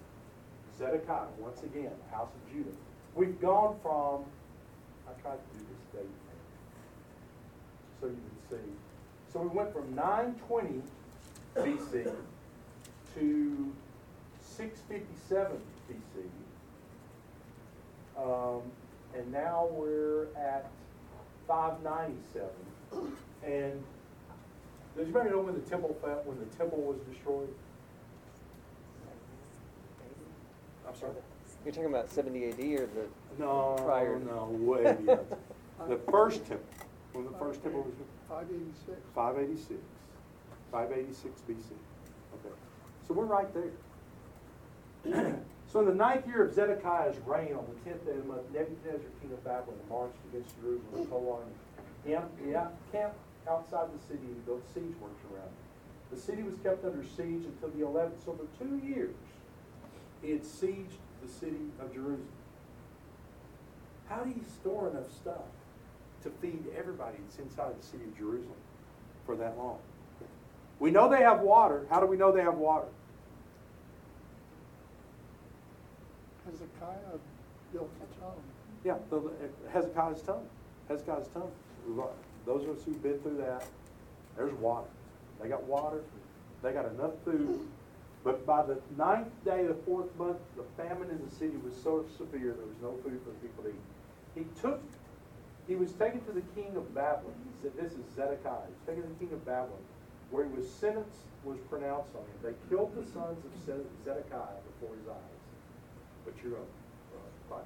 Zedekiah, 0.78 1.28
once 1.40 1.64
again, 1.64 1.92
house 2.12 2.30
of 2.30 2.54
Judah. 2.54 2.76
We've 3.16 3.40
gone 3.40 3.78
from, 3.82 4.26
I 5.08 5.20
tried 5.22 5.38
to 5.38 5.60
do 5.60 5.66
this 5.66 6.02
date 6.02 6.10
so 8.04 8.10
you 8.10 8.16
can 8.16 8.58
see. 8.58 8.72
So 9.32 9.40
we 9.42 9.48
went 9.48 9.72
from 9.74 9.96
nine 9.96 10.36
twenty 10.48 10.82
BC 11.56 12.12
to 13.16 13.74
six 14.42 14.80
fifty-seven 14.90 15.58
BC. 15.90 16.26
Um, 18.22 18.62
and 19.16 19.32
now 19.32 19.70
we're 19.72 20.28
at 20.36 20.70
five 21.48 21.82
ninety-seven. 21.82 22.50
And 23.46 23.84
does 24.96 25.06
anybody 25.06 25.30
know 25.30 25.40
when 25.40 25.56
the 25.56 25.62
temple 25.62 25.96
fell, 26.02 26.22
when 26.26 26.38
the 26.40 26.56
temple 26.58 26.80
was 26.80 26.98
destroyed? 27.10 27.50
I'm 30.88 30.96
sorry? 30.96 31.14
You're 31.66 31.74
talking 31.74 31.90
about 31.90 32.12
70 32.12 32.50
AD 32.50 32.60
or 32.60 32.88
the 32.88 33.08
No, 33.40 33.76
prior? 33.84 34.20
no, 34.20 34.50
way. 34.52 34.98
The 35.88 35.98
first 36.12 36.46
temple, 36.46 36.66
when 37.14 37.26
the 37.26 37.32
first 37.38 37.62
temple 37.64 37.82
was, 37.84 37.94
Five 38.30 38.48
eighty-six. 38.50 38.98
five 39.14 39.38
eighty-six, 39.38 39.80
five 40.72 40.92
eighty-six 40.92 41.42
BC. 41.48 41.72
Okay, 42.34 42.54
so 43.08 43.14
we're 43.14 43.26
right 43.26 43.48
there. 43.54 43.74
So 45.72 45.80
in 45.80 45.86
the 45.88 45.96
ninth 45.96 46.28
year 46.28 46.44
of 46.46 46.54
Zedekiah's 46.54 47.16
reign, 47.26 47.56
on 47.56 47.66
the 47.66 47.90
tenth 47.90 48.06
day 48.06 48.12
of 48.12 48.18
the 48.18 48.24
month, 48.26 48.44
Nebuchadnezzar, 48.54 49.10
king 49.22 49.32
of 49.32 49.44
Babylon, 49.44 49.80
marched 49.90 50.20
against 50.30 50.54
Jerusalem 50.62 50.86
with 50.92 51.10
whole 51.10 51.40
army. 51.42 51.56
He 52.06 52.14
am- 52.14 52.30
he 52.46 52.52
camped 52.92 53.18
outside 53.48 53.88
the 53.92 53.98
city 54.06 54.22
and 54.22 54.46
built 54.46 54.62
siege 54.72 54.94
works 55.02 55.24
around 55.34 55.48
it. 55.48 56.14
The 56.16 56.22
city 56.22 56.44
was 56.44 56.54
kept 56.62 56.86
under 56.86 57.04
siege 57.04 57.46
until 57.46 57.70
the 57.70 57.82
eleventh, 57.88 58.24
so 58.24 58.34
for 58.34 58.46
two 58.64 58.78
years, 58.86 59.16
he 60.22 60.30
had 60.32 60.42
sieged 60.44 61.00
the 61.24 61.28
city 61.28 61.72
of 61.80 61.92
Jerusalem. 61.92 62.28
How 64.10 64.24
do 64.24 64.30
you 64.30 64.44
store 64.62 64.90
enough 64.90 65.12
stuff 65.12 65.48
to 66.24 66.30
feed 66.42 66.64
everybody 66.78 67.18
that's 67.26 67.40
inside 67.40 67.80
the 67.80 67.86
city 67.86 68.04
of 68.04 68.18
Jerusalem 68.18 68.56
for 69.26 69.36
that 69.36 69.58
long? 69.58 69.78
We 70.80 70.92
know 70.92 71.10
they 71.10 71.22
have 71.22 71.42
water. 71.42 71.86
How 71.90 72.00
do 72.00 72.06
we 72.06 72.18
know 72.18 72.32
they 72.32 72.42
have 72.42 72.56
water? 72.56 72.88
Hezekiah 76.46 77.20
built 77.72 77.90
a 78.02 78.20
tomb. 78.20 78.44
Yeah, 78.84 78.98
the- 79.10 79.32
Hezekiah's 79.72 80.22
tomb. 80.22 80.46
Hezekiah's 80.90 81.28
tomb. 81.30 81.50
Those 82.46 82.64
of 82.64 82.78
us 82.78 82.84
who've 82.84 83.02
been 83.02 83.20
through 83.20 83.38
that, 83.38 83.66
there's 84.36 84.54
water. 84.56 84.88
They 85.42 85.48
got 85.48 85.64
water. 85.64 86.02
They 86.62 86.74
got 86.74 86.86
enough 86.86 87.14
food. 87.24 87.68
But 88.24 88.46
by 88.46 88.64
the 88.64 88.80
ninth 88.98 89.32
day 89.44 89.62
of 89.62 89.68
the 89.70 89.84
fourth 89.84 90.14
month, 90.18 90.38
the 90.56 90.64
famine 90.82 91.10
in 91.10 91.24
the 91.26 91.36
city 91.36 91.58
was 91.58 91.74
so 91.76 92.06
severe, 92.18 92.54
there 92.54 92.66
was 92.66 92.82
no 92.82 92.92
food 93.04 93.20
for 93.24 93.32
the 93.32 93.48
people 93.48 93.64
to 93.66 93.70
eat. 93.70 93.76
He 94.36 94.46
took, 94.62 94.82
he 95.68 95.76
was 95.76 95.92
taken 95.94 96.20
to 96.26 96.32
the 96.32 96.44
king 96.56 96.76
of 96.76 96.94
Babylon. 96.94 97.34
He 97.46 97.56
said, 97.64 97.72
this 97.80 97.94
is 97.94 98.04
Zedekiah. 98.16 98.68
He 98.68 98.74
was 98.76 98.86
taken 98.86 99.04
to 99.04 99.10
the 99.10 99.20
king 99.20 99.34
of 99.34 99.46
Babylon, 99.46 99.84
where 100.32 100.46
he 100.46 100.52
was 100.52 100.68
sentence 100.68 101.24
was 101.44 101.58
pronounced 101.70 102.12
on 102.16 102.24
him. 102.24 102.38
They 102.44 102.56
killed 102.70 102.96
the 102.96 103.04
sons 103.12 103.40
of 103.44 103.52
Zedekiah 103.64 104.60
before 104.76 104.96
his 104.96 105.08
eyes. 105.08 105.40
But 106.26 106.36
you're 106.44 106.60
find. 107.50 107.64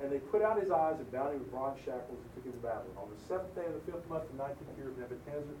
And 0.00 0.10
they 0.10 0.18
put 0.18 0.40
out 0.40 0.60
his 0.60 0.70
eyes 0.70 0.96
and 0.96 1.10
bound 1.12 1.34
him 1.34 1.40
with 1.40 1.50
bronze 1.52 1.78
shackles 1.84 2.16
and 2.16 2.28
took 2.34 2.44
him 2.44 2.52
to 2.56 2.64
Babylon. 2.64 2.96
On 2.96 3.08
the 3.12 3.20
seventh 3.28 3.52
day 3.54 3.68
of 3.68 3.74
the 3.76 3.84
fifth 3.92 4.08
month, 4.08 4.24
the 4.32 4.36
nineteenth 4.40 4.72
year 4.80 4.88
of 4.88 4.96
Nebuchadnezzar, 4.96 5.56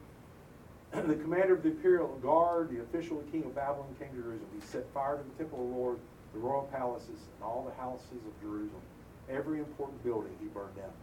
the 1.12 1.20
commander 1.20 1.54
of 1.54 1.62
the 1.62 1.70
imperial 1.76 2.08
guard, 2.24 2.70
the 2.70 2.80
official 2.80 3.20
of 3.20 3.26
the 3.26 3.32
king 3.32 3.44
of 3.44 3.54
Babylon, 3.54 3.92
came 4.00 4.08
to 4.16 4.16
Jerusalem. 4.16 4.48
He 4.56 4.64
set 4.64 4.88
fire 4.96 5.20
to 5.20 5.24
the 5.24 5.36
temple 5.36 5.60
of 5.60 5.68
the 5.68 5.76
Lord, 5.76 5.98
the 6.32 6.40
royal 6.40 6.64
palaces, 6.72 7.20
and 7.36 7.44
all 7.44 7.68
the 7.68 7.76
houses 7.76 8.24
of 8.24 8.32
Jerusalem. 8.40 8.80
Every 9.28 9.58
important 9.60 10.02
building 10.02 10.32
he 10.40 10.48
burned 10.48 10.76
down. 10.76 10.94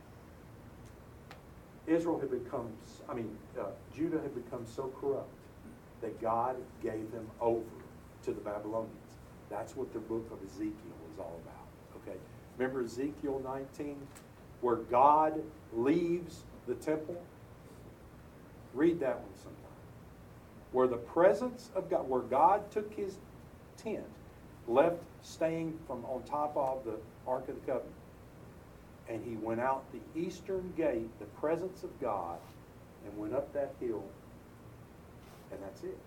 Israel 1.87 2.19
had 2.19 2.29
become, 2.29 2.67
I 3.09 3.13
mean, 3.13 3.35
uh, 3.57 3.67
Judah 3.95 4.19
had 4.19 4.35
become 4.35 4.65
so 4.65 4.93
corrupt 4.99 5.29
that 6.01 6.21
God 6.21 6.57
gave 6.83 7.11
them 7.11 7.27
over 7.39 7.63
to 8.23 8.31
the 8.31 8.41
Babylonians. 8.41 8.91
That's 9.49 9.75
what 9.75 9.93
the 9.93 9.99
book 9.99 10.29
of 10.31 10.37
Ezekiel 10.45 10.97
is 11.13 11.19
all 11.19 11.39
about. 11.43 12.01
Okay? 12.01 12.17
Remember 12.57 12.83
Ezekiel 12.83 13.41
19, 13.43 13.95
where 14.61 14.75
God 14.75 15.41
leaves 15.73 16.43
the 16.67 16.75
temple? 16.75 17.21
Read 18.73 18.99
that 18.99 19.19
one 19.19 19.35
sometime. 19.35 19.63
Where 20.73 20.87
the 20.87 20.97
presence 20.97 21.71
of 21.73 21.89
God, 21.89 22.09
where 22.09 22.21
God 22.21 22.69
took 22.69 22.93
his 22.93 23.17
tent, 23.77 24.03
left 24.67 24.97
staying 25.21 25.79
from 25.87 26.03
on 26.05 26.23
top 26.23 26.55
of 26.57 26.83
the 26.83 26.97
Ark 27.25 27.47
of 27.47 27.55
the 27.55 27.61
Covenant, 27.61 27.93
and 29.09 29.23
he 29.23 29.35
went 29.35 29.61
out 29.61 29.83
the 29.91 30.19
eastern 30.19 30.73
gate, 30.75 31.07
the 31.19 31.25
presence 31.25 31.83
of 31.83 31.99
God, 32.01 32.37
and 33.05 33.17
went 33.17 33.33
up 33.33 33.53
that 33.53 33.73
hill, 33.79 34.03
and 35.51 35.61
that's 35.61 35.83
it. 35.83 35.97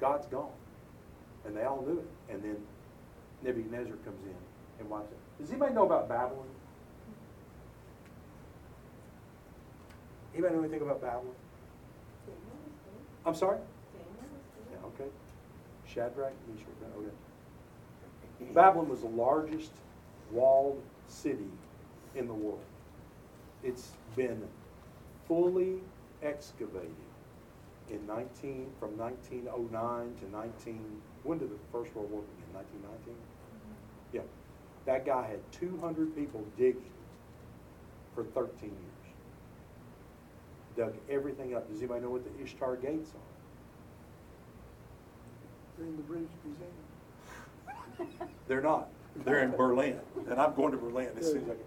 God's 0.00 0.26
gone. 0.26 0.50
And 1.44 1.56
they 1.56 1.64
all 1.64 1.82
knew 1.86 1.98
it. 1.98 2.32
And 2.32 2.42
then 2.42 2.56
Nebuchadnezzar 3.42 3.96
comes 4.04 4.24
in 4.24 4.34
and 4.78 4.88
wipes 4.88 5.10
it. 5.10 5.42
Does 5.42 5.50
anybody 5.50 5.74
know 5.74 5.86
about 5.86 6.08
Babylon? 6.08 6.46
Anybody 10.34 10.54
know 10.54 10.60
anything 10.60 10.82
about 10.82 11.00
Babylon? 11.00 11.34
I'm 13.26 13.34
sorry? 13.34 13.58
Yeah, 14.70 14.86
okay. 14.86 15.10
Shadrach, 15.86 16.32
Meshach, 16.48 16.66
okay. 16.96 18.52
Babylon 18.52 18.88
was 18.88 19.00
the 19.00 19.08
largest 19.08 19.72
walled 20.30 20.80
city 21.08 21.50
in 22.14 22.26
the 22.26 22.34
world. 22.34 22.60
It's 23.62 23.92
been 24.16 24.42
fully 25.26 25.80
excavated 26.22 26.94
in 27.90 28.06
19, 28.06 28.70
from 28.78 28.96
1909 28.98 30.14
to 30.20 30.30
19, 30.30 31.02
when 31.22 31.38
did 31.38 31.50
the 31.50 31.58
First 31.72 31.94
World 31.94 32.10
War 32.10 32.22
begin? 32.22 32.54
1919? 32.54 33.14
Mm-hmm. 33.14 34.16
Yeah. 34.16 34.22
That 34.84 35.06
guy 35.06 35.26
had 35.26 35.40
200 35.52 36.14
people 36.14 36.44
digging 36.56 36.82
for 38.14 38.24
13 38.24 38.52
years. 38.62 38.72
Dug 40.76 40.94
everything 41.10 41.54
up. 41.54 41.68
Does 41.68 41.78
anybody 41.78 42.02
know 42.02 42.10
what 42.10 42.24
the 42.24 42.42
Ishtar 42.42 42.76
Gates 42.76 43.10
are? 43.10 43.20
They're 45.76 45.86
in 45.86 45.96
the 45.96 46.02
British 46.02 46.30
Museum. 46.44 48.30
They're 48.46 48.62
not. 48.62 48.88
They're 49.24 49.42
in 49.42 49.50
Berlin, 49.50 49.98
and 50.30 50.40
I'm 50.40 50.54
going 50.54 50.72
to 50.72 50.78
Berlin 50.78 51.08
as 51.18 51.26
soon 51.26 51.42
as 51.42 51.50
I 51.50 51.54
can. 51.54 51.64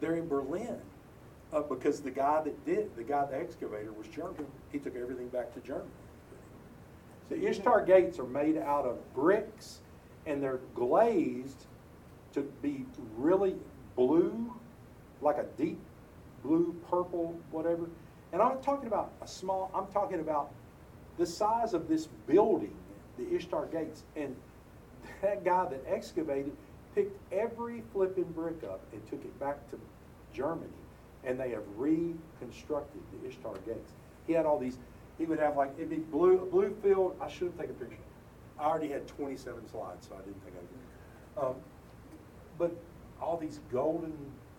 They're 0.00 0.16
in 0.16 0.28
Berlin 0.28 0.76
uh, 1.52 1.62
because 1.62 2.00
the 2.00 2.10
guy 2.10 2.42
that 2.42 2.64
did, 2.64 2.94
the 2.96 3.02
guy, 3.02 3.26
the 3.26 3.36
excavator, 3.36 3.92
was 3.92 4.06
German. 4.08 4.46
He 4.72 4.78
took 4.78 4.96
everything 4.96 5.28
back 5.28 5.52
to 5.54 5.60
Germany. 5.60 5.90
The 7.28 7.46
Ishtar 7.46 7.84
gates 7.84 8.18
are 8.18 8.26
made 8.26 8.56
out 8.56 8.86
of 8.86 8.98
bricks, 9.14 9.80
and 10.26 10.42
they're 10.42 10.60
glazed 10.74 11.66
to 12.32 12.42
be 12.62 12.86
really 13.16 13.54
blue, 13.94 14.52
like 15.20 15.38
a 15.38 15.46
deep 15.56 15.78
blue, 16.42 16.74
purple, 16.88 17.38
whatever. 17.50 17.88
And 18.32 18.40
I'm 18.40 18.60
talking 18.62 18.86
about 18.86 19.12
a 19.22 19.28
small. 19.28 19.70
I'm 19.74 19.86
talking 19.92 20.20
about 20.20 20.50
the 21.18 21.26
size 21.26 21.74
of 21.74 21.88
this 21.88 22.08
building, 22.26 22.74
the 23.18 23.34
Ishtar 23.34 23.66
gates, 23.66 24.04
and 24.16 24.34
that 25.22 25.44
guy 25.44 25.66
that 25.66 25.84
excavated 25.86 26.56
picked 26.94 27.16
every 27.32 27.82
flipping 27.92 28.24
brick 28.24 28.62
up 28.64 28.80
and 28.92 29.04
took 29.08 29.24
it 29.24 29.38
back 29.40 29.68
to 29.70 29.78
Germany, 30.32 30.70
and 31.24 31.38
they 31.38 31.50
have 31.50 31.62
reconstructed 31.76 33.00
the 33.12 33.28
Ishtar 33.28 33.54
gates. 33.66 33.92
He 34.26 34.32
had 34.32 34.46
all 34.46 34.58
these. 34.58 34.78
He 35.18 35.26
would 35.26 35.38
have 35.38 35.56
like 35.56 35.72
it'd 35.76 35.90
be 35.90 35.96
blue, 35.96 36.38
a 36.38 36.46
blue 36.46 36.74
field. 36.82 37.16
I 37.20 37.28
should 37.28 37.48
have 37.48 37.58
taken 37.58 37.76
a 37.76 37.78
picture. 37.78 37.96
I 38.58 38.64
already 38.64 38.88
had 38.88 39.06
27 39.06 39.68
slides, 39.68 40.08
so 40.08 40.14
I 40.14 40.18
didn't 40.18 40.42
think 40.44 40.56
I 40.56 41.40
would. 41.40 41.50
Um, 41.50 41.56
but 42.58 42.72
all 43.20 43.36
these 43.36 43.60
golden 43.72 44.12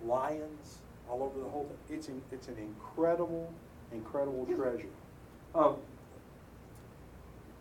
lions 0.05 0.81
all 1.09 1.23
over 1.23 1.39
the 1.39 1.49
whole 1.49 1.65
thing. 1.65 1.97
It's 1.97 2.07
an, 2.07 2.21
it's 2.31 2.47
an 2.47 2.57
incredible, 2.57 3.51
incredible 3.91 4.45
treasure. 4.45 4.87
Um, 5.53 5.75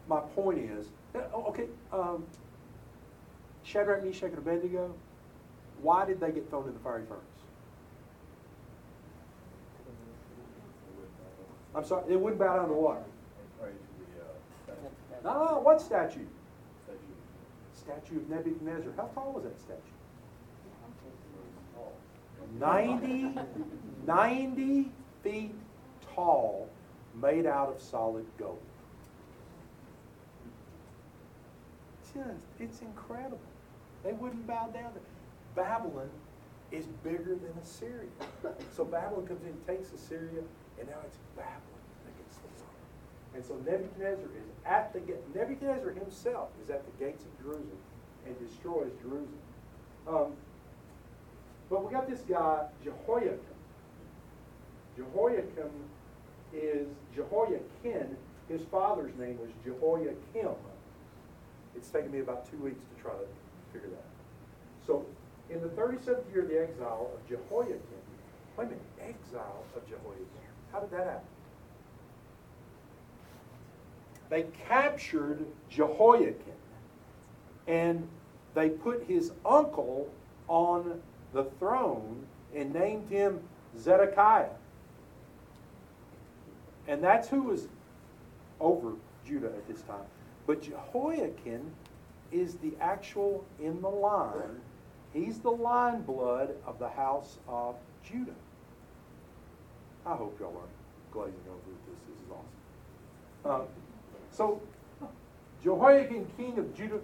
my 0.08 0.20
point 0.20 0.58
is, 0.58 0.86
oh, 1.14 1.44
okay, 1.48 1.66
um, 1.92 2.24
Shadrach, 3.70 4.04
Meshach, 4.04 4.30
and 4.30 4.38
Abednego, 4.38 4.92
why 5.80 6.04
did 6.04 6.20
they 6.20 6.32
get 6.32 6.48
thrown 6.50 6.66
in 6.66 6.74
the 6.74 6.80
fiery 6.80 7.04
furnace? 7.06 7.22
I'm 11.74 11.84
sorry, 11.84 12.04
they 12.08 12.16
wouldn't 12.16 12.40
bow 12.40 12.56
down 12.56 12.68
to 12.68 12.74
what? 12.74 13.06
No, 15.22 15.44
no, 15.44 15.60
what 15.60 15.80
statue? 15.80 16.26
Statue 17.74 18.16
of 18.16 18.28
Nebuchadnezzar. 18.28 18.92
How 18.96 19.04
tall 19.14 19.32
was 19.32 19.44
that 19.44 19.60
statue? 19.60 19.78
90, 22.58 23.40
90 24.06 24.90
feet 25.22 25.54
tall, 26.14 26.68
made 27.14 27.46
out 27.46 27.68
of 27.68 27.80
solid 27.80 28.26
gold. 28.36 28.58
Just, 32.12 32.30
it's 32.58 32.80
incredible. 32.80 33.38
They 34.04 34.12
wouldn't 34.12 34.46
bow 34.46 34.68
down 34.72 34.92
to 34.94 35.00
Babylon 35.54 36.10
is 36.72 36.86
bigger 37.02 37.34
than 37.34 37.52
Assyria. 37.62 38.08
So 38.74 38.84
Babylon 38.84 39.26
comes 39.26 39.42
in, 39.44 39.54
takes 39.66 39.92
Assyria, 39.92 40.42
and 40.78 40.88
now 40.88 40.96
it's 41.04 41.18
Babylon 41.36 41.60
against 42.06 42.40
the 42.42 42.48
world. 42.62 43.34
And 43.34 43.44
so 43.44 43.56
Nebuchadnezzar 43.70 44.30
is 44.36 44.48
at 44.64 44.92
the 44.92 45.00
gate. 45.00 45.18
Nebuchadnezzar 45.34 45.90
himself 45.90 46.48
is 46.62 46.70
at 46.70 46.84
the 46.84 47.04
gates 47.04 47.24
of 47.24 47.42
Jerusalem 47.42 47.78
and 48.26 48.38
destroys 48.38 48.92
Jerusalem. 49.02 49.38
Um, 50.06 50.32
but 51.68 51.84
we 51.84 51.92
got 51.92 52.08
this 52.08 52.20
guy, 52.20 52.66
Jehoiakim. 52.82 53.38
Jehoiakim 54.96 55.70
is 56.52 56.86
Jehoiakim. 57.14 58.16
His 58.48 58.62
father's 58.70 59.14
name 59.16 59.38
was 59.38 59.50
Jehoiakim. 59.64 60.56
It's 61.76 61.88
taken 61.88 62.10
me 62.10 62.18
about 62.20 62.50
two 62.50 62.58
weeks 62.58 62.80
to 62.80 63.02
try 63.02 63.12
to 63.12 63.26
figure 63.72 63.88
that 63.88 63.96
out. 63.96 64.86
So, 64.86 65.06
in 65.50 65.60
the 65.60 65.68
37th 65.68 66.32
year 66.32 66.42
of 66.42 66.48
the 66.48 66.60
exile 66.62 67.10
of 67.14 67.28
Jehoiakim, 67.28 67.80
wait 68.56 68.64
a 68.64 68.66
minute, 68.66 68.82
exile 69.00 69.64
of 69.76 69.86
Jehoiakim. 69.88 70.26
How 70.72 70.80
did 70.80 70.90
that 70.92 71.06
happen? 71.06 71.26
They 74.28 74.44
captured 74.68 75.44
Jehoiakim 75.68 76.36
and 77.66 78.06
they 78.54 78.68
put 78.68 79.04
his 79.06 79.32
uncle 79.44 80.08
on 80.48 81.00
the 81.32 81.44
throne 81.58 82.26
and 82.54 82.72
named 82.72 83.08
him 83.10 83.40
Zedekiah. 83.78 84.50
And 86.88 87.02
that's 87.02 87.28
who 87.28 87.42
was 87.42 87.68
over 88.60 88.92
Judah 89.26 89.46
at 89.48 89.68
this 89.68 89.82
time. 89.82 90.06
But 90.46 90.62
Jehoiakim 90.62 91.70
is 92.32 92.54
the 92.56 92.72
actual 92.80 93.44
in 93.60 93.80
the 93.80 93.88
line. 93.88 94.60
He's 95.12 95.38
the 95.38 95.50
line 95.50 96.02
blood 96.02 96.54
of 96.66 96.78
the 96.78 96.88
house 96.88 97.38
of 97.48 97.76
Judah. 98.04 98.34
I 100.06 100.14
hope 100.14 100.38
y'all 100.40 100.56
are 100.56 101.12
glazing 101.12 101.40
over 101.48 101.58
this. 101.88 101.98
This 102.08 102.24
is 102.24 102.30
awesome. 102.30 103.62
Um, 103.62 103.68
so, 104.30 104.60
Jehoiakim, 105.62 106.26
king 106.36 106.58
of 106.58 106.74
Judah, 106.76 107.00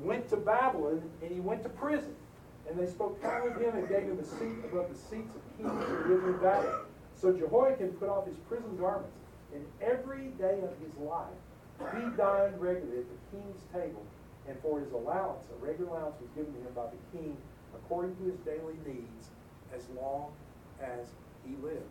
went 0.00 0.28
to 0.30 0.36
Babylon 0.36 1.02
and 1.22 1.30
he 1.30 1.40
went 1.40 1.62
to 1.62 1.68
prison. 1.68 2.14
And 2.68 2.78
they 2.78 2.86
spoke 2.86 3.22
kindly 3.22 3.50
of 3.50 3.60
him 3.60 3.76
and 3.76 3.88
gave 3.88 4.02
him 4.02 4.18
a 4.18 4.24
seat 4.24 4.64
above 4.70 4.88
the 4.88 4.98
seats 4.98 5.34
of 5.34 5.58
kings 5.58 5.84
who 5.86 6.14
lived 6.14 6.26
in 6.26 6.38
Babylon. 6.38 6.80
So 7.14 7.32
Jehoiakim 7.32 7.90
put 7.92 8.08
off 8.08 8.26
his 8.26 8.36
prison 8.48 8.76
garments, 8.78 9.16
and 9.54 9.64
every 9.80 10.28
day 10.38 10.60
of 10.62 10.72
his 10.82 10.96
life 10.98 11.38
he 11.78 12.00
dined 12.16 12.60
regularly 12.60 12.98
at 12.98 13.06
the 13.08 13.36
king's 13.36 13.62
table, 13.72 14.02
and 14.48 14.58
for 14.60 14.80
his 14.80 14.92
allowance, 14.92 15.44
a 15.50 15.64
regular 15.64 15.90
allowance 15.90 16.16
was 16.20 16.30
given 16.36 16.52
to 16.52 16.60
him 16.60 16.72
by 16.74 16.86
the 16.86 17.18
king 17.18 17.36
according 17.74 18.14
to 18.16 18.24
his 18.24 18.38
daily 18.44 18.78
needs, 18.86 19.30
as 19.74 19.88
long 19.96 20.32
as 20.80 21.08
he 21.46 21.56
lived. 21.62 21.82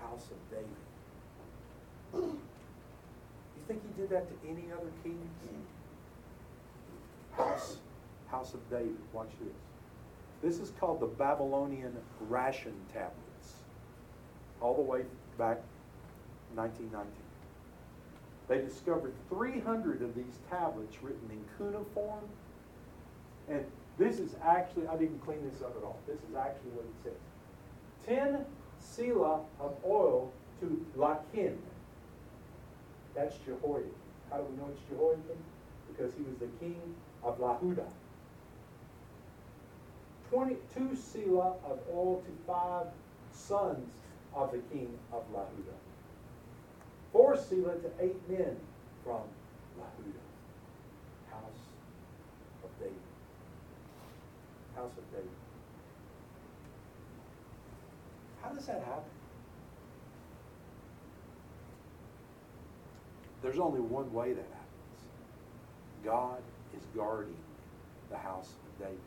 House 0.00 0.28
of 0.30 0.38
David. 0.50 0.66
You 2.14 3.62
think 3.66 3.82
he 3.82 4.00
did 4.00 4.10
that 4.10 4.28
to 4.28 4.48
any 4.48 4.70
other 4.72 4.90
king? 5.02 5.18
House, 7.36 7.78
House 8.28 8.54
of 8.54 8.70
David. 8.70 8.96
Watch 9.12 9.30
this. 9.40 9.54
This 10.42 10.60
is 10.60 10.72
called 10.78 11.00
the 11.00 11.06
Babylonian 11.06 11.96
ration 12.28 12.74
tablets, 12.92 13.54
all 14.60 14.74
the 14.74 14.82
way 14.82 15.00
back 15.38 15.60
1919. 16.54 17.25
They 18.48 18.58
discovered 18.58 19.12
300 19.28 20.02
of 20.02 20.14
these 20.14 20.38
tablets 20.48 20.96
written 21.02 21.28
in 21.30 21.44
cuneiform, 21.56 22.24
and 23.48 23.64
this 23.98 24.18
is 24.18 24.36
actually, 24.44 24.86
I 24.86 24.96
didn't 24.96 25.20
clean 25.24 25.38
this 25.50 25.62
up 25.62 25.74
at 25.76 25.82
all. 25.82 25.98
This 26.06 26.18
is 26.18 26.36
actually 26.36 26.70
what 26.72 26.84
it 26.84 27.02
says. 27.02 28.06
10 28.06 28.44
sila 28.78 29.40
of 29.58 29.74
oil 29.84 30.32
to 30.60 30.86
Lakin. 30.94 31.58
That's 33.14 33.36
Jehoiakim. 33.38 33.90
How 34.30 34.38
do 34.38 34.44
we 34.44 34.56
know 34.56 34.68
it's 34.70 34.80
Jehoiakim? 34.90 35.42
Because 35.88 36.12
he 36.14 36.22
was 36.22 36.36
the 36.38 36.48
king 36.60 36.80
of 37.22 37.38
Lahuda. 37.38 37.86
22 40.30 40.96
sila 40.96 41.54
of 41.64 41.78
oil 41.92 42.22
to 42.26 42.46
five 42.46 42.86
sons 43.32 43.88
of 44.34 44.52
the 44.52 44.58
king 44.72 44.90
of 45.12 45.22
Lahuda. 45.32 45.74
Four 47.16 47.34
sila 47.34 47.72
to 47.76 47.90
eight 47.98 48.28
men 48.28 48.54
from 49.02 49.22
Lahuda. 49.80 50.20
House 51.30 51.62
of 52.62 52.68
David. 52.78 52.92
House 54.74 54.92
of 54.98 55.10
David. 55.12 55.30
How 58.42 58.50
does 58.50 58.66
that 58.66 58.84
happen? 58.84 59.10
There's 63.42 63.58
only 63.58 63.80
one 63.80 64.12
way 64.12 64.34
that 64.34 64.44
happens. 64.52 65.00
God 66.04 66.42
is 66.76 66.84
guarding 66.94 67.34
the 68.10 68.18
house 68.18 68.50
of 68.50 68.78
David. 68.78 69.00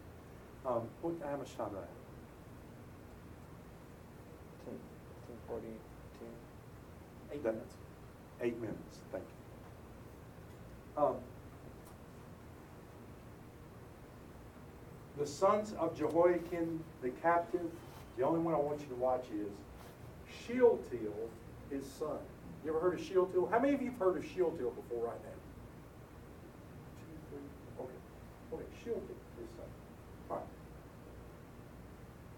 Um, 0.65 0.89
what, 1.03 1.13
how 1.29 1.37
much 1.37 1.55
time 1.55 1.69
do 1.69 1.77
I 1.77 1.81
have? 1.81 1.87
Ten, 4.65 4.79
ten 5.27 5.37
forty-two. 5.47 6.25
Eight 7.31 7.43
minutes. 7.43 7.75
Eight 8.41 8.59
minutes, 8.59 8.99
thank 9.11 9.23
you. 10.97 11.03
Um, 11.03 11.15
The 15.19 15.27
sons 15.27 15.73
of 15.77 15.97
Jehoiakim, 15.97 16.81
the 17.01 17.09
captive, 17.09 17.69
the 18.17 18.23
only 18.23 18.39
one 18.39 18.53
I 18.53 18.57
want 18.57 18.79
you 18.79 18.87
to 18.87 18.95
watch 18.95 19.25
is 19.35 19.51
Shealtiel, 20.47 21.29
his 21.69 21.85
son. 21.85 22.17
You 22.63 22.69
ever 22.71 22.79
heard 22.79 22.93
of 22.93 23.05
Shealtiel? 23.05 23.49
How 23.51 23.59
many 23.59 23.73
of 23.73 23.81
you 23.81 23.89
have 23.89 23.99
heard 23.99 24.15
of 24.15 24.23
Shealtiel 24.23 24.71
before 24.71 25.07
right 25.07 25.19
now? 25.25 25.39
Two, 27.01 27.19
three, 27.29 27.83
okay. 27.83 27.91
Okay, 28.53 28.63
his 28.85 29.49
son. 29.57 29.65
All 30.29 30.37
right. 30.37 30.45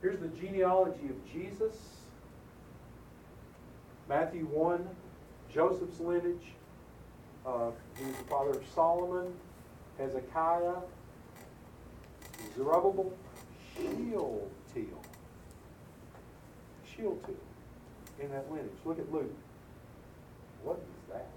Here's 0.01 0.19
the 0.19 0.29
genealogy 0.29 1.05
of 1.07 1.31
Jesus. 1.31 1.75
Matthew 4.09 4.45
1, 4.45 4.87
Joseph's 5.53 5.99
lineage. 5.99 6.53
Uh, 7.45 7.71
he 7.97 8.05
was 8.05 8.15
the 8.15 8.23
father 8.25 8.51
of 8.51 8.63
Solomon, 8.73 9.33
Hezekiah, 9.97 10.75
Zerubbabel, 12.55 13.11
Shealtiel. 13.75 15.01
Shealtiel 16.85 17.35
in 18.19 18.29
that 18.31 18.49
lineage. 18.51 18.71
Look 18.85 18.99
at 18.99 19.11
Luke. 19.11 19.33
What 20.63 20.77
is 20.77 21.13
that? 21.13 21.27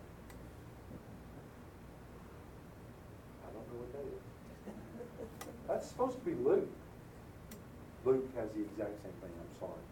I 3.42 3.52
don't 3.52 3.66
know 3.72 3.80
what 3.80 3.92
that 3.92 4.00
is. 4.00 4.22
That's 5.66 5.88
supposed 5.88 6.18
to 6.18 6.24
be 6.24 6.34
Luke. 6.34 6.68
Luke 8.04 8.28
has 8.36 8.50
the 8.50 8.60
exact 8.60 9.02
same 9.02 9.12
thing, 9.22 9.30
I'm 9.32 9.58
sorry. 9.58 9.84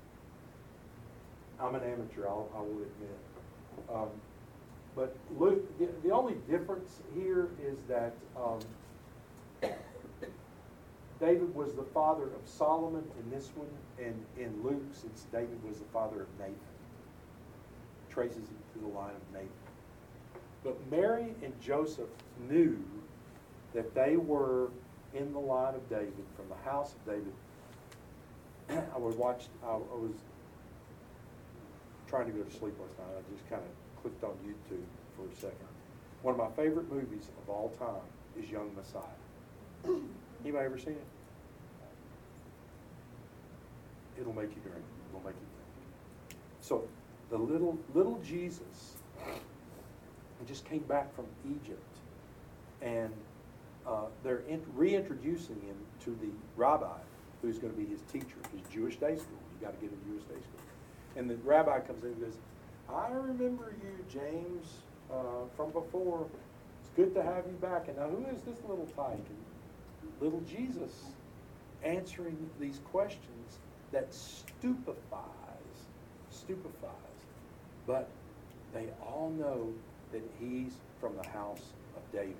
I'm 1.59 1.75
an 1.75 1.83
amateur, 1.91 2.27
I'll, 2.27 2.51
I 2.55 2.61
will 2.61 2.83
admit. 2.83 3.32
Um, 3.95 4.09
but 4.95 5.16
Luke, 5.38 5.78
the, 5.78 5.88
the 6.07 6.14
only 6.14 6.34
difference 6.49 7.01
here 7.14 7.49
is 7.62 7.78
that, 7.88 8.14
um, 8.36 8.61
David 11.22 11.55
was 11.55 11.72
the 11.74 11.84
father 11.84 12.24
of 12.24 12.40
Solomon 12.47 13.05
in 13.20 13.30
this 13.30 13.53
one, 13.55 13.68
and 14.05 14.26
in 14.36 14.61
Luke, 14.64 14.82
since 14.93 15.26
David 15.30 15.62
was 15.64 15.78
the 15.78 15.84
father 15.93 16.22
of 16.22 16.28
Nathan. 16.36 16.57
Traces 18.11 18.38
him 18.49 18.59
to 18.74 18.80
the 18.80 18.88
line 18.88 19.14
of 19.14 19.32
Nathan. 19.32 19.49
But 20.64 20.90
Mary 20.90 21.32
and 21.45 21.53
Joseph 21.61 22.09
knew 22.51 22.76
that 23.72 23.95
they 23.95 24.16
were 24.16 24.70
in 25.14 25.32
the 25.32 25.38
line 25.38 25.76
of 25.76 25.88
David, 25.88 26.24
from 26.34 26.49
the 26.49 26.68
house 26.68 26.95
of 26.95 27.07
David. 27.07 28.84
I 28.95 28.99
was 28.99 29.14
watched, 29.14 29.49
I 29.64 29.68
I 29.68 29.76
was 29.76 30.16
trying 32.09 32.26
to 32.26 32.32
go 32.32 32.43
to 32.43 32.51
sleep 32.51 32.74
last 32.80 32.99
night. 32.99 33.16
I 33.16 33.32
just 33.32 33.49
kind 33.49 33.62
of 33.62 33.82
clicked 34.03 34.25
on 34.25 34.33
YouTube 34.45 34.85
for 35.17 35.27
a 35.31 35.35
second. 35.37 35.69
One 36.23 36.35
of 36.35 36.39
my 36.39 36.51
favorite 36.63 36.93
movies 36.93 37.29
of 37.43 37.49
all 37.49 37.71
time 37.79 38.43
is 38.43 38.51
Young 38.51 38.71
Messiah. 38.77 39.03
Anybody 40.43 40.65
ever 40.65 40.79
seen 40.79 40.95
it? 40.95 41.07
It'll 44.21 44.33
make 44.33 44.51
you 44.51 44.63
drink. 44.63 44.85
It'll 45.11 45.25
make 45.25 45.35
you 45.35 45.47
think. 46.29 46.41
So 46.61 46.87
the 47.31 47.39
little 47.39 47.79
little 47.95 48.21
Jesus 48.25 48.97
just 50.47 50.65
came 50.65 50.81
back 50.81 51.15
from 51.15 51.27
Egypt, 51.49 51.97
and 52.81 53.13
uh, 53.87 54.07
they're 54.25 54.43
in, 54.49 54.61
reintroducing 54.75 55.61
him 55.61 55.77
to 56.05 56.11
the 56.21 56.31
rabbi 56.57 56.99
who's 57.41 57.59
going 57.59 57.73
to 57.73 57.79
be 57.79 57.87
his 57.87 58.01
teacher, 58.13 58.37
his 58.53 58.63
Jewish 58.73 58.97
day 58.97 59.17
school. 59.17 59.39
You 59.61 59.67
got 59.67 59.75
to 59.75 59.87
get 59.87 59.93
a 59.93 60.09
Jewish 60.09 60.25
day 60.25 60.41
school. 60.41 60.61
And 61.17 61.29
the 61.29 61.37
rabbi 61.37 61.81
comes 61.81 62.05
in 62.05 62.11
and 62.11 62.21
goes, 62.21 62.37
"I 62.93 63.11
remember 63.11 63.74
you, 63.82 64.05
James, 64.09 64.82
uh, 65.11 65.47
from 65.57 65.70
before. 65.70 66.26
It's 66.80 66.90
good 66.97 67.14
to 67.14 67.22
have 67.22 67.47
you 67.47 67.57
back. 67.61 67.88
And 67.88 67.97
now, 67.97 68.09
who 68.09 68.26
is 68.26 68.43
this 68.43 68.59
little 68.68 68.86
tyke?" 68.97 69.18
Little 70.20 70.40
Jesus 70.43 71.07
answering 71.82 72.51
these 72.61 72.80
questions 72.90 73.59
that 73.90 74.12
stupefies, 74.12 74.97
stupefies. 76.30 76.93
But 77.86 78.09
they 78.72 78.86
all 79.05 79.30
know 79.36 79.72
that 80.12 80.22
he's 80.38 80.74
from 81.01 81.16
the 81.16 81.28
house 81.28 81.72
of 81.97 82.12
David, 82.12 82.36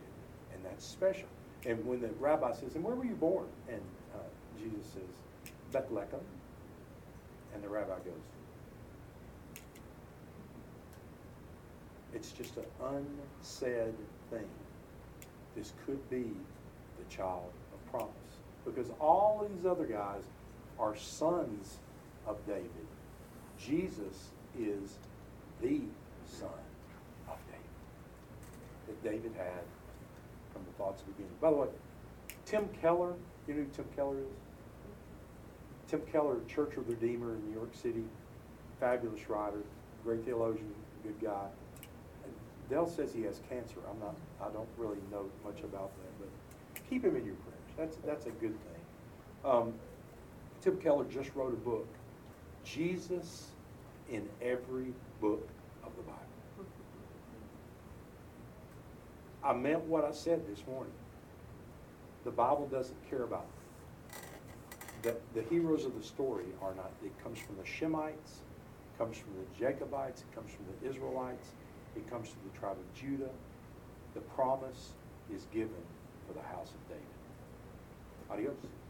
and 0.53 0.65
that's 0.65 0.85
special. 0.87 1.29
And 1.67 1.85
when 1.87 2.01
the 2.01 2.09
rabbi 2.21 2.53
says, 2.53 2.75
"And 2.75 2.85
where 2.85 2.95
were 2.95 3.05
you 3.05 3.17
born?" 3.17 3.47
and 3.69 3.83
uh, 4.15 4.19
Jesus 4.59 4.87
says, 4.93 5.53
"Bethlehem," 5.73 6.21
and 7.55 7.63
the 7.63 7.69
rabbi 7.69 7.97
goes, 7.99 8.23
It's 12.15 12.33
just 12.33 12.57
an 12.57 12.65
unsaid 12.83 13.95
thing. 14.31 14.49
This 15.57 15.73
could 15.87 16.09
be 16.11 16.31
the 16.99 17.15
child 17.15 17.51
of 17.73 17.91
promise. 17.91 18.11
Because 18.65 18.91
all 19.01 19.47
these 19.49 19.67
other 19.67 19.87
guys 19.87 20.23
are 20.79 20.97
sons 20.97 21.79
of 22.27 22.39
David. 22.47 22.87
Jesus 23.59 24.31
is 24.59 24.97
the 25.61 25.81
son 26.27 26.49
of 27.29 27.37
David. 27.47 27.63
That 28.87 29.03
David 29.03 29.33
had 29.37 29.65
from 30.53 30.63
the 30.65 30.73
thoughts 30.73 31.01
of 31.01 31.07
the 31.07 31.13
beginning. 31.13 31.37
By 31.41 31.51
the 31.51 31.57
way, 31.57 31.69
Tim 32.45 32.69
Keller, 32.81 33.15
you 33.47 33.55
know 33.55 33.63
who 33.63 33.67
Tim 33.75 33.87
Keller 33.97 34.19
is? 34.19 34.37
Tim 35.89 36.01
Keller, 36.11 36.37
Church 36.49 36.77
of 36.77 36.87
the 36.87 36.95
Redeemer 36.95 37.35
in 37.35 37.47
New 37.49 37.55
York 37.55 37.75
City, 37.75 38.05
fabulous 38.81 39.29
writer, 39.29 39.63
great 40.05 40.25
theologian, 40.25 40.73
good 41.03 41.21
guy. 41.21 41.47
Dell 42.71 42.89
says 42.89 43.13
he 43.13 43.23
has 43.23 43.41
cancer. 43.49 43.77
I'm 43.91 43.99
not, 44.01 44.15
I 44.41 44.51
don't 44.53 44.69
really 44.77 44.99
know 45.11 45.27
much 45.45 45.61
about 45.61 45.91
that, 45.97 46.19
but 46.21 46.89
keep 46.89 47.05
him 47.05 47.17
in 47.17 47.25
your 47.25 47.35
prayers. 47.35 47.59
That's, 47.77 47.97
that's 48.07 48.27
a 48.27 48.31
good 48.31 48.55
thing. 48.55 48.83
Um, 49.45 49.75
Tim 50.61 50.77
Keller 50.79 51.05
just 51.05 51.35
wrote 51.35 51.53
a 51.53 51.57
book, 51.57 51.89
Jesus 52.65 53.49
in 54.11 54.29
every 54.41 54.93
book 55.21 55.49
of 55.85 55.95
the 55.97 56.03
Bible. 56.03 56.19
I 59.45 59.53
meant 59.53 59.81
what 59.83 60.05
I 60.05 60.13
said 60.13 60.47
this 60.47 60.65
morning. 60.67 60.93
The 62.25 62.31
Bible 62.31 62.69
doesn't 62.71 63.11
care 63.11 63.25
about 63.25 63.47
the, 65.03 65.17
the 65.35 65.43
heroes 65.43 65.85
of 65.85 65.97
the 65.97 66.03
story 66.03 66.45
are 66.63 66.75
not, 66.75 66.91
it 67.05 67.13
comes 67.23 67.39
from 67.39 67.57
the 67.57 67.65
Shemites, 67.65 68.41
comes 68.97 69.17
from 69.17 69.33
the 69.35 69.59
Jacobites, 69.59 70.23
it 70.23 70.35
comes 70.35 70.51
from 70.53 70.65
the 70.67 70.89
Israelites, 70.89 71.49
it 71.97 72.09
comes 72.11 72.29
to 72.29 72.37
the 72.51 72.59
tribe 72.59 72.77
of 72.77 73.01
Judah. 73.01 73.31
the 74.15 74.21
promise 74.21 74.91
is 75.35 75.47
given 75.53 75.83
for 76.27 76.35
the 76.35 76.43
house 76.43 76.69
of 76.69 76.89
David. 76.89 77.03
Adios. 78.31 78.82